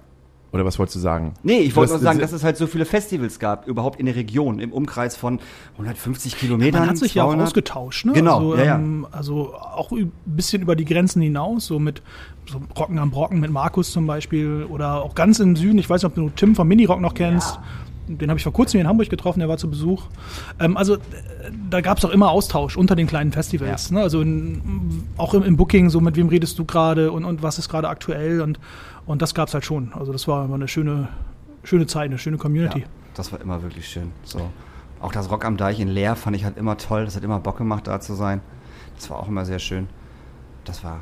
[0.52, 1.34] Oder was wolltest du sagen?
[1.44, 4.16] Nee, ich wollte nur sagen, dass es halt so viele Festivals gab, überhaupt in der
[4.16, 5.38] Region, im Umkreis von
[5.74, 6.80] 150 Kilometern.
[6.80, 7.46] Man hat sich ja auch 200.
[7.46, 8.12] ausgetauscht, ne?
[8.12, 8.74] Genau, Also, ja, ja.
[8.74, 12.02] ähm, also auch ein bisschen über die Grenzen hinaus, so mit
[12.50, 15.78] so Rocken am Brocken mit Markus zum Beispiel oder auch ganz im Süden.
[15.78, 17.60] Ich weiß nicht, ob du Tim vom Minirock noch kennst.
[18.08, 20.02] Den habe ich vor kurzem hier in Hamburg getroffen, der war zu Besuch.
[20.58, 20.98] Ähm, also äh,
[21.70, 23.90] da gab es auch immer Austausch unter den kleinen Festivals.
[23.90, 23.96] Ja.
[23.96, 24.02] Ne?
[24.02, 27.60] Also in, auch im, im Booking, so mit wem redest du gerade und, und was
[27.60, 28.58] ist gerade aktuell und,
[29.06, 29.92] und das gab es halt schon.
[29.92, 31.08] Also das war immer eine schöne,
[31.64, 32.80] schöne Zeit, eine schöne Community.
[32.80, 34.12] Ja, das war immer wirklich schön.
[34.24, 34.50] So.
[35.00, 37.04] Auch das Rock am Deich in Leer fand ich halt immer toll.
[37.04, 38.40] Das hat immer Bock gemacht, da zu sein.
[38.96, 39.88] Das war auch immer sehr schön.
[40.64, 41.00] Das war.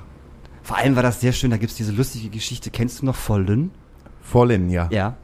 [0.62, 2.70] Vor allem war das sehr schön, da gibt es diese lustige Geschichte.
[2.70, 3.70] Kennst du noch Vollen?
[4.20, 4.88] Vollen, ja.
[4.92, 5.16] Ja.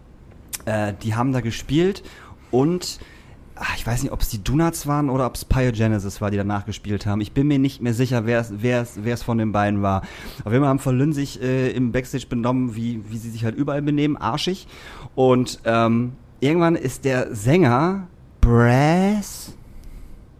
[0.65, 2.03] Äh, die haben da gespielt
[2.51, 2.99] und
[3.57, 6.37] ach, ich weiß nicht, ob es die Donuts waren oder ob es Pyogenesis war, die
[6.37, 7.21] danach gespielt haben.
[7.21, 9.83] Ich bin mir nicht mehr sicher, wer es wer es- wer es von den beiden
[9.83, 10.03] war.
[10.45, 13.55] Auf jeden Fall haben Vollen sich äh, im Backstage benommen, wie, wie sie sich halt
[13.55, 14.67] überall benehmen, arschig.
[15.15, 18.09] Und ähm, irgendwann ist der Sänger
[18.41, 19.53] Brass,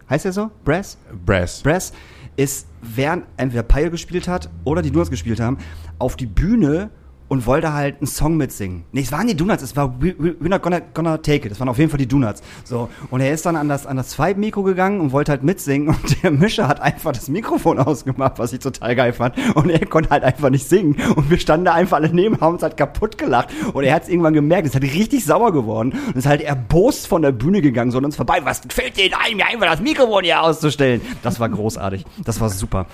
[0.09, 0.51] heißt er so?
[0.63, 0.97] Brass?
[1.25, 1.61] Brass.
[1.63, 1.93] Brass
[2.37, 5.57] ist, während entweder Pyle gespielt hat oder die Donuts gespielt haben,
[5.99, 6.89] auf die Bühne
[7.27, 8.83] und wollte halt einen Song mitsingen.
[8.91, 11.51] Nee, es waren die Donuts, es war We- We- We're Not Gonna, gonna Take It.
[11.51, 12.43] Das waren auf jeden Fall die Donuts.
[12.63, 12.89] So.
[13.09, 16.23] Und er ist dann an das, an das Zweitmikro gegangen und wollte halt mitsingen und
[16.23, 19.35] der Mischer hat einfach das Mikrofon ausgemacht, was ich total geil fand.
[19.55, 20.95] Und er konnte halt einfach nicht singen.
[21.15, 23.49] Und wir standen da einfach alle neben, haben uns halt kaputt gelacht.
[23.73, 27.07] Und er hat es irgendwann gemerkt, ist halt richtig sauer geworden und ist halt erbost
[27.07, 28.39] von der Bühne gegangen, so an uns vorbei.
[28.43, 31.01] Was fällt dir ein, mir einfach das Mikrofon hier auszustellen?
[31.23, 32.05] Das war großartig.
[32.23, 32.85] Das war super.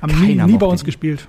[0.00, 1.28] Haben nie, Keiner nie bei mochte uns gespielt.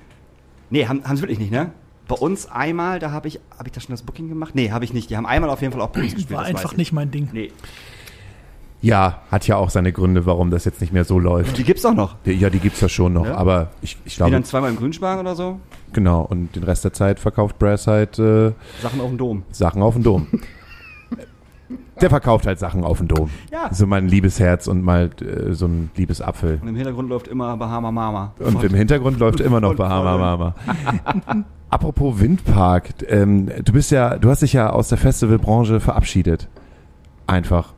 [0.70, 1.72] Nee, haben sie wirklich nicht, ne?
[2.08, 4.54] Bei uns einmal, da habe ich, habe ich da schon das Booking gemacht?
[4.54, 5.10] Nee, habe ich nicht.
[5.10, 6.38] Die haben einmal auf jeden Fall auch bei uns gespielt.
[6.38, 6.78] War einfach ich.
[6.78, 7.30] nicht mein Ding.
[7.34, 7.52] Nee.
[8.82, 11.58] Ja, hat ja auch seine Gründe, warum das jetzt nicht mehr so läuft.
[11.58, 12.16] Die gibt's doch noch.
[12.26, 13.36] Ja, die gibt's ja schon noch, Ja?
[13.36, 15.60] aber ich, ich Die glaube, dann zweimal im Grünspan oder so.
[15.94, 16.22] genau.
[16.22, 18.52] Und den Rest der Zeit verkauft Brass halt äh,
[18.84, 19.44] Sachen auf dem Dom.
[19.52, 20.28] Sachen auf dem Dom.
[22.00, 23.30] Der verkauft halt Sachen auf dem Dom.
[23.52, 23.74] Ja.
[23.74, 26.60] So mal ein liebes Herz und mal äh, so ein liebes Apfel.
[26.62, 28.34] Und im Hintergrund läuft immer Bahama Mama.
[28.38, 30.54] Und im Hintergrund läuft immer noch voll- Bahama voll-
[31.24, 31.46] Mama.
[31.70, 36.48] Apropos Windpark, ähm, du bist ja, du hast dich ja aus der Festivalbranche verabschiedet.
[37.28, 37.74] Einfach.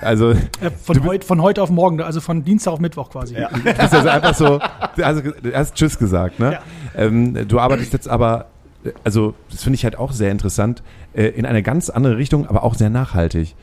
[0.00, 3.34] Also, Äh, von, heut, von heute auf morgen, also von Dienstag auf Mittwoch quasi.
[3.34, 3.48] Ja.
[3.50, 4.60] du bist also einfach so,
[5.02, 6.52] also du hast Tschüss gesagt, ne?
[6.54, 6.60] Ja.
[6.96, 8.46] Ähm, du arbeitest jetzt aber,
[8.84, 12.46] äh, also das finde ich halt auch sehr interessant, äh, in eine ganz andere Richtung,
[12.46, 13.54] aber auch sehr nachhaltig.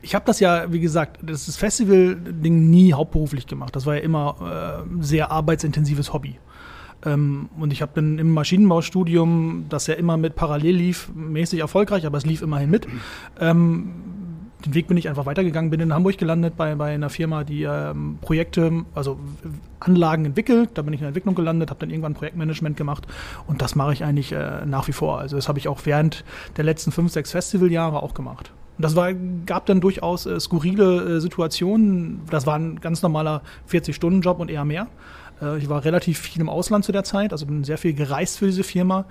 [0.00, 3.74] Ich habe das ja, wie gesagt, das Festival-Ding nie hauptberuflich gemacht.
[3.74, 6.38] Das war ja immer äh, sehr arbeitsintensives Hobby.
[7.06, 12.18] Ähm, und ich habe im Maschinenbaustudium, das ja immer mit parallel lief, mäßig erfolgreich, aber
[12.18, 12.86] es lief immerhin mit.
[13.40, 13.92] Ähm,
[14.64, 17.62] den Weg bin ich einfach weitergegangen, bin in Hamburg gelandet bei, bei einer Firma, die
[17.62, 19.18] ähm, Projekte, also
[19.78, 20.70] Anlagen entwickelt.
[20.74, 23.06] Da bin ich in der Entwicklung gelandet, habe dann irgendwann Projektmanagement gemacht
[23.46, 25.20] und das mache ich eigentlich äh, nach wie vor.
[25.20, 26.24] Also das habe ich auch während
[26.56, 28.52] der letzten fünf, sechs Festivaljahre auch gemacht.
[28.76, 29.12] Und das war,
[29.46, 32.22] gab dann durchaus äh, skurrile äh, Situationen.
[32.30, 34.88] Das war ein ganz normaler 40-Stunden-Job und eher mehr.
[35.40, 38.38] Äh, ich war relativ viel im Ausland zu der Zeit, also bin sehr viel gereist
[38.38, 39.04] für diese Firma.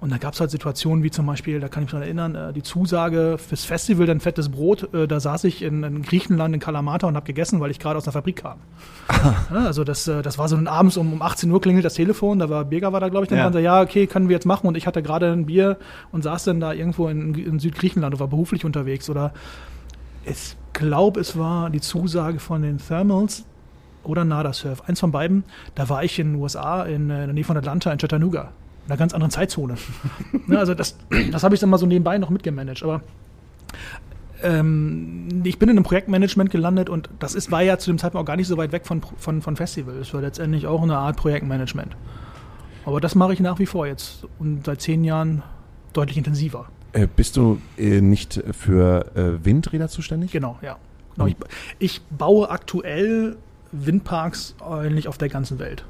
[0.00, 2.34] Und da gab es halt Situationen wie zum Beispiel, da kann ich mich noch erinnern,
[2.34, 4.92] äh, die Zusage fürs Festival, dann fettes Brot.
[4.94, 7.98] Äh, da saß ich in, in Griechenland, in Kalamata und habe gegessen, weil ich gerade
[7.98, 8.58] aus der Fabrik kam.
[9.50, 12.38] Ja, also das, das war so ein abends um, um 18 Uhr klingelt das Telefon,
[12.38, 13.52] da war Birger war da, glaube ich, dann Ja.
[13.52, 14.66] so, ja, okay, können wir jetzt machen.
[14.66, 15.76] Und ich hatte gerade ein Bier
[16.12, 19.10] und saß dann da irgendwo in, in Südgriechenland und war beruflich unterwegs.
[19.10, 19.32] Oder
[20.24, 23.44] ich glaube, es war die Zusage von den Thermals
[24.04, 25.44] oder Nadasurf, eins von beiden.
[25.74, 28.52] Da war ich in den USA, in, äh, in der Nähe von Atlanta, in Chattanooga,
[28.86, 29.76] in einer ganz anderen Zeitzone.
[30.46, 30.96] ne, also das,
[31.30, 32.82] das habe ich dann mal so nebenbei noch mitgemanagt.
[32.82, 33.02] Aber
[34.42, 38.22] ähm, ich bin in einem Projektmanagement gelandet und das ist, war ja zu dem Zeitpunkt
[38.22, 39.96] auch gar nicht so weit weg von, von, von Festival.
[39.96, 41.96] Es war letztendlich auch eine Art Projektmanagement.
[42.84, 45.42] Aber das mache ich nach wie vor jetzt und seit zehn Jahren
[45.92, 46.66] deutlich intensiver.
[46.92, 50.32] Äh, bist du äh, nicht für äh, Windräder zuständig?
[50.32, 50.76] Genau, ja.
[51.14, 51.36] Genau, ich,
[51.78, 53.36] ich baue aktuell
[53.72, 55.84] Windparks eigentlich auf der ganzen Welt.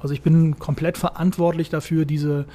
[0.00, 2.46] Also ich bin komplett verantwortlich dafür, diese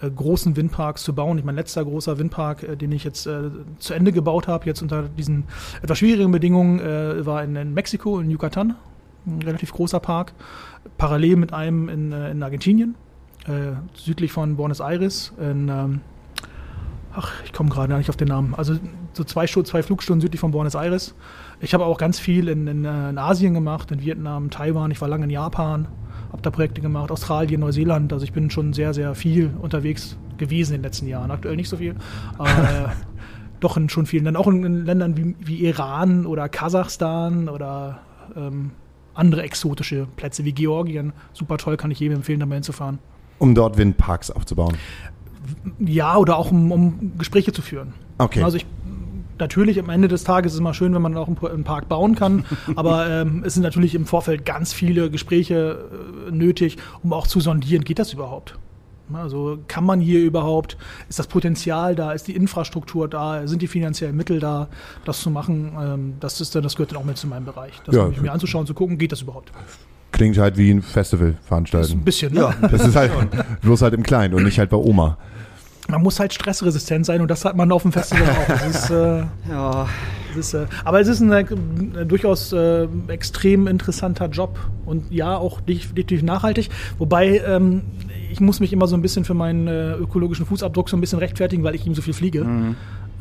[0.00, 1.38] äh, großen Windparks zu bauen.
[1.38, 4.82] Ich mein letzter großer Windpark, äh, den ich jetzt äh, zu Ende gebaut habe, jetzt
[4.82, 5.44] unter diesen
[5.82, 8.76] etwas schwierigen Bedingungen, äh, war in, in Mexiko, in Yucatan.
[9.26, 10.32] Ein relativ großer Park.
[10.98, 12.94] Parallel mit einem in, äh, in Argentinien,
[13.46, 16.00] äh, südlich von Buenos Aires, in ähm,
[17.18, 18.54] Ach, ich komme gerade nicht auf den Namen.
[18.54, 18.78] Also
[19.16, 21.14] so zwei, Stu- zwei Flugstunden südlich von Buenos Aires.
[21.60, 24.90] Ich habe auch ganz viel in, in, äh, in Asien gemacht, in Vietnam, Taiwan.
[24.90, 25.88] Ich war lange in Japan,
[26.30, 28.12] habe da Projekte gemacht, Australien, Neuseeland.
[28.12, 31.30] Also ich bin schon sehr, sehr viel unterwegs gewesen in den letzten Jahren.
[31.30, 31.94] Aktuell nicht so viel,
[32.38, 32.88] aber äh,
[33.60, 34.24] doch in schon vielen.
[34.26, 38.00] Dann auch in, in Ländern wie, wie Iran oder Kasachstan oder
[38.36, 38.72] ähm,
[39.14, 41.14] andere exotische Plätze wie Georgien.
[41.32, 42.98] Super toll, kann ich jedem empfehlen, da mal hinzufahren.
[43.38, 44.76] Um dort Windparks aufzubauen.
[45.78, 47.94] Ja, oder auch um, um Gespräche zu führen.
[48.18, 48.42] Okay.
[48.42, 48.66] Also ich
[49.38, 52.14] natürlich am Ende des Tages ist es immer schön, wenn man auch einen, Park bauen
[52.14, 52.44] kann,
[52.76, 55.78] aber ähm, es sind natürlich im Vorfeld ganz viele Gespräche
[56.28, 58.58] äh, nötig, um auch zu sondieren, geht das überhaupt?
[59.12, 60.76] Also kann man hier überhaupt,
[61.08, 64.68] ist das Potenzial da, ist die Infrastruktur da, sind die finanziellen Mittel da,
[65.04, 65.72] das zu machen?
[65.80, 67.74] Ähm, das ist dann, das gehört dann auch mit zu meinem Bereich.
[67.84, 68.08] Das Ja.
[68.08, 69.52] mir anzuschauen, zu gucken, geht das überhaupt?
[70.10, 71.92] Klingt halt wie ein Festival Das ist veranstalten.
[71.92, 72.52] ein bisschen, ne?
[72.62, 73.12] Das ist halt
[73.60, 75.18] bloß halt im Kleinen und nicht halt bei Oma.
[75.88, 78.46] Man muss halt stressresistent sein und das hat man auf dem Festival auch.
[78.48, 79.88] Das ist, äh, Ja.
[80.32, 85.36] Es ist, äh, aber es ist ein äh, durchaus äh, extrem interessanter Job und ja,
[85.36, 86.68] auch definitiv nachhaltig.
[86.98, 87.82] Wobei ähm,
[88.30, 91.18] ich muss mich immer so ein bisschen für meinen äh, ökologischen Fußabdruck so ein bisschen
[91.18, 92.46] rechtfertigen, weil ich ihm so viel fliege.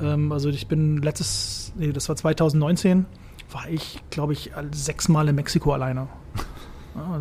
[0.01, 3.05] Ähm, also ich bin letztes, nee, das war 2019,
[3.51, 6.07] war ich, glaube ich, sechsmal in Mexiko alleine.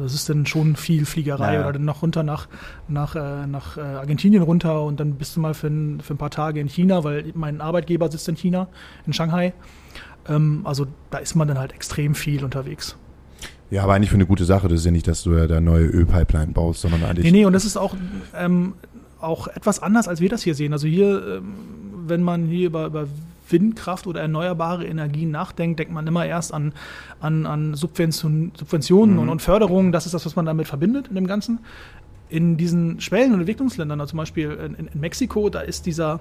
[0.00, 1.64] Das ist dann schon viel Fliegerei Ja, ja.
[1.64, 2.48] oder dann noch runter nach,
[2.88, 6.18] nach, äh, nach äh, Argentinien runter und dann bist du mal für ein, für ein
[6.18, 8.68] paar Tage in China, weil mein Arbeitgeber sitzt in China,
[9.06, 9.52] in Shanghai.
[10.28, 12.96] Ähm, also da ist man dann halt extrem viel unterwegs.
[13.70, 14.68] Ja, aber eigentlich für eine gute Sache.
[14.68, 17.24] Das ist ja nicht, dass du ja da neue Ölpipeline baust, sondern eigentlich.
[17.24, 17.96] Nee, nee, und das ist auch
[18.36, 18.74] ähm,
[19.20, 20.72] auch etwas anders, als wir das hier sehen.
[20.72, 21.54] Also hier, ähm,
[22.06, 23.06] wenn man hier über, über
[23.48, 26.72] Windkraft oder erneuerbare Energien nachdenkt, denkt man immer erst an,
[27.20, 29.22] an, an Subvention, Subventionen mhm.
[29.22, 29.92] und, und Förderungen.
[29.92, 31.60] Das ist das, was man damit verbindet in dem Ganzen.
[32.28, 36.20] In diesen Schwellen- und Entwicklungsländern, also zum Beispiel in, in Mexiko, da ist dieser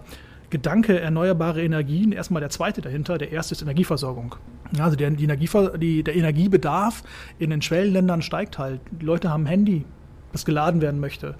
[0.54, 3.18] Gedanke erneuerbare Energien erstmal der zweite dahinter.
[3.18, 4.36] Der erste ist Energieversorgung.
[4.78, 7.04] Also der, die Energiever die, der Energiebedarf
[7.40, 8.80] in den Schwellenländern steigt halt.
[8.92, 9.86] Die Leute haben ein Handy,
[10.32, 11.34] das geladen werden möchte.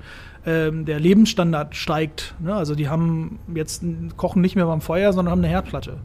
[0.46, 2.36] Ähm, der Lebensstandard steigt.
[2.40, 2.54] Ne?
[2.54, 3.84] Also die haben jetzt
[4.18, 5.98] kochen nicht mehr beim Feuer, sondern haben eine Herdplatte.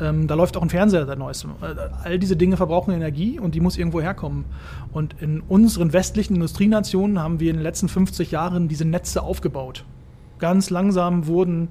[0.00, 1.48] Ähm, da läuft auch ein Fernseher der neueste.
[1.60, 1.74] Äh,
[2.04, 4.44] all diese Dinge verbrauchen Energie und die muss irgendwo herkommen.
[4.92, 9.84] Und in unseren westlichen Industrienationen haben wir in den letzten 50 Jahren diese Netze aufgebaut.
[10.38, 11.68] Ganz langsam wurden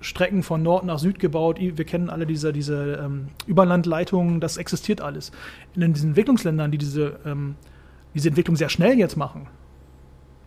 [0.00, 1.58] Strecken von Nord nach Süd gebaut.
[1.60, 5.32] Wir kennen alle diese, diese ähm, Überlandleitungen, das existiert alles.
[5.74, 7.56] In diesen Entwicklungsländern, die diese, ähm,
[8.14, 9.48] diese Entwicklung sehr schnell jetzt machen,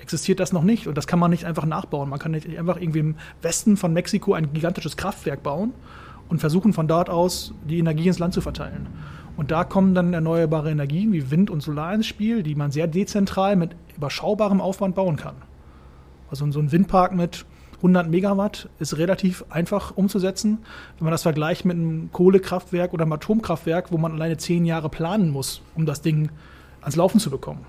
[0.02, 0.88] existiert das noch nicht.
[0.88, 2.10] Und das kann man nicht einfach nachbauen.
[2.10, 5.74] Man kann nicht einfach irgendwie im Westen von Mexiko ein gigantisches Kraftwerk bauen
[6.30, 8.88] und versuchen von dort aus die Energie ins Land zu verteilen.
[9.38, 12.88] Und da kommen dann erneuerbare Energien wie Wind und Solar ins Spiel, die man sehr
[12.88, 15.36] dezentral mit überschaubarem Aufwand bauen kann.
[16.30, 17.46] Also so ein Windpark mit
[17.78, 20.60] 100 Megawatt ist relativ einfach umzusetzen.
[20.98, 24.90] Wenn man das vergleicht mit einem Kohlekraftwerk oder einem Atomkraftwerk, wo man alleine zehn Jahre
[24.90, 26.30] planen muss, um das Ding
[26.82, 27.66] ans Laufen zu bekommen.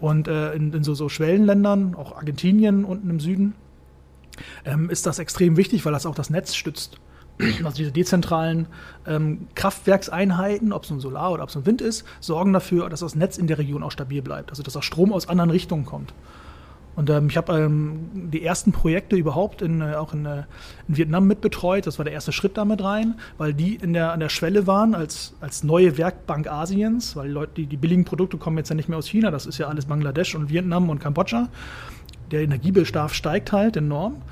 [0.00, 3.54] Und äh, in, in so, so, Schwellenländern, auch Argentinien unten im Süden,
[4.64, 6.98] ähm, ist das extrem wichtig, weil das auch das Netz stützt.
[7.64, 8.66] Also diese dezentralen
[9.06, 13.00] ähm, Kraftwerkseinheiten, ob es nun Solar oder ob es nun Wind ist, sorgen dafür, dass
[13.00, 14.50] das Netz in der Region auch stabil bleibt.
[14.50, 16.14] Also dass auch Strom aus anderen Richtungen kommt.
[16.96, 20.44] Und ähm, ich habe ähm, die ersten Projekte überhaupt in, äh, auch in, äh,
[20.88, 21.86] in, Vietnam mitbetreut.
[21.86, 24.94] Das war der erste Schritt damit rein, weil die in der, an der Schwelle waren
[24.94, 28.76] als, als neue Werkbank Asiens, weil die, Leute, die, die billigen Produkte kommen jetzt ja
[28.76, 31.48] nicht mehr aus China, das ist ja alles Bangladesch und Vietnam und Kambodscha.
[32.30, 34.22] Der Energiebedarf steigt halt enorm.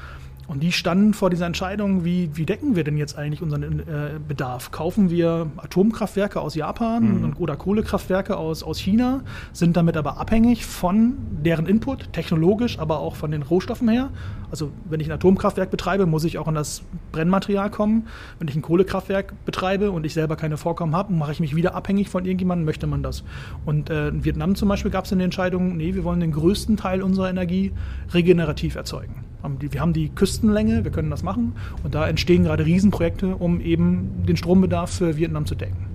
[0.53, 4.21] Und die standen vor dieser Entscheidung, wie, wie decken wir denn jetzt eigentlich unseren äh,
[4.29, 4.71] Bedarf?
[4.71, 7.37] Kaufen wir Atomkraftwerke aus Japan mhm.
[7.39, 9.23] oder Kohlekraftwerke aus, aus China,
[9.55, 14.11] sind damit aber abhängig von deren Input, technologisch, aber auch von den Rohstoffen her.
[14.51, 18.07] Also wenn ich ein Atomkraftwerk betreibe, muss ich auch an das Brennmaterial kommen.
[18.39, 21.75] Wenn ich ein Kohlekraftwerk betreibe und ich selber keine Vorkommen habe, mache ich mich wieder
[21.75, 23.25] abhängig von irgendjemandem, möchte man das.
[23.65, 26.77] Und äh, in Vietnam zum Beispiel gab es eine Entscheidung, nee, wir wollen den größten
[26.77, 27.73] Teil unserer Energie
[28.13, 29.32] regenerativ erzeugen.
[29.59, 34.25] Wir haben die Küstenlänge, wir können das machen und da entstehen gerade Riesenprojekte, um eben
[34.27, 35.87] den Strombedarf für Vietnam zu decken.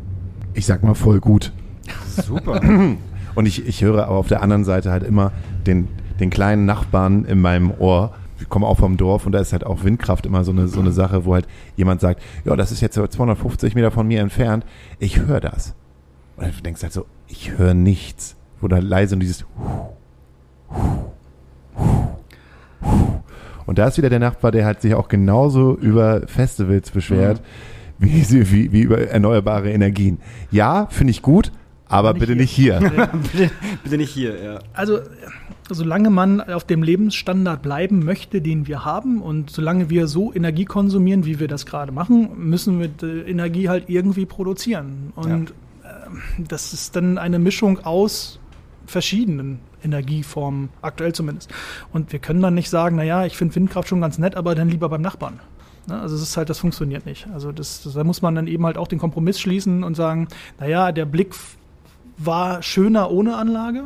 [0.53, 1.53] Ich sag mal voll gut.
[2.07, 2.61] Super.
[3.35, 5.31] Und ich, ich höre aber auf der anderen Seite halt immer
[5.67, 5.87] den,
[6.19, 8.15] den kleinen Nachbarn in meinem Ohr.
[8.39, 10.79] Ich komme auch vom Dorf und da ist halt auch Windkraft immer so eine, so
[10.79, 14.65] eine Sache, wo halt jemand sagt, ja, das ist jetzt 250 Meter von mir entfernt.
[14.97, 15.75] Ich höre das.
[16.35, 18.35] Und du denkst halt so, ich höre nichts.
[18.59, 19.45] Wo da leise und dieses
[23.67, 27.41] und da ist wieder der Nachbar, der hat sich auch genauso über Festivals beschwert,
[27.99, 28.05] mhm.
[28.05, 30.19] wie, wie, wie über erneuerbare Energien.
[30.49, 31.51] Ja, finde ich gut,
[31.89, 32.79] aber nicht bitte hier.
[32.79, 33.07] nicht hier.
[33.31, 33.51] bitte,
[33.83, 34.59] bitte nicht hier, ja.
[34.73, 34.99] Also,
[35.69, 40.65] solange man auf dem Lebensstandard bleiben möchte, den wir haben, und solange wir so Energie
[40.65, 45.11] konsumieren, wie wir das gerade machen, müssen wir die Energie halt irgendwie produzieren.
[45.15, 45.53] Und
[45.83, 45.89] ja.
[45.89, 48.39] äh, das ist dann eine Mischung aus
[48.85, 51.51] verschiedenen Energieformen, aktuell zumindest.
[51.93, 54.69] Und wir können dann nicht sagen, naja, ich finde Windkraft schon ganz nett, aber dann
[54.69, 55.39] lieber beim Nachbarn.
[55.87, 55.99] Ne?
[55.99, 57.27] Also es ist halt, das funktioniert nicht.
[57.33, 60.27] Also das, das, da muss man dann eben halt auch den Kompromiss schließen und sagen,
[60.59, 61.33] naja, der Blick
[62.17, 63.85] war schöner ohne Anlage.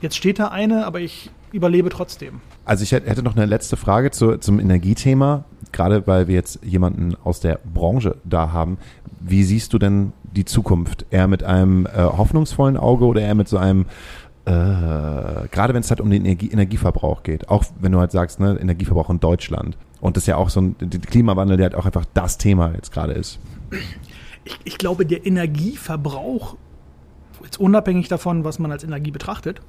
[0.00, 2.40] Jetzt steht da eine, aber ich überlebe trotzdem.
[2.64, 7.14] Also ich hätte noch eine letzte Frage zu, zum Energiethema, gerade weil wir jetzt jemanden
[7.22, 8.78] aus der Branche da haben.
[9.20, 11.06] Wie siehst du denn die Zukunft?
[11.10, 13.86] Eher mit einem äh, hoffnungsvollen Auge oder eher mit so einem
[14.46, 18.40] äh, gerade wenn es halt um den Energie Energieverbrauch geht, auch wenn du halt sagst,
[18.40, 19.76] ne, Energieverbrauch in Deutschland.
[20.00, 22.92] Und das ist ja auch so ein Klimawandel, der halt auch einfach das Thema jetzt
[22.92, 23.38] gerade ist.
[24.44, 26.56] Ich, ich glaube, der Energieverbrauch,
[27.42, 29.62] jetzt unabhängig davon, was man als Energie betrachtet,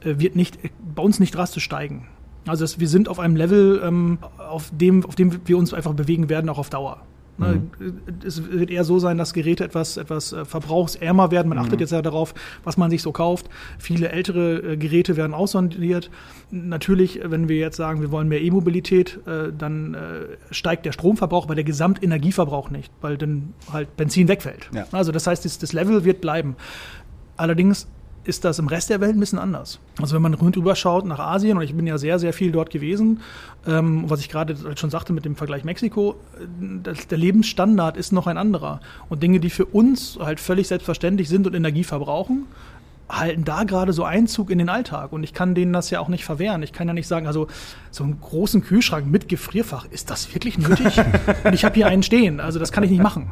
[0.00, 0.58] äh, wird nicht,
[0.94, 2.08] bei uns nicht drastisch steigen.
[2.46, 6.30] Also wir sind auf einem Level, ähm, auf, dem, auf dem wir uns einfach bewegen
[6.30, 7.02] werden, auch auf Dauer.
[7.36, 8.00] Ne, mhm.
[8.24, 11.48] Es wird eher so sein, dass Geräte etwas, etwas äh, verbrauchsärmer werden.
[11.48, 11.80] Man achtet mhm.
[11.80, 13.48] jetzt ja darauf, was man sich so kauft.
[13.78, 16.10] Viele ältere äh, Geräte werden aussondiert.
[16.50, 19.96] Natürlich, wenn wir jetzt sagen, wir wollen mehr E-Mobilität, äh, dann
[20.50, 24.70] steigt der Stromverbrauch, aber der Gesamtenergieverbrauch nicht, weil dann halt Benzin wegfällt.
[24.74, 24.86] Ja.
[24.92, 26.56] Also das heißt, das Level wird bleiben.
[27.36, 27.88] Allerdings
[28.24, 29.78] ist das im Rest der Welt ein bisschen anders.
[30.00, 32.70] Also wenn man rüber schaut nach Asien, und ich bin ja sehr, sehr viel dort
[32.70, 33.20] gewesen,
[33.66, 36.16] ähm, was ich gerade schon sagte mit dem Vergleich Mexiko,
[36.82, 38.80] das, der Lebensstandard ist noch ein anderer.
[39.08, 42.46] Und Dinge, die für uns halt völlig selbstverständlich sind und Energie verbrauchen,
[43.08, 46.08] halten da gerade so Einzug in den Alltag und ich kann denen das ja auch
[46.08, 46.62] nicht verwehren.
[46.62, 47.48] Ich kann ja nicht sagen, also
[47.90, 50.98] so einen großen Kühlschrank mit Gefrierfach, ist das wirklich nötig?
[51.44, 53.30] und ich habe hier einen stehen, also das kann ich nicht machen.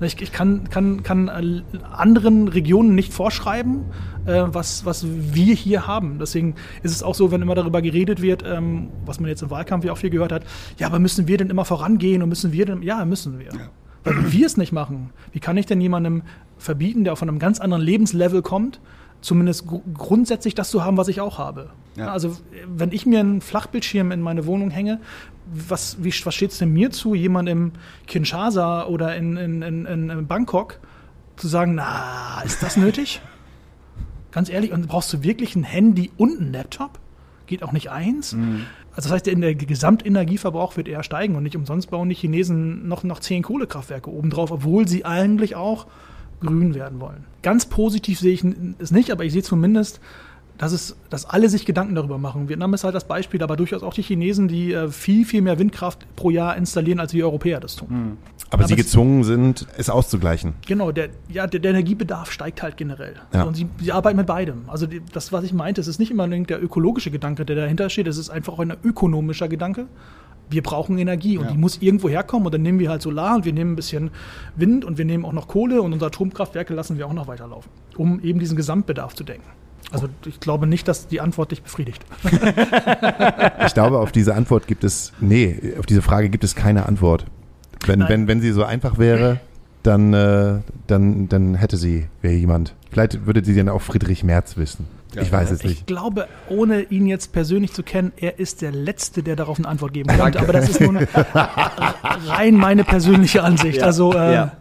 [0.00, 1.62] Ich, ich kann, kann, kann äh,
[1.92, 3.84] anderen Regionen nicht vorschreiben,
[4.26, 6.18] äh, was, was wir hier haben.
[6.18, 9.50] Deswegen ist es auch so, wenn immer darüber geredet wird, ähm, was man jetzt im
[9.50, 10.42] Wahlkampf ja auch viel gehört hat,
[10.78, 13.46] ja, aber müssen wir denn immer vorangehen und müssen wir denn, ja, müssen wir.
[13.46, 13.70] Ja.
[14.02, 16.22] Weil wenn wir es nicht machen, wie kann ich denn jemandem
[16.58, 18.80] verbieten, der von einem ganz anderen Lebenslevel kommt,
[19.24, 21.70] zumindest gr grundsätzlich das zu haben, was ich auch habe.
[21.96, 22.08] Ja.
[22.08, 22.36] Also
[22.68, 25.00] wenn ich mir einen Flachbildschirm in meine Wohnung hänge,
[25.46, 27.72] was, wie, was steht es denn mir zu, jemand im
[28.06, 30.78] Kinshasa oder in, in, in, in Bangkok
[31.36, 33.20] zu sagen, na, ist das nötig?
[34.30, 36.98] Ganz ehrlich, und brauchst du wirklich ein Handy und einen Laptop?
[37.46, 38.32] Geht auch nicht eins?
[38.32, 38.66] Mhm.
[38.90, 43.04] Also das heißt, der Gesamtenergieverbrauch wird eher steigen und nicht umsonst bauen die Chinesen noch,
[43.04, 45.86] noch zehn Kohlekraftwerke obendrauf, obwohl sie eigentlich auch
[46.40, 47.24] grün werden wollen.
[47.42, 48.44] Ganz positiv sehe ich
[48.78, 50.00] es nicht, aber ich sehe zumindest,
[50.58, 52.48] dass, es, dass alle sich Gedanken darüber machen.
[52.48, 55.58] Vietnam ist halt das Beispiel, aber durchaus auch die Chinesen, die äh, viel, viel mehr
[55.58, 57.88] Windkraft pro Jahr installieren, als wir Europäer das tun.
[57.90, 58.16] Mhm.
[58.50, 60.54] Aber, aber, sie gezwungen sind, es auszugleichen.
[60.66, 63.14] Genau, der, ja, der, der Energiebedarf steigt halt generell.
[63.32, 63.42] Ja.
[63.42, 64.62] Und sie, sie arbeiten mit beidem.
[64.68, 67.90] Also die, das, was ich meinte, es ist nicht immer der ökologische Gedanke, der dahinter
[67.90, 69.86] steht, es ist einfach auch ein ökonomischer Gedanke
[70.50, 71.50] wir brauchen Energie und ja.
[71.52, 74.10] die muss irgendwo herkommen und dann nehmen wir halt Solar und wir nehmen ein bisschen
[74.56, 77.70] Wind und wir nehmen auch noch Kohle und unsere Atomkraftwerke lassen wir auch noch weiterlaufen,
[77.96, 79.46] um eben diesen Gesamtbedarf zu denken.
[79.90, 82.04] Also ich glaube nicht, dass die Antwort dich befriedigt.
[83.66, 87.26] ich glaube, auf diese Antwort gibt es, nee, auf diese Frage gibt es keine Antwort.
[87.86, 89.40] Wenn, wenn, wenn sie so einfach wäre,
[89.82, 92.74] dann, äh, dann, dann hätte sie, wäre jemand.
[92.90, 94.86] Vielleicht würde sie dann auch Friedrich Merz wissen.
[95.14, 95.22] Ja.
[95.22, 95.80] Ich weiß es nicht.
[95.80, 99.68] Ich glaube, ohne ihn jetzt persönlich zu kennen, er ist der Letzte, der darauf eine
[99.68, 100.40] Antwort geben könnte.
[100.40, 100.94] Aber das ist nur
[102.26, 103.78] rein meine persönliche Ansicht.
[103.78, 103.86] Ja.
[103.86, 104.52] Also, äh, ja.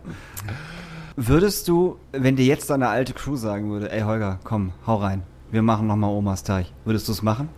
[1.16, 5.22] Würdest du, wenn dir jetzt deine alte Crew sagen würde, ey Holger, komm, hau rein,
[5.52, 7.50] wir machen nochmal Omas Teich, würdest du es machen?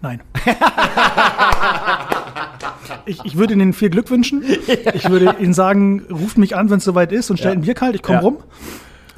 [0.00, 0.20] Nein.
[3.06, 4.44] ich, ich würde Ihnen viel Glück wünschen.
[4.94, 7.60] Ich würde Ihnen sagen, ruft mich an, wenn es soweit ist und stellt ja.
[7.60, 8.22] ein Bier kalt, ich komme ja.
[8.22, 8.38] rum.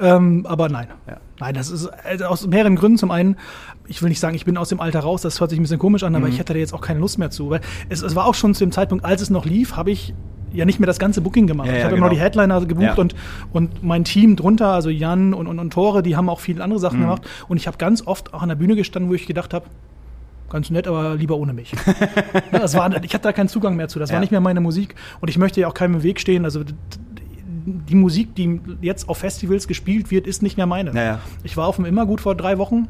[0.01, 0.87] Ähm, aber nein.
[1.07, 1.17] Ja.
[1.39, 2.97] Nein, das ist also aus mehreren Gründen.
[2.97, 3.37] Zum einen,
[3.87, 5.79] ich will nicht sagen, ich bin aus dem Alter raus, das hört sich ein bisschen
[5.79, 6.33] komisch an, aber mhm.
[6.33, 7.49] ich hätte da jetzt auch keine Lust mehr zu.
[7.49, 10.13] Weil es, es war auch schon zu dem Zeitpunkt, als es noch lief, habe ich
[10.53, 11.67] ja nicht mehr das ganze Booking gemacht.
[11.67, 12.07] Ja, ich habe genau.
[12.07, 12.95] immer die Headliner gebucht ja.
[12.95, 13.15] und,
[13.53, 16.79] und mein Team drunter, also Jan und, und, und Tore, die haben auch viele andere
[16.79, 17.03] Sachen mhm.
[17.03, 17.27] gemacht.
[17.47, 19.65] Und ich habe ganz oft auch an der Bühne gestanden, wo ich gedacht habe,
[20.49, 21.71] ganz nett, aber lieber ohne mich.
[22.51, 23.99] das war, ich hatte da keinen Zugang mehr zu.
[23.99, 24.95] Das war nicht mehr meine Musik.
[25.21, 26.43] Und ich möchte ja auch keinem im Weg stehen.
[26.43, 26.63] Also
[27.65, 30.93] die Musik, die jetzt auf Festivals gespielt wird, ist nicht mehr meine.
[30.93, 31.19] Naja.
[31.43, 32.87] Ich war auf dem Immergut vor drei Wochen.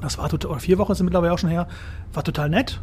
[0.00, 1.68] Das war total, oder vier Wochen ist mittlerweile auch schon her.
[2.12, 2.80] War total nett.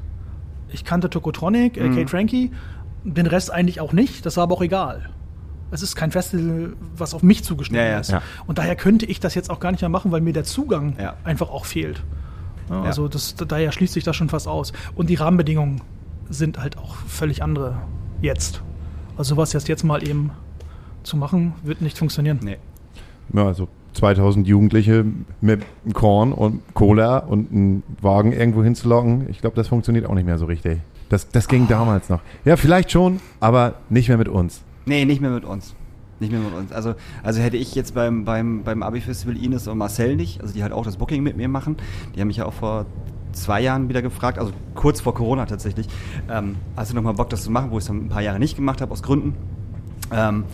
[0.70, 1.96] Ich kannte Tokotronic, mhm.
[1.96, 2.52] Kate Frankie.
[3.04, 4.26] Den Rest eigentlich auch nicht.
[4.26, 5.10] Das war aber auch egal.
[5.72, 8.12] Es ist kein Festival, was auf mich zugeschnitten ja, ja, ist.
[8.12, 8.22] Ja.
[8.46, 10.96] Und daher könnte ich das jetzt auch gar nicht mehr machen, weil mir der Zugang
[11.24, 12.04] einfach auch fehlt.
[12.70, 14.72] also das, daher schließt sich das schon fast aus.
[14.96, 15.82] Und die Rahmenbedingungen
[16.30, 17.78] sind halt auch völlig andere
[18.22, 18.62] jetzt.
[19.18, 20.32] Also sowas jetzt, jetzt mal eben
[21.08, 22.40] zu machen, wird nicht funktionieren.
[22.44, 22.58] Nee.
[23.34, 25.06] Ja, also 2000 Jugendliche
[25.42, 25.62] mit
[25.94, 30.38] Korn und Cola und einen Wagen irgendwo hinzulocken, ich glaube, das funktioniert auch nicht mehr
[30.38, 30.80] so richtig.
[31.10, 31.70] Das, das ging oh.
[31.70, 32.22] damals noch.
[32.46, 34.62] Ja, vielleicht schon, aber nicht mehr mit uns.
[34.86, 35.74] Nee, nicht mehr mit uns.
[36.20, 36.72] Nicht mehr mit uns.
[36.72, 40.64] Also, also hätte ich jetzt beim, beim, beim Abi-Festival Ines und Marcel nicht, also die
[40.64, 41.78] halt auch das Booking mit mir machen,
[42.16, 42.86] die haben mich ja auch vor
[43.34, 45.88] zwei Jahren wieder gefragt, also kurz vor Corona tatsächlich,
[46.30, 48.22] ähm, hast du noch mal Bock, das zu machen, wo ich es dann ein paar
[48.22, 49.36] Jahre nicht gemacht habe, aus Gründen.
[50.12, 50.46] Ähm,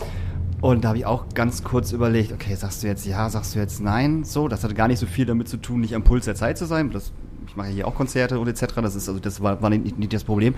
[0.64, 3.58] und da habe ich auch ganz kurz überlegt, okay, sagst du jetzt ja, sagst du
[3.58, 4.24] jetzt nein?
[4.24, 6.56] So, das hatte gar nicht so viel damit zu tun, nicht am Puls der Zeit
[6.56, 6.90] zu sein.
[6.90, 7.12] Das
[7.54, 8.74] ich mache hier auch Konzerte und etc.
[8.82, 10.54] Das ist also das war, war nicht, nicht, das Problem.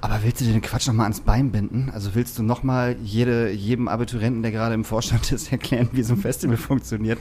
[0.00, 1.90] Aber willst du dir den Quatsch nochmal ans Bein binden?
[1.92, 6.14] Also willst du nochmal jede, jedem Abiturienten, der gerade im Vorstand ist, erklären, wie so
[6.14, 7.18] ein Festival funktioniert?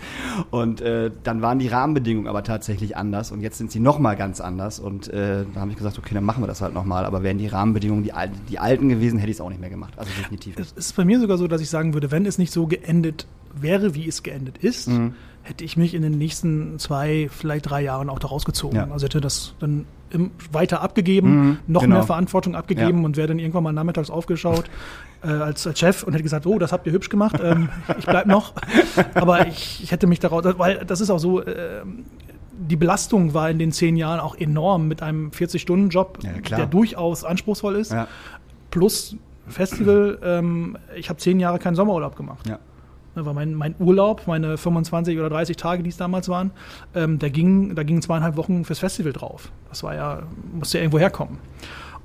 [0.52, 4.40] Und äh, dann waren die Rahmenbedingungen aber tatsächlich anders und jetzt sind sie nochmal ganz
[4.40, 4.80] anders.
[4.80, 7.04] Und äh, da habe ich gesagt, okay, dann machen wir das halt nochmal.
[7.04, 8.14] Aber wären die Rahmenbedingungen die,
[8.50, 9.96] die alten gewesen, hätte ich es auch nicht mehr gemacht.
[9.98, 10.60] Also definitiv.
[10.60, 13.26] Es ist bei mir sogar so, dass ich sagen würde, wenn es nicht so geendet
[13.60, 15.16] wäre, wie es geendet ist, mhm
[15.48, 18.78] hätte ich mich in den nächsten zwei, vielleicht drei Jahren auch da rausgezogen.
[18.78, 18.88] Ja.
[18.92, 19.86] Also hätte das dann
[20.52, 21.96] weiter abgegeben, mhm, noch genau.
[21.96, 23.06] mehr Verantwortung abgegeben ja.
[23.06, 24.66] und wäre dann irgendwann mal nachmittags aufgeschaut
[25.24, 28.06] äh, als, als Chef und hätte gesagt, oh, das habt ihr hübsch gemacht, ähm, ich
[28.06, 28.54] bleib noch.
[29.14, 31.82] Aber ich, ich hätte mich daraus, weil das ist auch so, äh,
[32.58, 37.24] die Belastung war in den zehn Jahren auch enorm mit einem 40-Stunden-Job, ja, der durchaus
[37.24, 37.94] anspruchsvoll ist,
[38.72, 39.16] plus
[39.48, 40.20] Festival.
[40.24, 42.48] Ähm, ich habe zehn Jahre keinen Sommerurlaub gemacht.
[42.48, 42.60] Ja.
[43.18, 46.52] Ne, weil mein, mein Urlaub, meine 25 oder 30 Tage, die es damals waren,
[46.94, 49.52] ähm, da gingen da ging zweieinhalb Wochen fürs Festival drauf.
[49.70, 50.22] Das war ja,
[50.54, 51.40] musste ja irgendwo herkommen.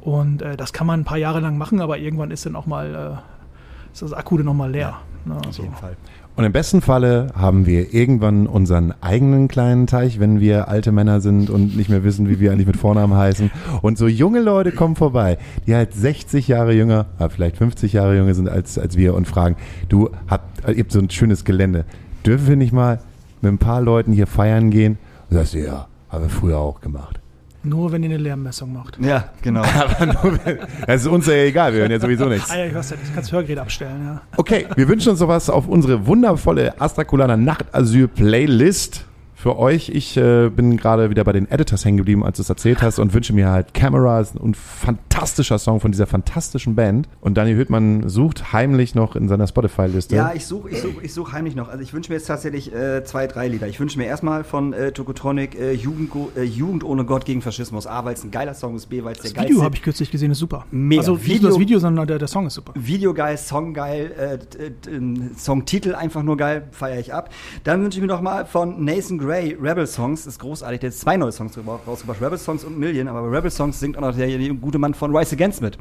[0.01, 2.65] Und äh, das kann man ein paar Jahre lang machen, aber irgendwann ist dann auch
[2.65, 5.01] mal äh, ist das Akku dann nochmal leer.
[5.27, 5.49] Ja, ne, also.
[5.49, 5.97] Auf jeden Fall.
[6.35, 11.21] Und im besten Falle haben wir irgendwann unseren eigenen kleinen Teich, wenn wir alte Männer
[11.21, 13.51] sind und nicht mehr wissen, wie wir eigentlich mit Vornamen heißen.
[13.83, 15.37] Und so junge Leute kommen vorbei,
[15.67, 19.29] die halt 60 Jahre jünger, äh, vielleicht 50 Jahre jünger sind als, als wir und
[19.29, 19.57] fragen,
[19.91, 21.85] du habt, ihr habt so ein schönes Gelände.
[22.25, 23.01] Dürfen wir nicht mal
[23.43, 24.97] mit ein paar Leuten hier feiern gehen?
[25.29, 27.22] Und sagst du, ja, haben wir früher auch gemacht.
[27.65, 28.99] Nur wenn ihr eine Lärmmessung macht.
[29.01, 29.63] Ja, genau.
[29.79, 32.51] Aber nur, wenn- das ist uns ja egal, wir hören ja sowieso nichts.
[32.51, 34.21] Ah ja, ich weiß ja, du kannst Hörgerät abstellen, ja.
[34.37, 39.05] Okay, wir wünschen uns sowas auf unsere wundervolle Astraculaner Nachtasyl-Playlist
[39.43, 39.89] für euch.
[39.89, 43.01] Ich äh, bin gerade wieder bei den Editors hängen geblieben, als du es erzählt hast
[43.01, 47.09] und wünsche mir halt Cameras und fantastischer Song von dieser fantastischen Band.
[47.21, 50.15] Und Daniel Hüttmann sucht heimlich noch in seiner Spotify-Liste.
[50.15, 51.69] Ja, ich suche ich such, ich such heimlich noch.
[51.69, 53.67] Also ich wünsche mir jetzt tatsächlich äh, zwei, drei Lieder.
[53.67, 57.89] Ich wünsche mir erstmal von äh, Tokotronic äh, Jugend, äh, Jugend ohne Gott gegen Faschismus.
[57.89, 59.75] A, weil es ein geiler Song ist, B, weil es der Das geilste Video habe
[59.75, 60.67] ich kürzlich gesehen, ist super.
[60.71, 61.01] Mega.
[61.01, 62.73] Also nicht Video- nur das Video, sondern der, der Song ist super.
[62.77, 67.31] Video geil, Song geil, äh, d- Songtitel einfach nur geil, feiere ich ab.
[67.65, 70.97] Dann wünsche ich mir noch mal von Nathan Gray Rebel Songs, ist großartig, der hat
[70.97, 71.57] zwei neue Songs
[71.87, 74.79] rausgebracht, Rebel Songs und Million, aber bei Rebel Songs singt auch noch der, der gute
[74.79, 75.79] Mann von Rise Against mit.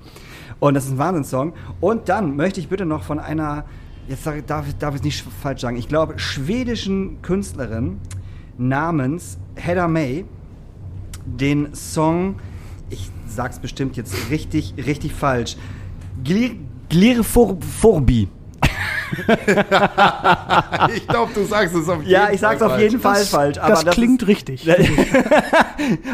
[0.60, 1.54] Und das ist ein Wahnsinnssong.
[1.80, 3.66] Und dann möchte ich bitte noch von einer,
[4.08, 8.00] jetzt darf, ich- darf ich es nicht sch- falsch sagen, ich glaube schwedischen Künstlerin
[8.58, 10.26] namens Hedda May
[11.26, 12.36] den Song,
[12.90, 15.56] ich sag's bestimmt jetzt richtig, richtig falsch,
[16.24, 16.52] Glir
[16.90, 18.28] Glirforbi.
[20.96, 23.58] ich glaube, du sagst es auf Ja, ich sag's auf jeden Fall falsch.
[23.58, 24.68] Aber das, klingt richtig.
[24.68, 24.80] Ist,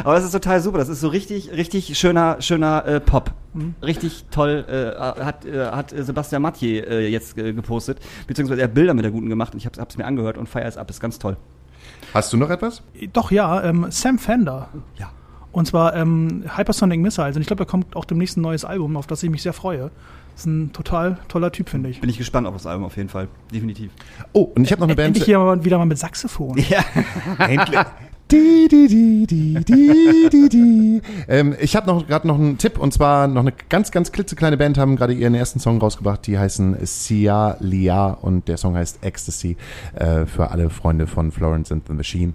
[0.04, 0.78] aber das ist total super.
[0.78, 3.32] Das ist so richtig, richtig schöner, schöner äh, Pop.
[3.82, 8.00] Richtig toll äh, hat, äh, hat äh, Sebastian Mathieu äh, jetzt äh, gepostet.
[8.28, 10.48] Beziehungsweise er hat Bilder mit der Guten gemacht und ich hab's, hab's mir angehört und
[10.48, 10.90] feier es ab.
[10.90, 11.38] Ist ganz toll.
[12.14, 12.84] Hast du noch etwas?
[13.14, 14.70] Doch, ja, ähm, Sam Fender.
[14.98, 15.12] Ja.
[15.52, 17.36] Und zwar ähm, Hypersonic Missiles.
[17.36, 19.54] Und ich glaube, da kommt auch demnächst ein neues Album, auf das ich mich sehr
[19.54, 19.92] freue.
[20.38, 22.00] Ist ein total toller Typ, finde ich.
[22.00, 23.28] Bin ich gespannt auf das Album auf jeden Fall.
[23.54, 23.92] Definitiv.
[24.34, 25.08] Oh, und ich habe noch eine Band.
[25.08, 26.58] Endlich hier mal wieder mal mit Saxophon.
[26.70, 26.84] Ja.
[27.40, 27.80] Endlich.
[28.30, 31.02] Die, die, die, die, die, die, die.
[31.30, 34.58] Ähm, ich habe noch gerade noch einen Tipp und zwar noch eine ganz, ganz klitzekleine
[34.58, 36.28] Band haben gerade ihren ersten Song rausgebracht.
[36.28, 39.56] Die heißen Sia Lia und der Song heißt Ecstasy
[39.96, 42.34] äh, für alle Freunde von Florence and the Machine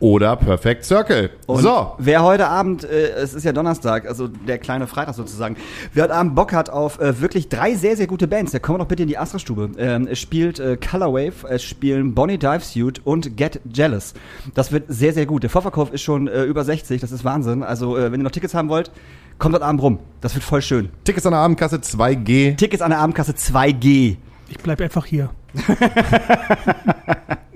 [0.00, 1.30] oder Perfect Circle.
[1.46, 5.56] Und so, wer heute Abend, äh, es ist ja Donnerstag, also der kleine Freitag sozusagen,
[5.92, 8.80] wer heute Abend Bock hat auf äh, wirklich drei sehr, sehr gute Bands, der kommt
[8.80, 9.70] doch bitte in die Astra-Stube.
[9.78, 14.14] Ähm, es spielt äh, Colorwave, es spielen Bonnie Divesuit und Get Jealous.
[14.54, 15.42] Das wird sehr, sehr gut.
[15.42, 17.62] Der Vorverkauf ist schon äh, über 60, das ist Wahnsinn.
[17.62, 18.90] Also äh, wenn ihr noch Tickets haben wollt,
[19.38, 19.98] kommt heute Abend rum.
[20.22, 20.88] Das wird voll schön.
[21.04, 22.56] Tickets an der Abendkasse 2G.
[22.56, 24.16] Tickets an der Abendkasse 2G.
[24.48, 25.30] Ich bleibe einfach hier.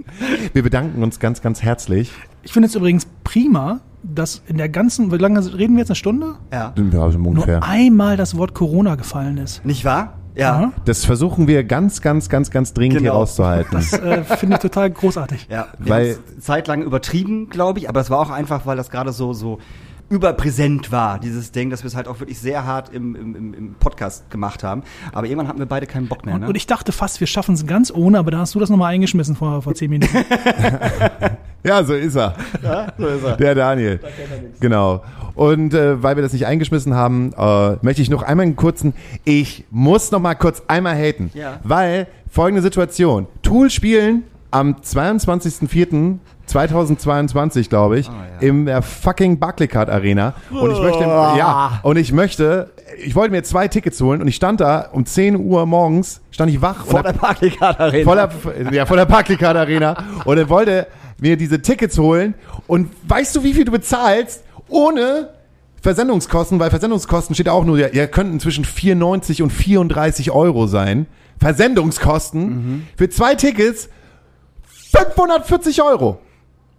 [0.53, 2.13] Wir bedanken uns ganz, ganz herzlich.
[2.43, 5.97] Ich finde es übrigens prima, dass in der ganzen, wie lange reden wir jetzt, eine
[5.97, 6.35] Stunde?
[6.53, 6.73] Ja.
[6.93, 7.61] Ja, also ungefähr.
[7.61, 9.65] Nur einmal das Wort Corona gefallen ist.
[9.65, 10.15] Nicht wahr?
[10.37, 10.73] Ja.
[10.85, 13.21] Das versuchen wir ganz, ganz, ganz, ganz dringend hier Genau.
[13.21, 13.71] rauszuhalten.
[13.73, 15.47] Das äh, finde ich total großartig.
[15.49, 19.13] Ja, wir Weil- zeitlang übertrieben, glaube ich, aber das war auch einfach, weil das gerade
[19.13, 19.59] so, so
[20.11, 23.75] überpräsent war, dieses Ding, dass wir es halt auch wirklich sehr hart im, im, im-
[23.81, 24.83] Podcast gemacht haben.
[25.13, 26.35] Aber irgendwann hatten wir beide keinen Bock mehr.
[26.35, 26.49] Und, Ne?
[26.49, 28.93] und ich dachte fast, wir schaffen es ganz ohne, aber da hast du das nochmal
[28.95, 30.17] eingeschmissen vor, vor zehn Minuten.
[31.67, 32.35] Ja, so ist er.
[32.99, 33.37] so ist er.
[33.39, 33.99] Der Daniel.
[34.61, 35.03] Genau.
[35.35, 38.93] Und äh, weil wir das nicht eingeschmissen haben, äh, möchte ich noch einmal einen kurzen,
[39.25, 41.31] ich muss noch mal kurz einmal haten.
[41.33, 41.61] Ja.
[41.65, 43.27] Weil folgende Situation.
[43.43, 44.83] Tool spielen am
[46.55, 48.13] 22.04.2022, glaube ich, ja.
[48.41, 50.35] im der fucking Barclaycard Arena.
[50.51, 52.71] Und ich möchte, ja, und ich möchte,
[53.05, 56.51] ich wollte mir zwei Tickets holen und ich stand da um 10 Uhr morgens, stand
[56.51, 58.05] ich wach Vor der Parkcard Arena.
[58.05, 58.31] voller,
[58.73, 60.87] ja, von der Barclaycard Arena und er wollte
[61.19, 62.35] mir diese Tickets holen
[62.67, 65.31] und weißt du, wie viel du bezahlst ohne
[65.81, 71.07] Versendungskosten, weil Versendungskosten steht auch nur, ja, ja könnten zwischen 94 und 34 Euro sein.
[71.39, 73.91] Versendungskosten für zwei Tickets
[74.93, 76.21] 540 Euro.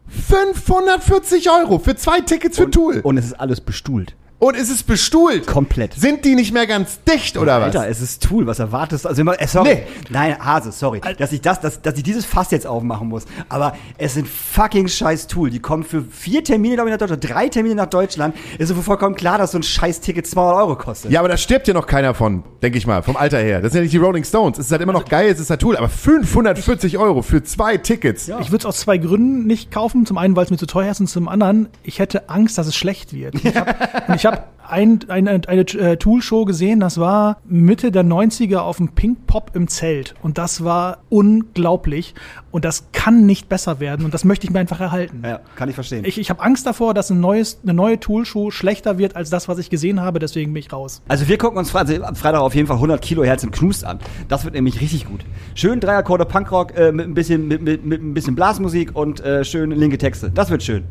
[0.07, 3.01] 540 Euro für zwei Tickets für Tool.
[3.01, 4.15] Und es ist alles bestuhlt.
[4.45, 5.47] Und es ist bestuhlt.
[5.47, 5.95] Komplett.
[5.95, 7.75] Sind die nicht mehr ganz dicht oder was?
[7.75, 9.09] Alter, es ist Tool, was erwartest du?
[9.09, 9.69] Also immer, äh, sorry.
[9.69, 9.83] Nee.
[10.11, 13.25] Nein, Hase, sorry, dass ich das, dass, dass ich dieses Fass jetzt aufmachen muss.
[13.49, 15.49] Aber es sind fucking scheiß Tool.
[15.49, 18.35] Die kommen für vier Termine, glaube ich, nach Deutschland, drei Termine nach Deutschland.
[18.59, 21.09] Ist so vollkommen klar, dass so ein scheiß Ticket 200 Euro kostet.
[21.09, 23.61] Ja, aber da stirbt ja noch keiner von, denke ich mal, vom Alter her.
[23.61, 24.59] Das sind ja nicht die Rolling Stones.
[24.59, 27.77] Es ist halt immer noch geil, es ist halt Tool, aber 540 Euro für zwei
[27.77, 28.27] Tickets.
[28.27, 30.05] Ich würde es aus zwei Gründen nicht kaufen.
[30.05, 32.67] Zum einen, weil es mir zu teuer ist und zum anderen, ich hätte Angst, dass
[32.67, 33.33] es schlecht wird.
[33.43, 38.77] Ich habe habe ein, eine, eine äh, Tool-Show gesehen, das war Mitte der 90er auf
[38.77, 40.15] dem Pink Pop im Zelt.
[40.21, 42.13] Und das war unglaublich.
[42.51, 44.05] Und das kann nicht besser werden.
[44.05, 45.21] Und das möchte ich mir einfach erhalten.
[45.23, 46.05] Ja, kann ich verstehen.
[46.05, 49.47] Ich, ich habe Angst davor, dass ein neues, eine neue Tool-Show schlechter wird als das,
[49.47, 50.19] was ich gesehen habe.
[50.19, 51.01] Deswegen bin ich raus.
[51.07, 53.85] Also wir gucken uns Fre also am Freitag auf jeden Fall 100 Kilohertz im Knust
[53.85, 53.99] an.
[54.27, 55.25] Das wird nämlich richtig gut.
[55.53, 59.43] Schön Dreiakkorde Punkrock äh, mit ein bisschen mit, mit, mit ein bisschen Blasmusik und äh,
[59.43, 60.31] schön linke Texte.
[60.31, 60.83] Das wird schön.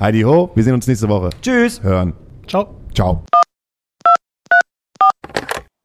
[0.00, 1.30] Heidi ho, wir sehen uns nächste Woche.
[1.42, 1.82] Tschüss.
[1.82, 2.12] Hören.
[2.48, 2.74] Ciao.
[2.94, 3.22] Ciao.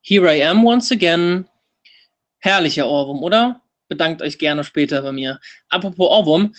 [0.02, 1.46] Here I am once again.
[2.40, 3.62] Herrlicher Ohrwurm, oder?
[3.90, 5.42] Bedankt euch gerne später bei mir.
[5.68, 6.56] Apropos Ohrwurm,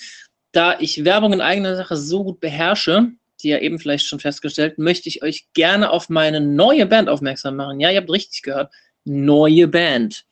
[0.53, 3.13] da ich Werbung in eigener Sache so gut beherrsche,
[3.43, 7.57] die ja eben vielleicht schon festgestellt, möchte ich euch gerne auf meine neue Band aufmerksam
[7.57, 7.81] machen.
[7.81, 8.73] Ja, ihr habt richtig gehört.
[9.05, 10.27] Neue Band.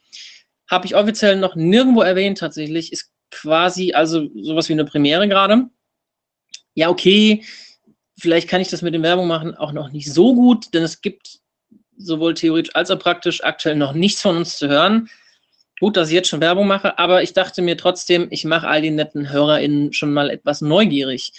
[0.71, 2.93] Habe ich offiziell noch nirgendwo erwähnt, tatsächlich.
[2.93, 5.71] Ist quasi also sowas wie eine Premiere gerade.
[6.75, 7.43] Ja, okay,
[8.23, 11.01] vielleicht kann ich das mit dem Werbung machen auch noch nicht so gut, denn es
[11.01, 11.41] gibt
[11.97, 15.11] sowohl theoretisch als auch praktisch aktuell noch nichts von uns zu hören.
[15.81, 18.81] Gut, dass ich jetzt schon Werbung mache, aber ich dachte mir trotzdem, ich mache all
[18.81, 21.33] die netten HörerInnen schon mal etwas neugierig.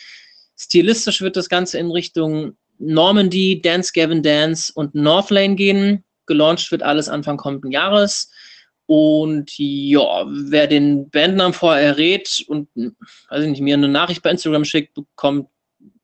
[0.57, 6.03] Stilistisch wird das Ganze in Richtung Normandy, Dance Gavin Dance und Northlane gehen.
[6.26, 8.30] Gelauncht wird alles Anfang kommenden Jahres.
[8.88, 14.31] Und ja, wer den Bandnamen vorher errät und, weiß ich nicht, mir eine Nachricht bei
[14.31, 15.47] Instagram schickt, bekommt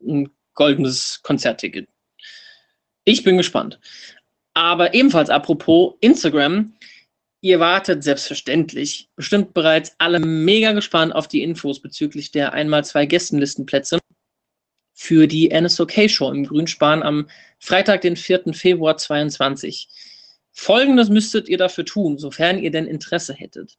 [0.01, 1.88] ein goldenes Konzertticket.
[3.06, 3.80] Ich bin gespannt.
[4.54, 6.74] Aber ebenfalls apropos Instagram,
[7.42, 13.06] ihr wartet selbstverständlich bestimmt bereits alle mega gespannt auf die Infos bezüglich der einmal zwei
[13.06, 14.00] Gästenlistenplätze
[14.94, 18.54] für die NSOK Show im Grünspan am Freitag, den 4.
[18.54, 19.88] Februar 2022.
[20.52, 23.78] Folgendes müsstet ihr dafür tun, sofern ihr denn Interesse hättet.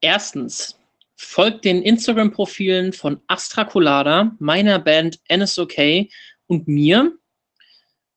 [0.00, 0.78] Erstens,
[1.16, 6.08] folgt den Instagram-Profilen von Astra Colada, meiner Band NSOK
[6.46, 7.12] und mir.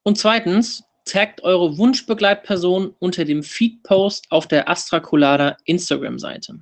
[0.04, 6.60] Und zweitens, taggt eure Wunschbegleitperson unter dem Feed-Post auf der Astra Colada Instagram-Seite.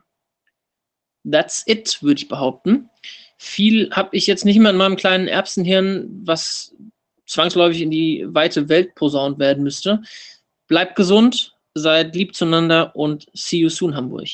[1.29, 2.89] That's it, würde ich behaupten.
[3.37, 6.73] Viel habe ich jetzt nicht mehr in meinem kleinen Erbsenhirn, was
[7.25, 10.01] zwangsläufig in die weite Welt posaunt werden müsste.
[10.67, 14.29] Bleibt gesund, seid lieb zueinander und see you soon, Hamburg.